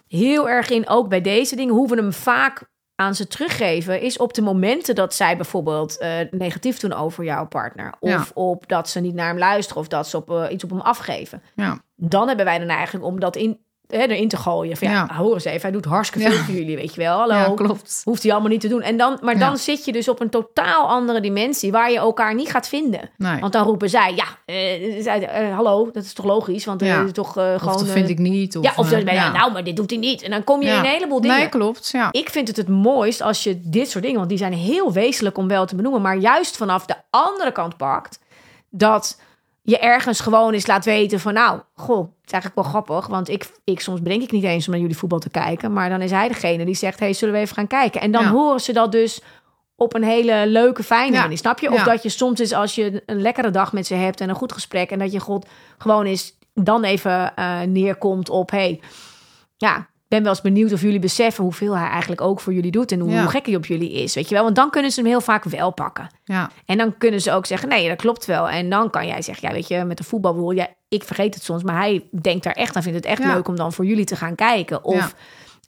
heel 0.07 0.49
erg 0.49 0.69
in, 0.69 0.89
ook 0.89 1.09
bij 1.09 1.21
deze 1.21 1.55
dingen, 1.55 1.73
hoe 1.73 1.87
we 1.89 1.95
hem 1.95 2.13
vaak 2.13 2.69
aan 3.01 3.15
ze 3.15 3.27
teruggeven, 3.27 4.01
is 4.01 4.17
op 4.17 4.33
de 4.33 4.41
momenten 4.41 4.95
dat 4.95 5.13
zij 5.13 5.35
bijvoorbeeld 5.35 5.97
eh, 5.97 6.17
negatief 6.31 6.79
doen 6.79 6.93
over 6.93 7.23
jouw 7.23 7.47
partner. 7.47 7.93
Of 7.99 8.09
Ja. 8.09 8.25
op 8.33 8.67
dat 8.67 8.89
ze 8.89 8.99
niet 8.99 9.13
naar 9.13 9.27
hem 9.27 9.37
luisteren 9.37 9.81
of 9.81 9.87
dat 9.87 10.07
ze 10.07 10.17
op, 10.17 10.29
eh, 10.31 10.45
iets 10.51 10.63
op 10.63 10.69
hem 10.69 10.79
afgeven. 10.79 11.41
Ja, 11.55 11.81
Dan 11.95 12.27
hebben 12.27 12.45
wij 12.45 12.59
dan 12.59 12.67
eigenlijk 12.69 13.05
om 13.05 13.19
dat 13.19 13.35
in 13.35 13.59
hè, 13.91 14.05
erin 14.05 14.27
te 14.27 14.37
gooien. 14.37 14.77
Van, 14.77 14.87
ja, 14.89 15.05
Ja. 15.09 15.15
hoor 15.15 15.33
eens 15.33 15.43
even, 15.45 15.61
hij 15.61 15.71
doet 15.71 15.85
hartstikke 15.85 16.27
veel 16.27 16.37
Ja. 16.37 16.43
voor 16.43 16.53
jullie, 16.53 16.75
weet 16.75 16.93
je 16.95 17.01
wel. 17.01 17.17
Hallo. 17.17 17.33
Ja, 17.33 17.51
klopt. 17.55 18.01
Hoeft 18.03 18.23
hij 18.23 18.31
allemaal 18.31 18.49
niet 18.49 18.61
te 18.61 18.67
doen. 18.67 18.81
En 18.81 18.97
dan, 18.97 19.17
maar 19.21 19.39
dan 19.39 19.57
zit 19.57 19.85
je 19.85 19.91
dus 19.91 20.07
op 20.07 20.19
een 20.19 20.29
totaal 20.29 20.87
andere 20.87 21.21
dimensie... 21.21 21.71
waar 21.71 21.91
je 21.91 21.97
elkaar 21.97 22.35
niet 22.35 22.49
gaat 22.49 22.67
vinden. 22.67 23.09
Nee. 23.17 23.39
Want 23.39 23.53
dan 23.53 23.65
roepen 23.65 23.89
zij, 23.89 24.13
ja, 24.15 24.25
eh, 24.45 25.03
zij, 25.03 25.27
eh, 25.27 25.55
hallo, 25.55 25.89
dat 25.91 26.03
is 26.03 26.13
toch 26.13 26.25
logisch? 26.25 26.65
Want 26.65 26.81
eh, 26.81 27.03
toch 27.03 27.37
eh, 27.37 27.51
Of 27.53 27.61
gewoon... 27.61 27.77
dat 27.77 27.87
vind 27.87 28.09
ik 28.09 28.17
niet. 28.17 28.57
Of, 28.57 28.63
ja, 28.63 28.73
of 28.75 28.89
dan 28.89 29.03
ben 29.03 29.13
je, 29.13 29.19
ja. 29.19 29.31
nou, 29.31 29.51
maar 29.51 29.63
dit 29.63 29.75
doet 29.75 29.89
hij 29.89 29.99
niet. 29.99 30.21
En 30.21 30.31
dan 30.31 30.43
kom 30.43 30.61
je 30.61 30.67
in 30.67 30.75
een 30.75 30.85
heleboel 30.85 31.21
dingen. 31.21 31.37
Nee, 31.37 31.49
klopt. 31.49 31.89
Ja. 31.91 32.07
Ik 32.11 32.29
vind 32.29 32.47
het 32.47 32.57
het 32.57 32.67
mooist 32.69 33.21
als 33.21 33.43
je 33.43 33.59
dit 33.63 33.89
soort 33.89 34.03
dingen, 34.03 34.17
want 34.17 34.29
die 34.29 34.37
zijn 34.37 34.53
heel 34.53 34.93
wezenlijk 34.93 35.37
om 35.37 35.47
wel 35.47 35.65
te 35.65 35.75
benoemen, 35.75 36.01
maar 36.01 36.17
juist 36.17 36.57
vanaf 36.57 36.85
de 36.85 36.95
andere 37.09 37.51
kant 37.51 37.77
pakt, 37.77 38.19
dat 38.69 39.19
je 39.61 39.77
ergens 39.77 40.19
gewoon 40.19 40.53
eens 40.53 40.67
laat 40.67 40.85
weten 40.85 41.19
van, 41.19 41.33
nou, 41.33 41.59
goh, 41.75 41.97
het 41.99 42.25
is 42.25 42.31
eigenlijk 42.31 42.55
wel 42.61 42.69
grappig, 42.71 43.07
want 43.07 43.29
ik, 43.29 43.51
ik 43.63 43.79
soms 43.79 44.01
bedenk 44.01 44.21
ik 44.21 44.31
niet 44.31 44.43
eens 44.43 44.65
om 44.65 44.71
naar 44.71 44.81
jullie 44.81 44.97
voetbal 44.97 45.19
te 45.19 45.29
kijken, 45.29 45.73
maar 45.73 45.89
dan 45.89 46.01
is 46.01 46.11
hij 46.11 46.27
degene 46.27 46.65
die 46.65 46.75
zegt, 46.75 46.99
hey, 46.99 47.13
zullen 47.13 47.33
we 47.33 47.39
even 47.39 47.55
gaan 47.55 47.67
kijken? 47.67 48.01
En 48.01 48.11
dan 48.11 48.23
Ja. 48.23 48.29
horen 48.31 48.59
ze 48.59 48.73
dat 48.73 48.91
dus 48.91 49.21
op 49.75 49.93
een 49.93 50.03
hele 50.03 50.43
leuke, 50.47 50.83
fijne 50.83 51.15
Ja. 51.15 51.21
manier, 51.21 51.37
snap 51.37 51.59
je? 51.59 51.69
Of 51.71 51.75
Ja. 51.77 51.83
dat 51.83 52.03
je 52.03 52.09
soms 52.09 52.39
is 52.39 52.53
als 52.53 52.75
je 52.75 53.03
een 53.05 53.21
lekkere 53.21 53.49
dag 53.49 53.73
met 53.73 53.87
ze 53.87 53.93
hebt 53.93 54.21
en 54.21 54.29
een 54.29 54.35
goed 54.35 54.51
gesprek 54.51 54.91
en 54.91 54.99
dat 54.99 55.11
je 55.11 55.19
god 55.19 55.47
gewoon 55.77 56.05
eens 56.05 56.37
dan 56.53 56.83
even 56.83 57.35
eh, 57.35 57.61
neerkomt 57.61 58.29
op, 58.29 58.51
hey, 58.51 58.81
ja, 59.57 59.87
ben 60.11 60.21
wel 60.21 60.31
eens 60.31 60.41
benieuwd 60.41 60.73
of 60.73 60.81
jullie 60.81 60.99
beseffen 60.99 61.43
hoeveel 61.43 61.77
hij 61.77 61.87
eigenlijk 61.89 62.21
ook 62.21 62.39
voor 62.39 62.53
jullie 62.53 62.71
doet 62.71 62.91
en 62.91 62.99
hoe, 62.99 63.11
Ja. 63.11 63.25
gek 63.27 63.45
hij 63.45 63.55
op 63.55 63.65
jullie 63.65 63.91
is, 63.91 64.15
weet 64.15 64.29
je 64.29 64.35
wel? 64.35 64.43
Want 64.43 64.55
dan 64.55 64.69
kunnen 64.69 64.91
ze 64.91 64.99
hem 65.01 65.09
heel 65.09 65.21
vaak 65.21 65.43
wel 65.43 65.71
pakken. 65.71 66.09
Ja. 66.23 66.49
En 66.65 66.77
dan 66.77 66.97
kunnen 66.97 67.21
ze 67.21 67.31
ook 67.31 67.45
zeggen, 67.45 67.69
nee, 67.69 67.87
dat 67.87 67.97
klopt 67.97 68.25
wel. 68.25 68.49
En 68.49 68.69
dan 68.69 68.89
kan 68.89 69.07
jij 69.07 69.21
zeggen, 69.21 69.47
ja, 69.47 69.53
weet 69.53 69.67
je, 69.67 69.83
met 69.83 69.97
de 69.97 70.03
voetbalboel, 70.03 70.51
ja, 70.51 70.67
ik 70.89 71.03
vergeet 71.03 71.33
het 71.33 71.43
soms, 71.43 71.63
maar 71.63 71.75
hij 71.77 72.03
denkt 72.21 72.43
daar 72.43 72.53
echt 72.53 72.75
aan, 72.75 72.81
vindt 72.83 72.97
het 72.97 73.07
echt 73.07 73.21
Ja. 73.21 73.33
leuk 73.33 73.47
om 73.47 73.55
dan 73.55 73.73
voor 73.73 73.85
jullie 73.85 74.05
te 74.05 74.15
gaan 74.15 74.35
kijken. 74.35 74.83
Of 74.83 75.15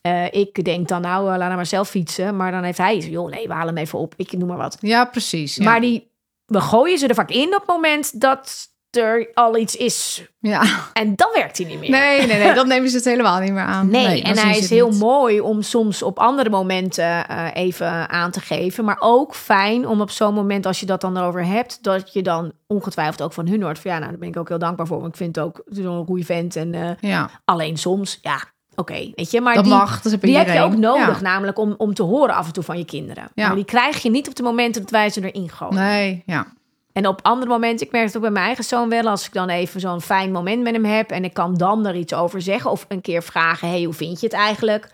eh, 0.01 0.25
ik 0.33 0.63
denk 0.63 0.87
dan, 0.87 1.01
nou, 1.01 1.31
eh, 1.31 1.37
laat 1.37 1.47
hem 1.47 1.55
maar 1.55 1.65
zelf 1.65 1.89
fietsen. 1.89 2.35
Maar 2.35 2.51
dan 2.51 2.63
heeft 2.63 2.77
hij, 2.77 2.97
joh, 2.97 3.29
nee, 3.29 3.47
we 3.47 3.53
halen 3.53 3.73
hem 3.73 3.83
even 3.83 3.99
op. 3.99 4.13
Ik 4.17 4.31
noem 4.31 4.47
maar 4.47 4.57
wat. 4.57 4.77
ja, 4.79 5.05
precies. 5.05 5.57
Maar 5.57 5.81
die, 5.81 6.11
we 6.45 6.61
gooien 6.61 6.97
ze 6.97 7.07
er 7.07 7.15
vaak 7.15 7.29
in 7.31 7.47
op 7.47 7.59
het 7.59 7.67
moment 7.67 8.21
dat 8.21 8.71
er 8.95 9.29
al 9.33 9.57
iets 9.57 9.75
is. 9.75 10.25
ja. 10.39 10.63
En 10.93 11.15
dan 11.15 11.29
werkt 11.33 11.57
hij 11.57 11.67
niet 11.67 11.79
meer. 11.79 11.89
Nee, 11.89 12.27
nee, 12.27 12.37
nee, 12.43 12.53
dat 12.53 12.65
nemen 12.67 12.89
ze 12.89 12.95
het 12.95 13.05
helemaal 13.05 13.39
niet 13.39 13.51
meer 13.51 13.63
aan. 13.63 13.89
Nee, 13.89 14.21
dan 14.23 14.31
en 14.31 14.37
hij 14.37 14.57
is 14.57 14.69
heel 14.69 14.89
niet. 14.89 14.99
mooi 14.99 15.39
om 15.41 15.61
soms 15.61 16.01
op 16.03 16.19
andere 16.19 16.49
momenten 16.49 17.27
eh, 17.27 17.45
even 17.53 18.09
aan 18.09 18.31
te 18.31 18.39
geven. 18.39 18.85
Maar 18.85 18.97
ook 18.99 19.35
fijn 19.35 19.87
om 19.87 20.01
op 20.01 20.09
zo'n 20.09 20.33
moment, 20.33 20.65
als 20.65 20.79
je 20.79 20.85
dat 20.85 21.01
dan 21.01 21.17
erover 21.17 21.45
hebt, 21.45 21.83
dat 21.83 22.13
je 22.13 22.21
dan 22.21 22.51
ongetwijfeld 22.67 23.21
ook 23.21 23.33
van 23.33 23.47
hun 23.47 23.61
hoort. 23.61 23.79
Van 23.79 23.91
ja, 23.91 23.97
nou, 23.97 24.09
daar 24.09 24.19
ben 24.19 24.29
ik 24.29 24.37
ook 24.37 24.49
heel 24.49 24.59
dankbaar 24.59 24.87
voor. 24.87 24.97
Want 24.99 25.09
ik 25.11 25.17
vind 25.17 25.35
het 25.35 25.45
ook 25.45 25.61
zo'n 25.65 26.05
goede 26.05 26.23
vent. 26.25 26.55
En 26.55 26.73
eh, 26.73 26.89
Ja, 27.09 27.29
alleen 27.45 27.77
soms, 27.77 28.19
ja, 28.21 28.43
oké, 28.75 29.11
weet 29.15 29.31
je. 29.31 29.41
Maar 29.41 29.53
dat 29.55 29.63
die, 29.63 29.73
mag. 29.73 30.01
Dat 30.01 30.11
heb 30.11 30.21
die 30.21 30.37
heb 30.37 30.47
je 30.53 30.61
ook 30.61 30.77
nodig, 30.77 31.15
Ja. 31.15 31.21
namelijk 31.21 31.57
om, 31.59 31.75
om 31.77 31.93
te 31.93 32.03
horen 32.03 32.35
af 32.35 32.45
en 32.47 32.53
toe 32.53 32.63
van 32.63 32.77
je 32.77 32.85
kinderen. 32.85 33.27
Ja. 33.35 33.47
Maar 33.47 33.55
die 33.55 33.65
krijg 33.65 34.01
je 34.01 34.09
niet 34.09 34.27
op 34.27 34.35
de 34.35 34.43
momenten 34.43 34.81
dat 34.81 34.91
wij 34.91 35.09
ze 35.09 35.31
erin 35.31 35.49
gooien. 35.49 35.75
Nee, 35.75 36.23
ja. 36.25 36.45
En 36.93 37.07
op 37.07 37.19
andere 37.21 37.51
momenten, 37.51 37.85
ik 37.85 37.91
merk 37.91 38.05
het 38.05 38.15
ook 38.15 38.21
bij 38.21 38.31
mijn 38.31 38.45
eigen 38.45 38.63
zoon 38.63 38.89
wel, 38.89 39.07
als 39.07 39.25
ik 39.25 39.33
dan 39.33 39.49
even 39.49 39.79
zo'n 39.79 40.01
fijn 40.01 40.31
moment 40.31 40.63
met 40.63 40.73
hem 40.73 40.85
heb 40.85 41.11
en 41.11 41.23
ik 41.23 41.33
kan 41.33 41.55
dan 41.55 41.85
er 41.85 41.95
iets 41.95 42.13
over 42.13 42.41
zeggen 42.41 42.71
of 42.71 42.85
een 42.87 43.01
keer 43.01 43.23
vragen, 43.23 43.69
hey, 43.69 43.83
hoe 43.83 43.93
vind 43.93 44.19
je 44.19 44.25
het 44.25 44.35
eigenlijk? 44.35 44.89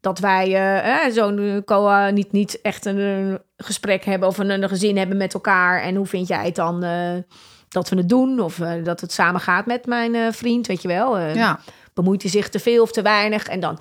Dat 0.00 0.18
wij 0.18 0.54
eh, 0.82 1.12
zo'n 1.12 1.38
eh, 1.38 1.56
co- 1.64 2.10
niet, 2.10 2.32
niet 2.32 2.60
echt 2.60 2.84
een, 2.86 2.98
eh, 2.98 3.34
gesprek 3.56 4.04
hebben 4.04 4.28
of 4.28 4.38
een, 4.38 4.50
een 4.50 4.68
gezin 4.68 4.96
hebben 4.96 5.16
met 5.16 5.34
elkaar. 5.34 5.82
En 5.82 5.94
hoe 5.94 6.06
vind 6.06 6.28
jij 6.28 6.44
het 6.44 6.54
dan 6.54 6.82
eh, 6.82 7.12
dat 7.68 7.88
we 7.88 7.96
het 7.96 8.08
doen? 8.08 8.40
Of 8.40 8.56
dat 8.84 9.00
het 9.00 9.12
samen 9.12 9.40
gaat 9.40 9.66
met 9.66 9.86
mijn 9.86 10.32
vriend, 10.34 10.66
weet 10.66 10.82
je 10.82 10.88
wel? 10.88 11.18
Ja. 11.18 11.60
Bemoeit 11.94 12.22
hij 12.22 12.30
zich 12.30 12.48
te 12.48 12.58
veel 12.58 12.82
of 12.82 12.92
te 12.92 13.02
weinig? 13.02 13.46
En 13.46 13.60
dan, 13.60 13.78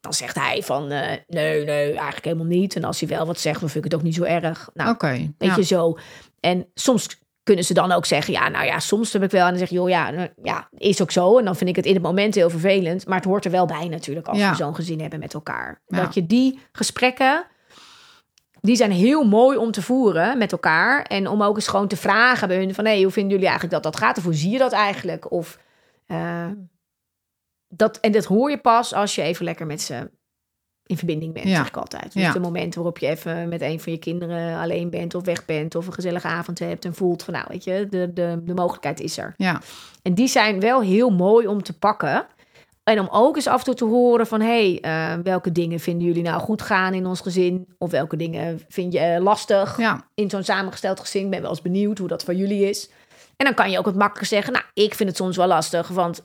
dan 0.00 0.12
zegt 0.12 0.34
hij 0.34 0.62
van, 0.62 0.86
nee, 0.86 1.24
nee, 1.28 1.86
eigenlijk 1.86 2.24
helemaal 2.24 2.46
niet. 2.46 2.76
En 2.76 2.84
als 2.84 3.00
hij 3.00 3.08
wel 3.08 3.26
wat 3.26 3.40
zegt, 3.40 3.60
dan 3.60 3.68
vind 3.68 3.84
ik 3.84 3.90
het 3.90 4.00
ook 4.00 4.06
niet 4.06 4.14
zo 4.14 4.22
erg. 4.22 4.68
Nou, 4.74 4.90
Oké. 4.90 5.08
Weet 5.08 5.34
ja. 5.38 5.56
je 5.56 5.64
zo. 5.64 5.98
En 6.44 6.66
soms 6.74 7.18
kunnen 7.42 7.64
ze 7.64 7.74
dan 7.74 7.92
ook 7.92 8.06
zeggen: 8.06 8.32
Ja, 8.32 8.48
nou 8.48 8.64
ja, 8.64 8.78
soms 8.78 9.12
heb 9.12 9.22
ik 9.22 9.30
wel. 9.30 9.42
En 9.44 9.48
dan 9.48 9.58
zeg 9.58 9.68
je: 9.68 9.74
Joh, 9.74 9.88
ja, 9.88 10.10
nou, 10.10 10.28
ja, 10.42 10.68
is 10.76 11.02
ook 11.02 11.10
zo. 11.10 11.38
En 11.38 11.44
dan 11.44 11.56
vind 11.56 11.70
ik 11.70 11.76
het 11.76 11.86
in 11.86 11.94
het 11.94 12.02
moment 12.02 12.34
heel 12.34 12.50
vervelend. 12.50 13.06
Maar 13.06 13.16
het 13.16 13.24
hoort 13.24 13.44
er 13.44 13.50
wel 13.50 13.66
bij 13.66 13.88
natuurlijk 13.88 14.26
als 14.28 14.38
Ja. 14.38 14.50
we 14.50 14.56
zo'n 14.56 14.74
gezin 14.74 15.00
hebben 15.00 15.18
met 15.18 15.34
elkaar. 15.34 15.82
Ja. 15.86 16.00
Dat 16.00 16.14
je 16.14 16.26
die 16.26 16.58
gesprekken. 16.72 17.46
Die 18.60 18.76
zijn 18.76 18.90
heel 18.92 19.24
mooi 19.24 19.56
om 19.56 19.70
te 19.70 19.82
voeren 19.82 20.38
met 20.38 20.52
elkaar. 20.52 21.02
En 21.02 21.28
om 21.28 21.42
ook 21.42 21.56
eens 21.56 21.68
gewoon 21.68 21.88
te 21.88 21.96
vragen 21.96 22.48
bij 22.48 22.56
hun: 22.56 22.74
van 22.74 22.84
hey, 22.84 23.02
hoe 23.02 23.12
vinden 23.12 23.32
jullie 23.32 23.48
eigenlijk 23.48 23.82
dat 23.82 23.92
dat 23.92 24.02
gaat? 24.02 24.18
Of 24.18 24.24
hoe 24.24 24.34
zie 24.34 24.50
je 24.50 24.58
dat 24.58 24.72
eigenlijk? 24.72 25.30
Of 25.30 25.58
eh, 26.06 26.46
dat, 27.68 27.98
en 28.00 28.12
dat 28.12 28.24
hoor 28.24 28.50
je 28.50 28.58
pas 28.58 28.94
als 28.94 29.14
je 29.14 29.22
even 29.22 29.44
lekker 29.44 29.66
met 29.66 29.80
ze 29.82 30.10
in 30.86 30.96
verbinding 30.96 31.32
bent, 31.32 31.48
Ja. 31.48 31.56
zeg 31.56 31.66
ik 31.68 31.76
altijd. 31.76 32.12
Dus 32.12 32.22
Ja. 32.22 32.32
de 32.32 32.40
momenten 32.40 32.74
waarop 32.74 32.98
je 32.98 33.06
even 33.06 33.48
met 33.48 33.60
een 33.60 33.80
van 33.80 33.92
je 33.92 33.98
kinderen 33.98 34.58
alleen 34.58 34.90
bent 34.90 35.14
of 35.14 35.24
weg 35.24 35.44
bent 35.44 35.74
of 35.74 35.86
een 35.86 35.92
gezellige 35.92 36.26
avond 36.26 36.58
hebt 36.58 36.84
en 36.84 36.94
voelt 36.94 37.22
van 37.22 37.34
nou, 37.34 37.46
weet 37.48 37.64
je, 37.64 37.86
de, 37.90 38.12
de, 38.12 38.40
de 38.44 38.54
mogelijkheid 38.54 39.00
is 39.00 39.18
er. 39.18 39.34
Ja. 39.36 39.60
En 40.02 40.14
die 40.14 40.28
zijn 40.28 40.60
wel 40.60 40.80
heel 40.80 41.10
mooi 41.10 41.46
om 41.46 41.62
te 41.62 41.78
pakken. 41.78 42.26
En 42.84 43.00
om 43.00 43.08
ook 43.10 43.36
eens 43.36 43.46
af 43.46 43.58
en 43.58 43.64
toe 43.64 43.74
te 43.74 43.84
horen 43.84 44.26
van... 44.26 44.40
hé, 44.40 44.78
hey, 44.80 45.12
eh, 45.14 45.18
welke 45.22 45.52
dingen 45.52 45.80
vinden 45.80 46.06
jullie 46.06 46.22
nou 46.22 46.40
goed 46.40 46.62
gaan 46.62 46.94
in 46.94 47.06
ons 47.06 47.20
gezin? 47.20 47.66
Of 47.78 47.90
welke 47.90 48.16
dingen 48.16 48.62
vind 48.68 48.92
je 48.92 48.98
eh, 48.98 49.22
lastig 49.22 49.78
Ja. 49.78 50.04
in 50.14 50.30
zo'n 50.30 50.42
samengesteld 50.42 51.00
gezin? 51.00 51.24
Ik 51.24 51.30
ben 51.30 51.40
wel 51.40 51.50
eens 51.50 51.62
benieuwd 51.62 51.98
hoe 51.98 52.08
dat 52.08 52.24
voor 52.24 52.34
jullie 52.34 52.68
is. 52.68 52.90
En 53.36 53.44
dan 53.44 53.54
kan 53.54 53.70
je 53.70 53.78
ook 53.78 53.84
wat 53.84 53.94
makkelijker 53.94 54.26
zeggen... 54.26 54.52
nou, 54.52 54.64
ik 54.74 54.94
vind 54.94 55.08
het 55.08 55.18
soms 55.18 55.36
wel 55.36 55.46
lastig, 55.46 55.88
want... 55.88 56.24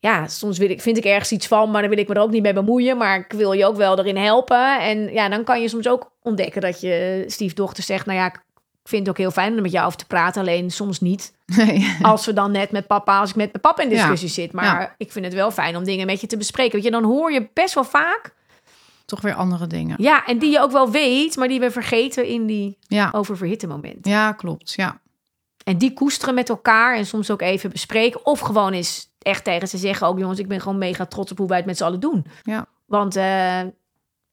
ja, 0.00 0.26
soms 0.26 0.58
wil 0.58 0.70
ik, 0.70 0.80
vind 0.80 0.96
ik 0.96 1.04
ergens 1.04 1.32
iets 1.32 1.46
van... 1.46 1.70
maar 1.70 1.80
dan 1.80 1.90
wil 1.90 1.98
ik 1.98 2.08
me 2.08 2.14
er 2.14 2.20
ook 2.20 2.30
niet 2.30 2.42
mee 2.42 2.52
bemoeien... 2.52 2.96
maar 2.96 3.18
ik 3.18 3.32
wil 3.32 3.52
je 3.52 3.66
ook 3.66 3.76
wel 3.76 3.98
erin 3.98 4.16
helpen. 4.16 4.80
En 4.80 5.12
ja, 5.12 5.28
dan 5.28 5.44
kan 5.44 5.60
je 5.62 5.68
soms 5.68 5.88
ook 5.88 6.12
ontdekken 6.22 6.60
dat 6.60 6.80
je 6.80 7.24
stiefdochter 7.26 7.82
zegt... 7.82 8.06
nou 8.06 8.18
ja, 8.18 8.26
ik 8.26 8.40
vind 8.84 9.00
het 9.00 9.10
ook 9.10 9.18
heel 9.22 9.30
fijn 9.30 9.54
om 9.56 9.62
met 9.62 9.72
jou 9.72 9.86
over 9.86 9.98
te 9.98 10.06
praten... 10.06 10.40
alleen 10.40 10.70
soms 10.70 11.00
niet 11.00 11.36
Nee. 11.46 11.96
als 12.02 12.26
we 12.26 12.32
dan 12.32 12.50
net 12.50 12.70
met 12.70 12.86
papa, 12.86 13.20
als 13.20 13.30
ik 13.30 13.36
met 13.36 13.48
mijn 13.50 13.60
papa 13.62 13.82
in 13.82 13.90
Ja. 13.90 13.94
discussie 13.96 14.28
zit. 14.28 14.52
Maar 14.52 14.80
Ja. 14.80 14.94
ik 14.98 15.12
vind 15.12 15.24
het 15.24 15.34
wel 15.34 15.50
fijn 15.50 15.76
om 15.76 15.84
dingen 15.84 16.06
met 16.06 16.20
je 16.20 16.26
te 16.26 16.36
bespreken. 16.36 16.72
Want 16.72 16.84
je, 16.84 16.90
dan 16.90 17.04
hoor 17.04 17.32
je 17.32 17.48
best 17.52 17.74
wel 17.74 17.84
vaak. 17.84 18.34
Toch 19.04 19.20
weer 19.20 19.34
andere 19.34 19.66
dingen. 19.66 19.96
Ja, 19.98 20.26
en 20.26 20.38
die 20.38 20.50
je 20.50 20.60
ook 20.60 20.70
wel 20.72 20.90
weet, 20.90 21.36
maar 21.36 21.48
die 21.48 21.60
we 21.60 21.70
vergeten 21.70 22.26
in 22.26 22.46
die 22.46 22.78
Ja. 22.80 23.08
oververhitte 23.12 23.66
momenten. 23.66 24.10
Ja, 24.10 24.32
klopt. 24.32 24.72
Ja. 24.72 25.00
En 25.64 25.78
die 25.78 25.92
koesteren 25.92 26.34
met 26.34 26.48
elkaar 26.48 26.96
en 26.96 27.06
soms 27.06 27.30
ook 27.30 27.40
even 27.42 27.70
bespreken. 27.70 28.26
Of 28.26 28.40
gewoon 28.40 28.72
eens 28.72 29.07
echt 29.18 29.44
tegen 29.44 29.68
ze 29.68 29.78
zeggen 29.78 30.06
ook, 30.06 30.18
jongens, 30.18 30.38
ik 30.38 30.48
ben 30.48 30.60
gewoon 30.60 30.78
mega 30.78 31.06
trots 31.06 31.30
op 31.32 31.38
hoe 31.38 31.48
wij 31.48 31.56
het 31.56 31.66
met 31.66 31.76
z'n 31.76 31.84
allen 31.84 32.00
doen. 32.00 32.26
Ja. 32.42 32.66
Want 32.86 33.16
eh, 33.16 33.60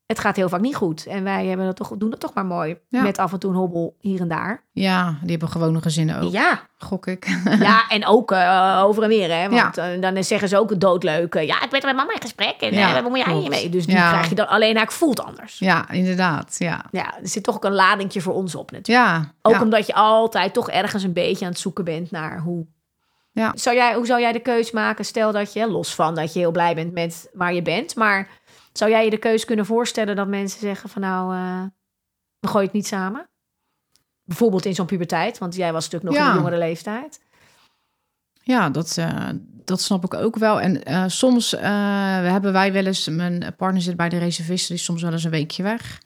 het 0.05 0.19
gaat 0.19 0.35
heel 0.35 0.49
vaak 0.49 0.61
niet 0.61 0.75
goed. 0.75 1.05
En 1.05 1.23
wij 1.23 1.45
hebben 1.45 1.65
dat 1.65 1.75
toch, 1.75 1.93
doen 1.97 2.09
dat 2.09 2.19
toch 2.19 2.33
maar 2.33 2.45
mooi. 2.45 2.77
Ja. 2.89 3.01
Met 3.01 3.17
af 3.17 3.33
en 3.33 3.39
toe 3.39 3.51
een 3.51 3.57
hobbel 3.57 3.95
hier 3.99 4.21
en 4.21 4.27
daar. 4.27 4.63
Ja, 4.71 5.15
die 5.21 5.31
hebben 5.31 5.49
gewone 5.49 5.81
gezinnen 5.81 6.21
ook, 6.21 6.31
Ja, 6.31 6.59
gok 6.77 7.07
ik. 7.07 7.39
Ja, 7.59 7.87
en 7.89 8.05
ook 8.05 8.31
eh, 8.31 8.81
over 8.85 9.03
en 9.03 9.09
weer, 9.09 9.37
hè. 9.37 9.49
Want 9.49 9.77
eh, 9.77 10.01
dan 10.01 10.23
zeggen 10.23 10.49
ze 10.49 10.57
ook 10.59 10.79
doodleuk. 10.79 11.35
eh, 11.35 11.45
ja, 11.47 11.63
ik 11.63 11.69
ben 11.69 11.79
er 11.79 11.85
met 11.87 11.95
mama 11.95 12.13
in 12.13 12.21
gesprek 12.21 12.55
en 12.59 12.73
Ja, 12.73 13.01
moet 13.01 13.15
jij 13.17 13.23
klopt. 13.25 13.43
je 13.43 13.49
mee? 13.49 13.69
Dus 13.69 13.85
die 13.85 13.95
Ja. 13.95 14.09
krijg 14.11 14.29
je 14.29 14.35
dan 14.35 14.47
alleen, 14.47 14.75
hij 14.77 14.87
voelt 14.87 15.23
anders. 15.23 15.59
ja, 15.59 15.89
inderdaad. 15.89 16.55
Ja. 16.57 16.85
Ja, 16.91 17.17
er 17.21 17.27
zit 17.27 17.43
toch 17.43 17.55
ook 17.55 17.65
een 17.65 17.73
ladingje 17.73 18.21
voor 18.21 18.33
ons 18.33 18.55
op 18.55 18.71
natuurlijk. 18.71 19.07
Ja. 19.07 19.31
Ook 19.41 19.61
omdat 19.61 19.87
je 19.87 19.93
altijd 19.93 20.53
toch 20.53 20.69
ergens 20.69 21.03
een 21.03 21.13
beetje 21.13 21.45
aan 21.45 21.51
het 21.51 21.59
zoeken 21.59 21.83
bent 21.83 22.11
naar 22.11 22.39
hoe... 22.39 22.65
Ja. 23.35 23.51
Zou 23.55 23.75
jij, 23.75 23.93
hoe 23.95 24.05
zou 24.05 24.21
jij 24.21 24.31
de 24.31 24.39
keus 24.39 24.71
maken? 24.71 25.05
Stel 25.05 25.31
dat 25.31 25.53
je, 25.53 25.67
los 25.67 25.95
van 25.95 26.15
dat 26.15 26.33
je 26.33 26.39
heel 26.39 26.51
blij 26.51 26.75
bent 26.75 26.93
met 26.93 27.29
waar 27.33 27.53
je 27.53 27.61
bent... 27.61 27.95
maar 27.95 28.29
zou 28.73 28.91
jij 28.91 29.03
je 29.03 29.09
de 29.09 29.17
keus 29.17 29.45
kunnen 29.45 29.65
voorstellen 29.65 30.15
dat 30.15 30.27
mensen 30.27 30.59
zeggen 30.59 30.89
van... 30.89 31.01
nou, 31.01 31.35
eh, 31.35 31.63
we 32.39 32.47
gooien 32.47 32.65
het 32.65 32.75
niet 32.75 32.87
samen? 32.87 33.29
Bijvoorbeeld 34.23 34.65
in 34.65 34.75
zo'n 34.75 34.85
puberteit, 34.85 35.37
want 35.37 35.55
jij 35.55 35.73
was 35.73 35.89
natuurlijk 35.89 36.11
nog 36.13 36.23
in 36.23 36.29
een 36.29 36.37
jongere 36.37 36.57
leeftijd. 36.57 37.21
Ja, 38.43 38.69
dat, 38.69 38.97
eh, 38.97 39.29
dat 39.65 39.81
snap 39.81 40.03
ik 40.03 40.13
ook 40.13 40.35
wel. 40.35 40.61
En 40.61 40.83
eh, 40.83 41.03
soms 41.07 41.51
hebben 41.51 42.53
wij 42.53 42.73
wel 42.73 42.85
eens... 42.85 43.07
Mijn 43.07 43.55
partner 43.57 43.81
zit 43.81 43.95
bij 43.95 44.09
de 44.09 44.17
reservisten, 44.17 44.67
die 44.67 44.77
is 44.77 44.83
soms 44.83 45.01
wel 45.01 45.11
eens 45.11 45.23
een 45.23 45.31
weekje 45.31 45.63
weg. 45.63 46.01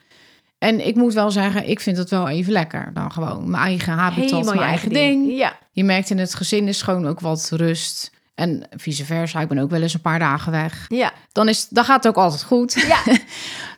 En 0.58 0.88
ik 0.88 0.96
moet 0.96 1.14
wel 1.14 1.32
zeggen, 1.32 1.70
ik 1.70 1.80
vind 1.80 1.98
het 1.98 2.10
wel 2.10 2.28
even 2.28 2.52
lekker. 2.52 2.94
Dan 2.94 3.12
gewoon 3.12 3.50
mijn 3.50 3.64
eigen 3.64 3.94
habitat, 3.94 4.30
Helemaal 4.30 4.54
mijn 4.54 4.68
eigen 4.68 4.90
ding. 4.90 5.38
Ja, 5.38 5.58
Je 5.80 5.86
merkt 5.86 6.10
in 6.10 6.18
het 6.18 6.36
gezin 6.36 6.68
is 6.68 6.82
gewoon 6.82 7.08
ook 7.08 7.20
wat 7.20 7.50
rust. 7.54 8.12
En 8.36 8.68
vice 8.76 9.06
versa, 9.06 9.42
ik 9.42 9.48
ben 9.48 9.60
ook 9.60 9.70
wel 9.70 9.82
eens 9.82 9.94
een 9.94 10.02
paar 10.02 10.20
dagen 10.20 10.52
weg. 10.52 10.86
ja, 10.88 11.12
Dan, 11.32 11.50
is, 11.50 11.68
dan 11.68 11.84
gaat 11.84 12.04
het 12.04 12.08
ook 12.08 12.24
altijd 12.24 12.44
goed. 12.44 12.74
ja. 12.74 13.00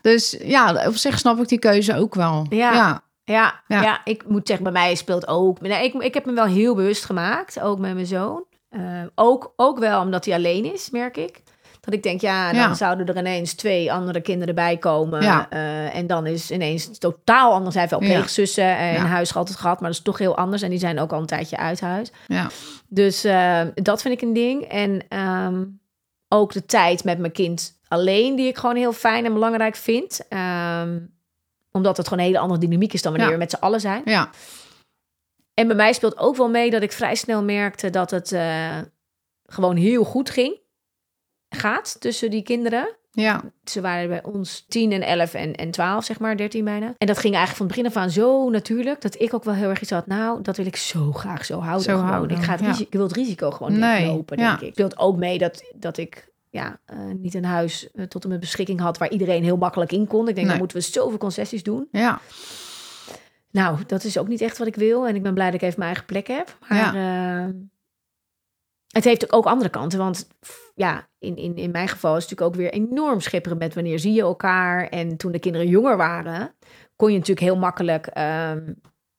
Dus 0.02 0.38
ja, 0.44 0.88
op 0.88 0.96
zich 0.96 1.20
snap 1.20 1.40
ik 1.40 1.48
die 1.48 1.60
keuze 1.60 1.96
ook 1.96 2.16
wel. 2.16 2.46
Ja. 2.50 2.74
ja. 2.74 3.04
Ja, 3.24 3.62
ja. 3.68 3.82
Ja. 3.82 4.02
ik 4.04 4.24
moet 4.28 4.48
zeggen, 4.48 4.64
bij 4.64 4.74
mij 4.74 4.96
speelt 4.96 5.28
ook. 5.28 5.62
Nee, 5.62 5.84
ik, 5.84 5.94
ik 5.94 6.14
heb 6.14 6.26
me 6.26 6.34
wel 6.34 6.46
heel 6.46 6.76
bewust 6.76 7.06
gemaakt, 7.06 7.60
ook 7.60 7.80
met 7.80 7.94
mijn 7.94 8.06
zoon. 8.06 8.44
Eh, 8.70 8.82
ook, 9.16 9.54
ook 9.56 9.80
wel 9.80 10.02
omdat 10.02 10.26
hij 10.26 10.34
alleen 10.34 10.74
is, 10.74 10.90
merk 10.90 11.18
ik. 11.18 11.42
Dat 11.82 11.94
ik 11.94 12.04
denk, 12.04 12.22
ja, 12.22 12.46
dan 12.52 12.62
Ja. 12.62 12.74
zouden 12.74 13.06
er 13.08 13.18
ineens 13.18 13.54
twee 13.54 13.92
andere 13.94 14.22
kinderen 14.22 14.56
bij 14.56 14.78
komen. 14.78 15.22
Ja. 15.22 15.50
Eh, 15.50 15.96
en 15.96 16.08
dan 16.08 16.26
is 16.26 16.52
ineens 16.52 16.98
totaal 16.98 17.54
anders. 17.54 17.76
Hij 17.76 17.84
heeft 17.88 18.00
wel 18.00 18.10
pleegzussen 18.10 18.78
en 18.78 18.94
Ja. 18.94 19.06
huis 19.06 19.36
altijd 19.36 19.58
gehad, 19.58 19.80
maar 19.80 19.90
dat 19.90 19.98
is 19.98 20.04
toch 20.06 20.18
heel 20.18 20.38
anders. 20.38 20.62
En 20.62 20.70
die 20.70 20.80
zijn 20.80 21.00
ook 21.00 21.12
al 21.14 21.20
een 21.20 21.26
tijdje 21.26 21.58
uit 21.58 21.82
huis. 21.82 22.12
ja. 22.28 22.50
Dus 22.88 23.24
eh, 23.24 23.62
dat 23.74 24.02
vind 24.02 24.14
ik 24.14 24.22
een 24.22 24.34
ding. 24.34 24.64
En 24.64 25.06
ehm, 25.10 25.64
ook 26.28 26.54
de 26.54 26.66
tijd 26.66 27.04
met 27.04 27.18
mijn 27.20 27.32
kind 27.32 27.80
alleen, 27.88 28.36
die 28.36 28.48
ik 28.48 28.58
gewoon 28.58 28.76
heel 28.76 28.94
fijn 28.94 29.26
en 29.26 29.34
belangrijk 29.34 29.76
vind. 29.76 30.20
Ehm, 30.30 31.00
omdat 31.72 31.98
het 31.98 32.08
gewoon 32.08 32.24
een 32.24 32.30
hele 32.32 32.42
andere 32.42 32.60
dynamiek 32.60 32.94
is 32.94 33.02
dan 33.02 33.12
wanneer 33.12 33.32
we 33.32 33.38
met 33.38 33.52
z'n 33.52 33.60
allen 33.64 33.80
zijn. 33.80 34.02
Ja, 34.06 34.30
En 35.54 35.68
bij 35.68 35.76
mij 35.76 35.94
speelt 35.94 36.18
ook 36.18 36.36
wel 36.36 36.50
mee 36.50 36.70
dat 36.70 36.82
ik 36.82 36.92
vrij 36.92 37.16
snel 37.16 37.44
merkte 37.44 37.90
dat 37.90 38.12
het 38.12 38.32
eh, 38.32 38.78
gewoon 39.46 39.76
heel 39.76 40.04
goed 40.04 40.30
ging. 40.30 40.60
Gaat 41.62 42.02
tussen 42.02 42.30
die 42.30 42.42
kinderen. 42.44 42.96
ja, 43.12 43.42
Ze 43.64 43.82
waren 43.82 44.10
bij 44.10 44.24
ons 44.24 44.66
10 44.68 44.92
en 44.92 45.02
11 45.02 45.34
en, 45.34 45.56
en 45.56 45.72
12, 45.72 46.06
zeg 46.06 46.20
maar, 46.20 46.38
13 46.38 46.64
bijna. 46.64 46.94
En 46.98 47.08
dat 47.08 47.18
ging 47.18 47.36
eigenlijk 47.36 47.58
van 47.58 47.66
het 47.66 47.76
begin 47.76 47.92
af 47.92 47.96
aan 48.04 48.10
zo 48.10 48.50
natuurlijk... 48.50 49.02
dat 49.02 49.22
ik 49.22 49.34
ook 49.34 49.44
wel 49.44 49.54
heel 49.54 49.70
erg 49.70 49.82
iets 49.82 49.92
had. 49.92 50.08
Nou, 50.08 50.42
dat 50.42 50.58
wil 50.58 50.66
ik 50.66 50.76
zo 50.76 51.12
graag 51.12 51.46
zo 51.46 51.60
houden. 51.60 51.84
Zo 51.84 51.96
gewoon. 51.96 52.10
houden, 52.10 52.38
ik, 52.38 52.44
ga 52.44 52.52
het 52.52 52.60
ja. 52.60 52.68
risico, 52.68 52.86
ik 52.88 52.94
wil 52.94 53.04
het 53.04 53.16
risico 53.16 53.52
gewoon 53.52 53.80
Nee, 53.80 54.06
lopen, 54.06 54.40
ja. 54.40 54.50
denk 54.50 54.62
ik. 54.62 54.72
Speelt 54.74 54.98
ook 54.98 55.18
mee 55.18 55.38
dat, 55.38 55.64
dat 55.76 55.98
ik 55.98 56.30
ja, 56.50 56.80
eh, 56.86 56.98
niet 57.18 57.34
een 57.34 57.46
huis 57.46 57.92
eh, 57.92 58.06
tot 58.06 58.28
mijn 58.28 58.40
beschikking 58.40 58.80
had... 58.80 58.98
waar 58.98 59.10
iedereen 59.12 59.44
heel 59.44 59.58
makkelijk 59.58 59.92
in 59.92 60.08
kon. 60.08 60.20
Ik 60.20 60.26
denk, 60.26 60.38
Nee. 60.38 60.48
dan 60.48 60.58
moeten 60.58 60.78
we 60.78 60.84
zoveel 60.84 61.18
concessies 61.18 61.64
doen. 61.64 61.88
ja. 61.92 62.20
Nou, 63.52 63.78
dat 63.88 64.04
is 64.04 64.18
ook 64.18 64.28
niet 64.28 64.42
echt 64.42 64.58
wat 64.58 64.68
ik 64.68 64.76
wil. 64.76 65.08
En 65.08 65.16
ik 65.16 65.24
ben 65.24 65.34
blij 65.34 65.46
dat 65.46 65.56
ik 65.56 65.62
even 65.62 65.80
mijn 65.80 65.90
eigen 65.92 66.06
plek 66.08 66.28
heb. 66.28 66.58
Maar 66.70 66.96
eh, 66.96 67.50
het 68.88 69.04
heeft 69.04 69.32
ook 69.32 69.46
andere 69.46 69.70
kanten. 69.70 70.00
Want 70.00 70.28
ja, 70.82 71.08
in, 71.20 71.36
in, 71.38 71.56
in 71.56 71.72
mijn 71.72 71.88
geval 71.88 72.16
is 72.18 72.22
het 72.24 72.32
natuurlijk 72.32 72.60
ook 72.72 72.72
weer 72.74 72.82
enorm 72.90 73.20
schipperen 73.20 73.58
met 73.58 73.74
wanneer 73.74 74.00
zie 74.00 74.14
je 74.14 74.22
elkaar. 74.22 74.88
En 74.88 75.18
toen 75.18 75.32
de 75.32 75.40
kinderen 75.40 75.68
jonger 75.68 75.98
waren, 75.98 76.56
kon 76.96 77.12
je 77.12 77.18
natuurlijk 77.18 77.46
heel 77.46 77.58
makkelijk 77.58 78.08
ehm, 78.08 78.74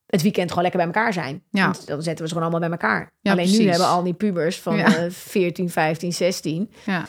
het 0.06 0.22
weekend 0.22 0.48
gewoon 0.48 0.62
lekker 0.62 0.80
bij 0.84 0.92
elkaar 0.94 1.12
zijn. 1.12 1.42
Ja. 1.50 1.64
Want 1.64 1.86
dan 1.86 2.02
zetten 2.02 2.22
we 2.24 2.30
ze 2.30 2.34
gewoon 2.36 2.50
allemaal 2.50 2.68
bij 2.68 2.78
elkaar. 2.78 3.12
Ja, 3.20 3.32
Alleen 3.32 3.50
nu 3.58 3.68
hebben 3.68 3.86
al 3.88 4.02
die 4.02 4.14
pubers 4.14 4.60
van 4.60 4.76
Ja. 4.76 4.96
eh, 4.96 5.10
14, 5.10 5.70
15, 5.70 6.12
16. 6.12 6.70
ja. 6.84 7.04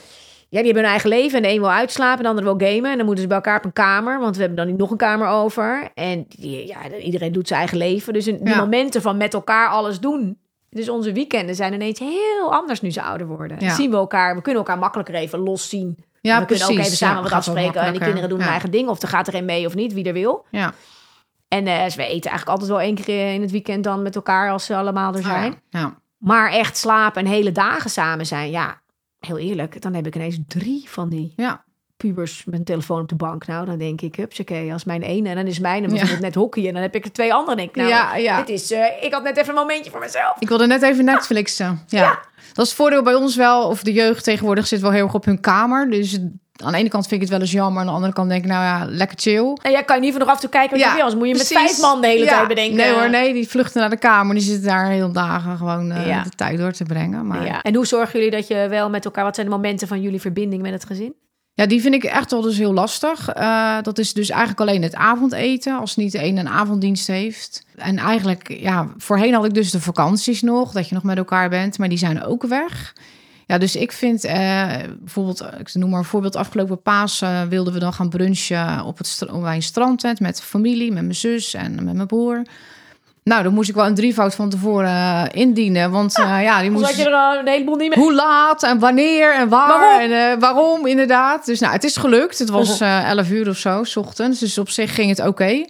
Ja, 0.49 0.59
die 0.59 0.67
hebben 0.67 0.83
hun 0.89 0.91
eigen 0.99 1.09
leven. 1.09 1.37
En 1.37 1.43
de 1.43 1.49
een 1.49 1.59
wil 1.59 1.71
uitslapen, 1.71 2.23
de 2.23 2.29
ander 2.29 2.43
wil 2.43 2.57
gamen. 2.69 2.91
En 2.91 2.97
dan 2.97 3.05
moeten 3.05 3.21
ze 3.21 3.27
bij 3.27 3.37
elkaar 3.37 3.57
op 3.57 3.65
een 3.65 3.73
kamer. 3.73 4.19
Want 4.19 4.33
we 4.35 4.39
hebben 4.39 4.57
dan 4.59 4.67
niet 4.67 4.77
nog 4.77 4.91
een 4.91 4.97
kamer 4.97 5.27
over. 5.27 5.89
En 5.93 6.25
die, 6.27 6.67
ja, 6.67 6.77
iedereen 6.97 7.31
doet 7.31 7.47
zijn 7.47 7.59
eigen 7.59 7.77
leven. 7.77 8.13
Dus 8.13 8.27
in 8.27 8.37
die 8.37 8.47
Ja. 8.53 8.57
momenten 8.57 9.01
van 9.01 9.17
met 9.17 9.33
elkaar 9.33 9.69
alles 9.69 9.99
doen. 9.99 10.37
Dus 10.73 10.89
onze 10.89 11.11
weekenden 11.11 11.55
zijn 11.55 11.73
ineens 11.73 11.99
heel 11.99 12.53
anders 12.53 12.81
nu 12.81 12.91
ze 12.91 13.01
ouder 13.01 13.27
worden. 13.27 13.59
Ja. 13.59 13.73
Zien 13.73 13.89
we 13.89 13.95
elkaar, 13.95 14.35
we 14.35 14.41
kunnen 14.41 14.61
elkaar 14.61 14.79
makkelijker 14.79 15.15
even 15.15 15.39
los 15.39 15.69
zien. 15.69 15.97
Ja, 16.21 16.39
we 16.39 16.45
precies. 16.45 16.65
kunnen 16.65 16.81
ook 16.81 16.85
even 16.85 16.97
samen 16.97 17.15
Ja, 17.15 17.21
wat 17.23 17.31
afspreken. 17.31 17.81
En 17.81 17.91
die 17.91 18.01
kinderen 18.01 18.29
doen 18.29 18.39
hun 18.39 18.49
eigen 18.49 18.71
ding. 18.71 18.87
Of 18.89 19.01
er 19.01 19.07
gaat 19.07 19.27
er 19.27 19.35
een 19.35 19.45
mee 19.45 19.65
of 19.65 19.75
niet, 19.75 19.93
wie 19.93 20.05
er 20.05 20.13
wil. 20.13 20.45
Ja. 20.51 20.73
En 21.47 21.67
eh, 21.67 21.85
we 21.85 22.03
eten 22.03 22.29
eigenlijk 22.29 22.47
altijd 22.47 22.69
wel 22.69 22.81
één 22.81 22.95
keer 22.95 23.33
in 23.33 23.41
het 23.41 23.51
weekend 23.51 23.83
dan 23.83 24.01
met 24.01 24.15
elkaar 24.15 24.51
als 24.51 24.65
ze 24.65 24.75
allemaal 24.75 25.15
er 25.15 25.23
zijn. 25.23 25.51
Ah, 25.51 25.59
ja. 25.69 25.79
ja. 25.79 25.97
Maar 26.17 26.51
echt 26.51 26.77
slapen 26.77 27.25
en 27.25 27.31
hele 27.31 27.51
dagen 27.51 27.89
samen 27.89 28.25
zijn, 28.25 28.51
ja, 28.51 28.81
heel 29.19 29.37
eerlijk. 29.37 29.81
Dan 29.81 29.93
heb 29.93 30.07
ik 30.07 30.15
ineens 30.15 30.39
drie 30.47 30.89
van 30.89 31.09
die 31.09 31.33
Ja. 31.35 31.63
Pubers 32.07 32.43
een 32.51 32.63
telefoon 32.63 33.01
op 33.01 33.09
de 33.09 33.15
bank. 33.15 33.47
Nou, 33.47 33.65
dan 33.65 33.77
denk 33.77 34.01
ik, 34.01 34.15
hupsakee, 34.15 34.73
als 34.73 34.83
mijn 34.83 35.01
ene 35.01 35.29
en 35.29 35.35
dan 35.35 35.45
is 35.47 35.59
mijn 35.59 35.81
Ja. 35.83 35.87
bijvoorbeeld 35.89 36.19
net 36.19 36.35
hockey 36.35 36.67
en 36.67 36.73
dan 36.73 36.81
heb 36.81 36.95
ik 36.95 37.05
er 37.05 37.11
twee 37.11 37.33
anderen. 37.33 37.57
Denk 37.57 37.69
ik, 37.69 37.75
nou, 37.75 37.89
Ja, 37.89 38.15
ja. 38.15 38.37
dit 38.37 38.49
is, 38.49 38.71
eh, 38.71 38.85
ik 39.01 39.13
had 39.13 39.23
net 39.23 39.37
even 39.37 39.49
een 39.49 39.55
momentje 39.59 39.91
voor 39.91 39.99
mezelf. 39.99 40.35
Ik 40.39 40.47
wilde 40.47 40.67
net 40.67 40.81
even 40.81 41.05
Netflixen. 41.05 41.81
Ja. 41.87 42.19
Dat 42.53 42.65
is 42.65 42.71
het 42.71 42.73
voordeel 42.73 43.03
bij 43.03 43.13
ons 43.13 43.35
wel. 43.35 43.67
Of 43.67 43.83
de 43.83 43.93
jeugd 43.93 44.23
tegenwoordig 44.23 44.67
zit 44.67 44.81
wel 44.81 44.91
heel 44.91 45.03
erg 45.03 45.13
op 45.13 45.25
hun 45.25 45.39
kamer. 45.39 45.89
Dus 45.89 46.19
aan 46.63 46.71
de 46.71 46.77
ene 46.77 46.89
kant 46.89 47.03
vind 47.07 47.15
ik 47.15 47.21
het 47.21 47.29
wel 47.29 47.39
eens 47.39 47.51
jammer. 47.51 47.81
Aan 47.81 47.87
de 47.87 47.93
andere 47.93 48.13
kant 48.13 48.29
denk 48.29 48.43
ik, 48.43 48.49
nou 48.49 48.63
ja, 48.63 48.85
lekker 48.95 49.17
chill. 49.19 49.57
En 49.61 49.71
jij 49.71 49.83
kan 49.83 49.99
niet 50.01 50.11
van 50.11 50.19
nog 50.19 50.29
af 50.29 50.35
en 50.35 50.41
toe 50.41 50.49
kijken 50.49 50.77
wil, 50.77 50.87
anders 50.89 51.15
moet 51.15 51.27
je 51.27 51.33
met 51.35 51.47
vijf 51.47 51.81
man 51.81 52.01
de 52.01 52.07
hele 52.07 52.23
Ja. 52.25 52.35
tijd 52.35 52.47
bedenken. 52.47 52.75
Nee 52.75 52.93
hoor, 52.93 53.09
nee, 53.09 53.33
die 53.33 53.47
vluchten 53.49 53.81
naar 53.81 53.89
de 53.89 53.97
kamer. 53.97 54.35
Die 54.35 54.43
zitten 54.43 54.67
daar 54.67 54.89
heel 54.89 55.11
dagen 55.11 55.57
gewoon 55.57 55.91
eh, 55.91 56.07
Ja. 56.07 56.23
de 56.23 56.29
tijd 56.29 56.57
door 56.57 56.71
te 56.71 56.83
brengen. 56.83 57.27
Maar 57.27 57.39
ja. 57.41 57.45
Ja. 57.47 57.61
En 57.61 57.75
hoe 57.75 57.85
zorgen 57.85 58.19
jullie 58.19 58.35
dat 58.35 58.47
je 58.47 58.67
wel 58.69 58.89
met 58.89 59.05
elkaar, 59.05 59.23
wat 59.23 59.35
zijn 59.35 59.47
de 59.47 59.53
momenten 59.53 59.87
van 59.87 60.01
jullie 60.01 60.21
verbinding 60.21 60.61
met 60.61 60.71
het 60.71 60.85
gezin? 60.85 61.13
Die 61.55 61.81
vind 61.81 61.93
ik 61.93 62.03
echt 62.03 62.31
wel 62.31 62.41
dus 62.41 62.57
heel 62.57 62.73
lastig. 62.73 63.29
Eh, 63.29 63.81
dat 63.81 63.97
is 63.97 64.13
dus 64.13 64.29
eigenlijk 64.29 64.61
alleen 64.61 64.81
het 64.81 64.95
avondeten. 64.95 65.79
Als 65.79 65.95
niet 65.95 66.11
de 66.11 66.23
een 66.23 66.47
avonddienst 66.47 67.07
heeft. 67.07 67.65
En 67.75 67.97
eigenlijk, 67.97 68.53
ja, 68.59 68.87
voorheen 68.97 69.33
had 69.33 69.45
ik 69.45 69.53
dus 69.53 69.71
de 69.71 69.81
vakanties 69.81 70.41
nog. 70.41 70.71
Dat 70.71 70.87
je 70.87 70.95
nog 70.95 71.03
met 71.03 71.17
elkaar 71.17 71.49
bent. 71.49 71.77
Maar 71.77 71.89
die 71.89 71.97
zijn 71.97 72.23
ook 72.23 72.43
weg. 72.43 72.93
Ja, 73.45 73.57
dus 73.57 73.75
ik 73.75 73.91
vind 73.91 74.23
eh, 74.23 74.67
bijvoorbeeld, 74.99 75.45
ik 75.59 75.73
noem 75.73 75.89
maar 75.89 75.99
een 75.99 76.05
voorbeeld, 76.05 76.35
afgelopen 76.35 76.81
paas 76.81 77.23
wilden 77.49 77.73
we 77.73 77.79
dan 77.79 77.93
gaan 77.93 78.09
brunchen 78.09 78.83
op 78.83 78.97
het 78.97 79.25
bij 79.41 79.55
een 79.55 79.63
strandtent 79.63 80.19
met 80.19 80.41
familie, 80.41 80.91
met 80.91 81.03
mijn 81.03 81.15
zus 81.15 81.53
en 81.53 81.83
met 81.83 81.95
mijn 81.95 82.07
broer. 82.07 82.41
Nou, 83.23 83.43
dan 83.43 83.53
moest 83.53 83.69
ik 83.69 83.75
wel 83.75 83.85
een 83.85 83.95
drievoud 83.95 84.35
van 84.35 84.49
tevoren 84.49 84.87
eh, 84.89 85.23
indienen, 85.31 85.91
want 85.91 86.17
eh, 86.19 86.41
ja, 86.43 86.61
die 86.61 86.71
Moest 86.71 86.95
je 86.95 87.09
er 87.09 87.39
een 87.39 87.47
heleboel 87.47 87.75
niet 87.75 87.95
mee? 87.95 88.03
hoe 88.03 88.13
laat 88.13 88.63
en 88.63 88.79
wanneer 88.79 89.33
en 89.35 89.49
waar 89.49 89.67
Waarom? 89.67 89.99
en 89.99 90.31
eh, 90.31 90.39
waarom 90.39 90.85
inderdaad. 90.87 91.45
Dus 91.45 91.59
nou, 91.59 91.73
het 91.73 91.83
is 91.83 91.95
gelukt. 91.97 92.39
Het 92.39 92.49
was 92.49 92.79
eh 92.79 93.09
11 93.09 93.29
uur 93.29 93.49
of 93.49 93.57
zo, 93.57 93.83
s 93.83 93.95
ochtends. 93.95 94.39
Dus 94.39 94.57
op 94.57 94.69
zich 94.69 94.95
ging 94.95 95.09
het 95.09 95.27
oké. 95.27 95.65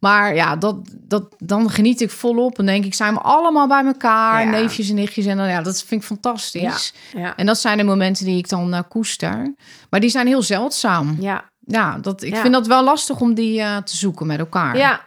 Maar 0.00 0.34
ja, 0.34 0.56
dat, 0.56 0.76
dat, 0.92 1.34
dan 1.38 1.70
geniet 1.70 2.00
ik 2.00 2.10
volop. 2.10 2.56
Dan 2.56 2.66
denk 2.66 2.84
ik, 2.84 2.94
zijn 2.94 3.14
we 3.14 3.20
allemaal 3.20 3.68
bij 3.68 3.84
elkaar, 3.84 4.44
Ja. 4.44 4.50
neefjes 4.50 4.88
en 4.88 4.94
nichtjes. 4.94 5.26
En 5.26 5.36
dan, 5.36 5.48
ja, 5.48 5.62
dat 5.62 5.82
vind 5.82 6.00
ik 6.00 6.06
fantastisch. 6.06 6.94
Ja. 7.16 7.36
En 7.36 7.46
dat 7.46 7.58
zijn 7.58 7.78
de 7.78 7.84
momenten 7.84 8.24
die 8.24 8.38
ik 8.38 8.48
dan 8.48 8.84
koester. 8.88 9.54
Maar 9.90 10.00
die 10.00 10.10
zijn 10.10 10.26
heel 10.26 10.42
zeldzaam. 10.42 11.16
Ja. 11.20 11.44
Ja, 11.60 11.98
dat, 12.00 12.22
ik 12.22 12.34
Ja. 12.34 12.40
vind 12.40 12.52
dat 12.52 12.66
wel 12.66 12.84
lastig 12.84 13.20
om 13.20 13.34
die 13.34 13.62
te 13.84 13.96
zoeken 13.96 14.26
met 14.26 14.38
elkaar. 14.38 14.76
Ja. 14.76 15.00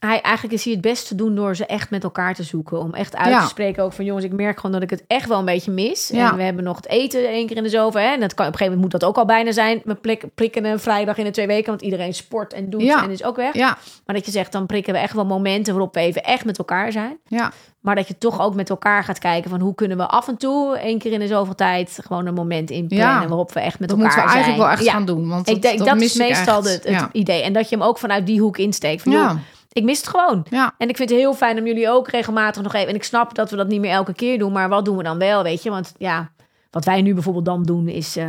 Hij, 0.00 0.20
eigenlijk 0.20 0.54
is 0.54 0.64
hij 0.64 0.72
het 0.72 0.82
beste 0.82 1.06
te 1.08 1.14
doen 1.14 1.34
door 1.34 1.56
ze 1.56 1.66
echt 1.66 1.90
met 1.90 2.04
elkaar 2.04 2.34
te 2.34 2.42
zoeken. 2.42 2.78
Om 2.80 2.94
echt 2.94 3.16
uit 3.16 3.28
Ja. 3.32 3.40
te 3.42 3.48
spreken 3.48 3.82
ook 3.84 3.92
van 3.92 4.04
jongens, 4.04 4.24
ik 4.24 4.32
merk 4.32 4.56
gewoon 4.56 4.72
dat 4.72 4.82
ik 4.82 4.90
het 4.90 5.04
echt 5.06 5.28
wel 5.28 5.38
een 5.38 5.44
beetje 5.44 5.70
mis. 5.70 6.08
Ja. 6.12 6.30
En 6.30 6.36
we 6.36 6.42
hebben 6.42 6.64
nog 6.64 6.76
het 6.76 6.88
eten 6.88 7.28
één 7.28 7.46
keer 7.46 7.56
in 7.56 7.62
de 7.62 7.68
zoveel. 7.68 8.00
En 8.00 8.20
dat 8.20 8.34
kan, 8.34 8.46
op 8.46 8.52
een 8.52 8.58
gegeven 8.58 8.64
moment 8.64 8.80
moet 8.80 9.00
dat 9.00 9.04
ook 9.04 9.16
al 9.16 9.24
bijna 9.24 9.52
zijn. 9.52 9.82
We 9.84 9.94
prikken 10.34 10.64
een 10.64 10.78
vrijdag 10.80 11.16
in 11.18 11.24
de 11.24 11.30
twee 11.30 11.46
weken, 11.46 11.66
want 11.70 11.82
iedereen 11.82 12.14
sport 12.14 12.52
en 12.52 12.70
doet 12.70 12.82
Ja. 12.82 13.02
en 13.04 13.10
is 13.10 13.24
ook 13.24 13.36
weg. 13.36 13.54
Ja, 13.54 13.78
Maar 14.06 14.14
dat 14.16 14.24
je 14.26 14.30
zegt, 14.32 14.52
dan 14.52 14.66
prikken 14.66 14.92
we 14.92 14.98
echt 14.98 15.14
wel 15.14 15.26
momenten 15.26 15.72
waarop 15.74 15.94
we 15.94 16.00
even 16.00 16.22
echt 16.24 16.44
met 16.44 16.58
elkaar 16.58 16.92
zijn. 16.92 17.18
ja, 17.26 17.52
Maar 17.80 17.94
dat 17.94 18.08
je 18.08 18.18
toch 18.18 18.40
ook 18.40 18.54
met 18.54 18.70
elkaar 18.70 19.04
gaat 19.04 19.18
kijken 19.18 19.50
van 19.50 19.60
hoe 19.60 19.74
kunnen 19.74 19.96
we 19.96 20.06
af 20.06 20.28
en 20.28 20.36
toe, 20.36 20.76
één 20.78 20.98
keer 20.98 21.12
in 21.12 21.20
de 21.20 21.26
zoveel 21.26 21.54
tijd, 21.54 21.98
gewoon 22.04 22.26
een 22.26 22.34
moment 22.34 22.70
inplannen 22.70 23.28
waarop 23.28 23.52
we 23.52 23.60
echt 23.60 23.78
met 23.78 23.88
dat 23.88 23.98
elkaar 23.98 24.14
moeten 24.16 24.32
we 24.34 24.42
zijn. 24.42 24.44
eigenlijk 24.44 24.78
wel 24.78 24.86
echt 24.86 24.96
gaan 24.96 25.04
doen. 25.06 25.28
Want 25.28 25.48
Ik 25.48 25.62
denk 25.62 25.78
dat, 25.78 25.94
mis 25.94 26.04
is 26.04 26.16
meestal 26.18 26.62
het, 26.64 26.84
het 26.84 27.08
idee. 27.12 27.42
En 27.42 27.52
dat 27.52 27.68
je 27.68 27.76
hem 27.76 27.84
ook 27.84 27.98
vanuit 27.98 28.26
die 28.26 28.40
hoek 28.40 28.58
insteekt. 28.58 29.02
Van, 29.02 29.12
joh, 29.12 29.20
Ja, 29.22 29.38
ik 29.72 29.82
mis 29.84 29.98
het 29.98 30.08
gewoon. 30.08 30.46
ja, 30.50 30.74
En 30.78 30.88
ik 30.88 30.96
vind 30.96 31.10
het 31.10 31.18
heel 31.18 31.34
fijn 31.34 31.58
om 31.58 31.66
jullie 31.66 31.88
ook 31.90 32.08
regelmatig 32.08 32.62
nog 32.62 32.74
even... 32.74 32.88
En 32.88 32.94
ik 32.94 33.04
snap 33.04 33.34
dat 33.34 33.50
we 33.50 33.56
dat 33.56 33.68
niet 33.68 33.80
meer 33.80 33.92
elke 33.92 34.14
keer 34.14 34.38
doen, 34.38 34.52
maar 34.52 34.68
wat 34.68 34.84
doen 34.84 34.96
we 34.96 35.02
dan 35.02 35.18
wel, 35.18 35.42
weet 35.42 35.62
je? 35.62 35.70
Want 35.70 35.94
ja, 35.98 36.30
wat 36.70 36.84
wij 36.84 37.02
nu 37.02 37.14
bijvoorbeeld 37.14 37.44
dan 37.44 37.62
doen 37.62 37.88
is... 37.88 38.16
eh, 38.16 38.28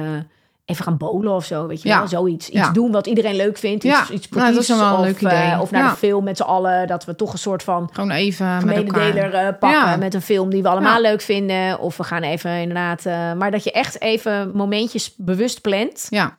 even 0.65 0.83
gaan 0.83 0.97
bowlen 0.97 1.33
of 1.33 1.45
zo, 1.45 1.67
weet 1.67 1.81
je 1.81 1.87
Ja. 1.89 1.97
wel? 1.97 2.07
Zoiets. 2.07 2.49
Iets 2.49 2.57
Ja. 2.59 2.71
doen 2.71 2.91
wat 2.91 3.07
iedereen 3.07 3.35
leuk 3.35 3.57
vindt. 3.57 3.83
Iets, 3.83 3.93
Ja. 4.07 4.13
iets 4.13 4.29
Nou, 4.29 4.53
dat 4.53 4.59
is 4.61 4.65
sportiefs. 4.65 4.89
wel 4.89 4.93
een 4.93 4.99
of, 4.99 5.21
leuk 5.21 5.31
idee. 5.31 5.59
of 5.59 5.71
naar 5.71 5.89
de 5.89 5.95
film 5.97 6.23
met 6.23 6.37
z'n 6.37 6.43
allen. 6.43 6.87
Dat 6.87 7.05
we 7.05 7.15
toch 7.15 7.31
een 7.33 7.39
soort 7.39 7.63
van 7.63 7.89
gewoon 7.93 8.11
even 8.11 8.65
met 8.65 8.75
elkaar. 8.77 8.99
mededeler 8.99 9.33
eh, 9.33 9.53
pakken 9.59 9.99
met 9.99 10.13
een 10.13 10.21
film 10.21 10.49
die 10.49 10.61
we 10.61 10.69
allemaal 10.69 11.01
leuk 11.01 11.21
vinden. 11.21 11.79
Of 11.79 11.97
we 11.97 12.03
gaan 12.03 12.21
even 12.23 12.51
inderdaad... 12.51 13.03
maar 13.37 13.51
dat 13.51 13.63
je 13.63 13.71
echt 13.71 14.01
even 14.01 14.51
momentjes 14.53 15.13
bewust 15.17 15.61
plant... 15.61 16.07
Ja. 16.09 16.37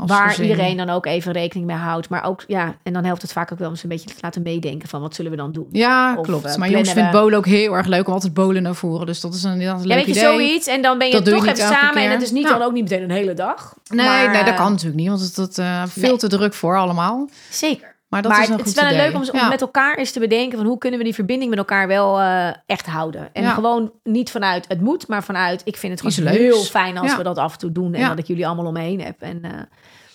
Als 0.00 0.10
Waar 0.10 0.28
gezin. 0.28 0.44
iedereen 0.44 0.76
dan 0.76 0.90
ook 0.90 1.06
even 1.06 1.32
rekening 1.32 1.66
mee 1.66 1.76
houdt. 1.76 2.08
Maar 2.08 2.24
ook, 2.24 2.44
ja, 2.46 2.74
en 2.82 2.92
dan 2.92 3.04
helpt 3.04 3.22
het 3.22 3.32
vaak 3.32 3.52
ook 3.52 3.58
wel 3.58 3.68
om 3.68 3.76
ze 3.76 3.82
een 3.82 3.88
beetje 3.90 4.08
te 4.08 4.14
laten 4.20 4.42
meedenken 4.42 4.88
van 4.88 5.00
wat 5.00 5.14
zullen 5.14 5.30
we 5.30 5.36
dan 5.36 5.52
doen. 5.52 5.66
Ja, 5.72 6.14
Of, 6.18 6.26
klopt. 6.26 6.44
eh, 6.44 6.56
maar 6.56 6.70
jongens 6.70 6.92
we- 6.92 7.08
bolen 7.12 7.38
ook 7.38 7.46
heel 7.46 7.76
erg 7.76 7.86
leuk 7.86 8.06
om 8.06 8.12
altijd 8.12 8.34
bolen 8.34 8.62
naar 8.62 8.74
voren. 8.74 9.06
Dus 9.06 9.20
dat 9.20 9.34
is 9.34 9.42
een, 9.42 9.50
dat 9.50 9.76
is 9.76 9.82
een 9.82 9.88
Ja, 9.88 9.94
leuk 9.94 9.96
weet 10.06 10.14
je, 10.14 10.20
idee. 10.20 10.22
zoiets. 10.32 10.66
En 10.66 10.82
dan 10.82 10.98
ben 10.98 11.06
je 11.06 11.12
Dat 11.12 11.24
doe 11.24 11.34
je 11.34 11.40
toch 11.40 11.48
even 11.48 11.68
samen. 11.68 12.02
En 12.02 12.10
het 12.10 12.22
is 12.22 12.30
niet 12.30 12.42
Ja. 12.48 12.50
dan 12.58 12.62
ook 12.62 12.72
niet 12.72 12.82
meteen 12.82 13.02
een 13.02 13.10
hele 13.10 13.34
dag. 13.34 13.74
Nee, 13.88 14.06
Maar, 14.06 14.26
nee, 14.30 14.38
dat 14.44 14.52
eh, 14.52 14.56
kan 14.56 14.70
natuurlijk 14.70 15.00
niet, 15.00 15.08
want 15.08 15.20
het 15.36 15.48
is 15.50 15.58
eh, 15.58 15.82
veel 15.88 16.08
Nee. 16.08 16.16
te 16.18 16.28
druk 16.28 16.54
voor 16.54 16.76
allemaal. 16.78 17.28
Zeker. 17.50 17.88
Maar 18.10 18.22
dat 18.22 18.32
maar 18.32 18.42
is 18.42 18.48
een 18.48 18.56
het 18.58 18.66
is 18.66 18.74
wel 18.74 18.84
idee. 18.90 18.96
leuk 18.98 19.14
om, 19.14 19.20
om 19.20 19.38
Ja. 19.38 19.48
met 19.48 19.60
elkaar 19.60 19.96
eens 19.96 20.12
te 20.12 20.20
bedenken 20.20 20.58
van 20.58 20.66
hoe 20.66 20.78
kunnen 20.78 20.98
we 20.98 21.04
die 21.04 21.14
verbinding 21.14 21.50
met 21.50 21.58
elkaar 21.58 21.86
wel 21.88 22.20
eh, 22.20 22.48
echt 22.66 22.86
houden. 22.86 23.28
En 23.32 23.42
Ja. 23.42 23.50
gewoon 23.54 23.92
niet 24.02 24.30
vanuit 24.30 24.68
het 24.68 24.80
moet, 24.80 25.08
maar 25.08 25.22
vanuit 25.24 25.60
ik 25.64 25.76
vind 25.76 26.00
het 26.00 26.14
gewoon 26.14 26.32
heel 26.32 26.62
fijn 26.62 26.98
als 26.98 27.10
Ja. 27.10 27.16
we 27.16 27.22
dat 27.22 27.38
af 27.38 27.52
en 27.52 27.58
toe 27.58 27.72
doen. 27.72 27.94
En 27.94 28.08
dat 28.08 28.18
ik 28.18 28.26
jullie 28.26 28.46
allemaal 28.46 28.66
om 28.66 28.72
me 28.72 28.80
heen 28.80 29.00
heb. 29.00 29.20
En 29.22 29.42
eh, 29.44 29.50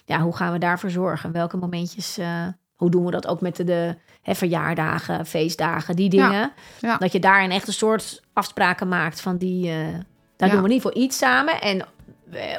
ja, 0.05 0.19
hoe 0.19 0.35
gaan 0.35 0.51
we 0.51 0.57
daarvoor 0.57 0.89
zorgen? 0.89 1.31
Welke 1.31 1.57
momentjes, 1.57 2.17
eh, 2.17 2.27
hoe 2.75 2.89
doen 2.89 3.05
we 3.05 3.11
dat 3.11 3.27
ook 3.27 3.41
met 3.41 3.55
de, 3.55 3.63
de 3.63 3.95
hè, 4.21 4.35
verjaardagen, 4.35 5.25
feestdagen, 5.25 5.95
die 5.95 6.09
dingen. 6.09 6.51
Dat 6.99 7.11
je 7.11 7.19
daarin 7.19 7.51
echt 7.51 7.67
een 7.67 7.73
soort 7.73 8.21
afspraken 8.33 8.87
maakt 8.87 9.21
van 9.21 9.37
die, 9.37 9.71
daar 10.37 10.49
doen 10.49 10.61
we 10.61 10.65
in 10.67 10.73
ieder 10.73 10.87
geval 10.87 11.03
iets 11.03 11.17
samen. 11.17 11.61
En 11.61 11.85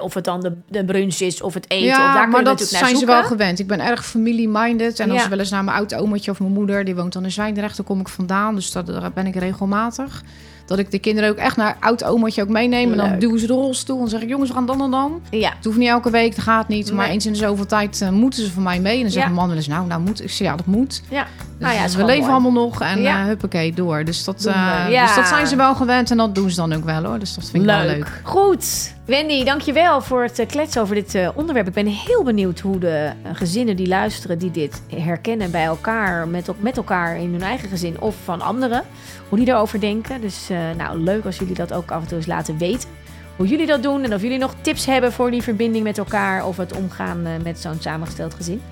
of 0.00 0.14
het 0.14 0.24
dan 0.24 0.40
de, 0.40 0.52
de 0.68 0.84
brunch 0.84 1.20
is 1.20 1.42
of 1.42 1.54
het 1.54 1.70
eten, 1.70 1.88
of 1.88 1.96
Ja, 1.96 2.12
daar 2.12 2.22
kun 2.22 2.30
maar 2.30 2.44
dat 2.44 2.58
naar 2.58 2.68
zijn 2.68 2.96
ze 2.96 3.06
wel 3.06 3.24
gewend. 3.24 3.58
Ik 3.58 3.66
ben 3.66 3.80
erg 3.80 4.06
family-minded. 4.06 5.00
En 5.00 5.10
als 5.10 5.22
ze 5.22 5.28
wel 5.28 5.38
eens 5.38 5.50
naar 5.50 5.64
mijn 5.64 5.76
oud-omertje 5.76 6.30
of 6.30 6.40
mijn 6.40 6.52
moeder... 6.52 6.84
die 6.84 6.94
woont 6.94 7.12
dan 7.12 7.24
in 7.24 7.32
Zwijndrecht, 7.32 7.76
daar 7.76 7.86
kom 7.86 8.00
ik 8.00 8.08
vandaan. 8.08 8.54
Dus 8.54 8.72
dat, 8.72 8.86
daar 8.86 9.12
ben 9.12 9.26
ik 9.26 9.34
regelmatig. 9.34 10.22
Dat 10.66 10.78
ik 10.78 10.90
de 10.90 10.98
kinderen 10.98 11.30
ook 11.30 11.36
echt 11.36 11.56
naar 11.56 11.76
oud 11.80 12.04
omaatje 12.04 12.42
ook 12.42 12.48
meeneem. 12.48 12.90
En 12.90 12.96
dan 12.96 13.10
Leuk. 13.10 13.20
duwen 13.20 13.40
ze 13.40 13.46
de 13.46 13.52
rolstoel 13.52 14.00
en 14.02 14.08
zeg 14.08 14.20
ik, 14.20 14.28
jongens, 14.28 14.48
we 14.48 14.54
gaan 14.56 14.66
dan 14.66 14.82
en 14.82 14.90
dan. 14.90 15.20
Ja, 15.30 15.52
Het 15.56 15.64
hoeft 15.64 15.78
niet 15.78 15.88
elke 15.88 16.10
week, 16.10 16.34
dat 16.36 16.44
gaat 16.44 16.68
niet. 16.68 16.92
Maar 16.92 17.04
Nee. 17.04 17.14
eens 17.14 17.26
in 17.26 17.32
de 17.32 17.38
zoveel 17.38 17.66
tijd 17.66 18.00
eh, 18.00 18.08
moeten 18.10 18.42
ze 18.44 18.50
van 18.52 18.62
mij 18.62 18.80
mee. 18.80 18.96
En 18.96 19.02
dan 19.02 19.10
zegt 19.10 19.26
Ja. 19.26 19.32
man 19.32 19.48
wel 19.48 19.56
eens, 19.56 19.66
nou, 19.66 19.86
nou 19.86 20.00
moet. 20.00 20.22
Ik 20.22 20.30
zeg, 20.30 20.46
ja, 20.48 20.56
dat 20.56 20.66
moet. 20.66 21.02
ja. 21.08 21.26
Dus 21.58 21.66
nou 21.68 21.74
ja, 21.78 21.84
is 21.84 21.94
we 21.94 22.04
leven 22.04 22.20
mooi. 22.20 22.32
allemaal 22.32 22.52
nog 22.64 22.80
en 22.80 23.02
Ja. 23.02 23.18
ja. 23.20 23.26
huppakee, 23.26 23.72
door. 23.72 24.04
Dus 24.04 24.24
dat, 24.24 24.44
eh, 24.44 24.86
Ja. 24.90 25.06
dus 25.06 25.14
dat 25.14 25.26
zijn 25.28 25.46
ze 25.46 25.56
wel 25.56 25.74
gewend 25.74 26.10
en 26.10 26.16
dat 26.16 26.34
doen 26.34 26.50
ze 26.50 26.56
dan 26.56 26.72
ook 26.72 26.84
wel 26.84 27.04
hoor. 27.04 27.18
Dus 27.18 27.34
dat 27.34 27.44
vind 27.50 27.62
ik 27.62 27.68
wel 27.68 27.84
leuk. 27.84 28.20
Goed. 28.22 28.94
Wendy, 29.04 29.44
dankjewel 29.44 30.00
voor 30.02 30.22
het 30.22 30.38
eh, 30.38 30.46
kletsen 30.46 30.82
over 30.82 30.94
dit 30.94 31.14
eh, 31.14 31.28
onderwerp. 31.34 31.66
Ik 31.66 31.72
ben 31.74 31.86
heel 31.86 32.22
benieuwd 32.22 32.60
hoe 32.60 32.78
de 32.78 33.10
eh, 33.22 33.30
gezinnen 33.32 33.76
die 33.76 33.86
luisteren, 33.88 34.38
die 34.38 34.50
dit 34.50 34.82
herkennen 34.96 35.50
bij 35.50 35.64
elkaar, 35.64 36.28
met, 36.28 36.48
met 36.58 36.76
elkaar 36.76 37.16
in 37.20 37.32
hun 37.32 37.42
eigen 37.42 37.68
gezin 37.68 38.00
of 38.00 38.14
van 38.24 38.40
anderen, 38.40 38.82
hoe 39.28 39.38
die 39.38 39.48
erover 39.48 39.80
denken. 39.80 40.20
Dus 40.20 40.50
eh, 40.50 40.58
nou, 40.76 40.98
leuk 40.98 41.24
als 41.24 41.38
jullie 41.38 41.54
dat 41.54 41.72
ook 41.72 41.90
af 41.90 42.02
en 42.02 42.08
toe 42.08 42.16
eens 42.16 42.26
laten 42.26 42.58
weten. 42.58 42.88
Hoe 43.36 43.46
jullie 43.46 43.66
dat 43.66 43.82
doen 43.82 44.04
en 44.04 44.14
of 44.14 44.22
jullie 44.22 44.38
nog 44.38 44.54
tips 44.60 44.86
hebben 44.86 45.12
voor 45.12 45.30
die 45.30 45.42
verbinding 45.42 45.84
met 45.84 45.98
elkaar 45.98 46.46
of 46.46 46.56
het 46.56 46.76
omgaan 46.76 47.26
eh, 47.26 47.32
met 47.42 47.58
zo'n 47.58 47.80
samengesteld 47.80 48.34
gezin. 48.34 48.62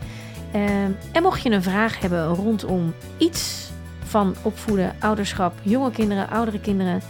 Ehm, 0.52 0.90
en 1.12 1.22
mocht 1.22 1.42
je 1.42 1.50
een 1.50 1.62
vraag 1.62 2.00
hebben 2.00 2.26
rondom 2.26 2.94
iets 3.18 3.70
van 4.04 4.34
opvoeden, 4.42 4.96
ouderschap, 5.00 5.52
jonge 5.62 5.90
kinderen, 5.90 6.28
oudere 6.28 6.60
kinderen, 6.60 7.00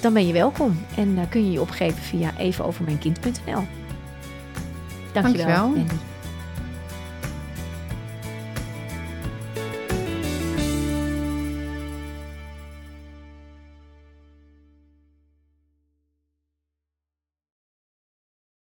dan 0.00 0.12
ben 0.12 0.26
je 0.26 0.32
welkom. 0.32 0.78
En 0.96 1.14
daar 1.14 1.26
kun 1.26 1.44
je 1.44 1.50
je 1.52 1.60
opgeven 1.60 2.02
via 2.02 2.30
evenovermijnkind.nl. 2.38 3.62
Dankjewel. 5.12 5.72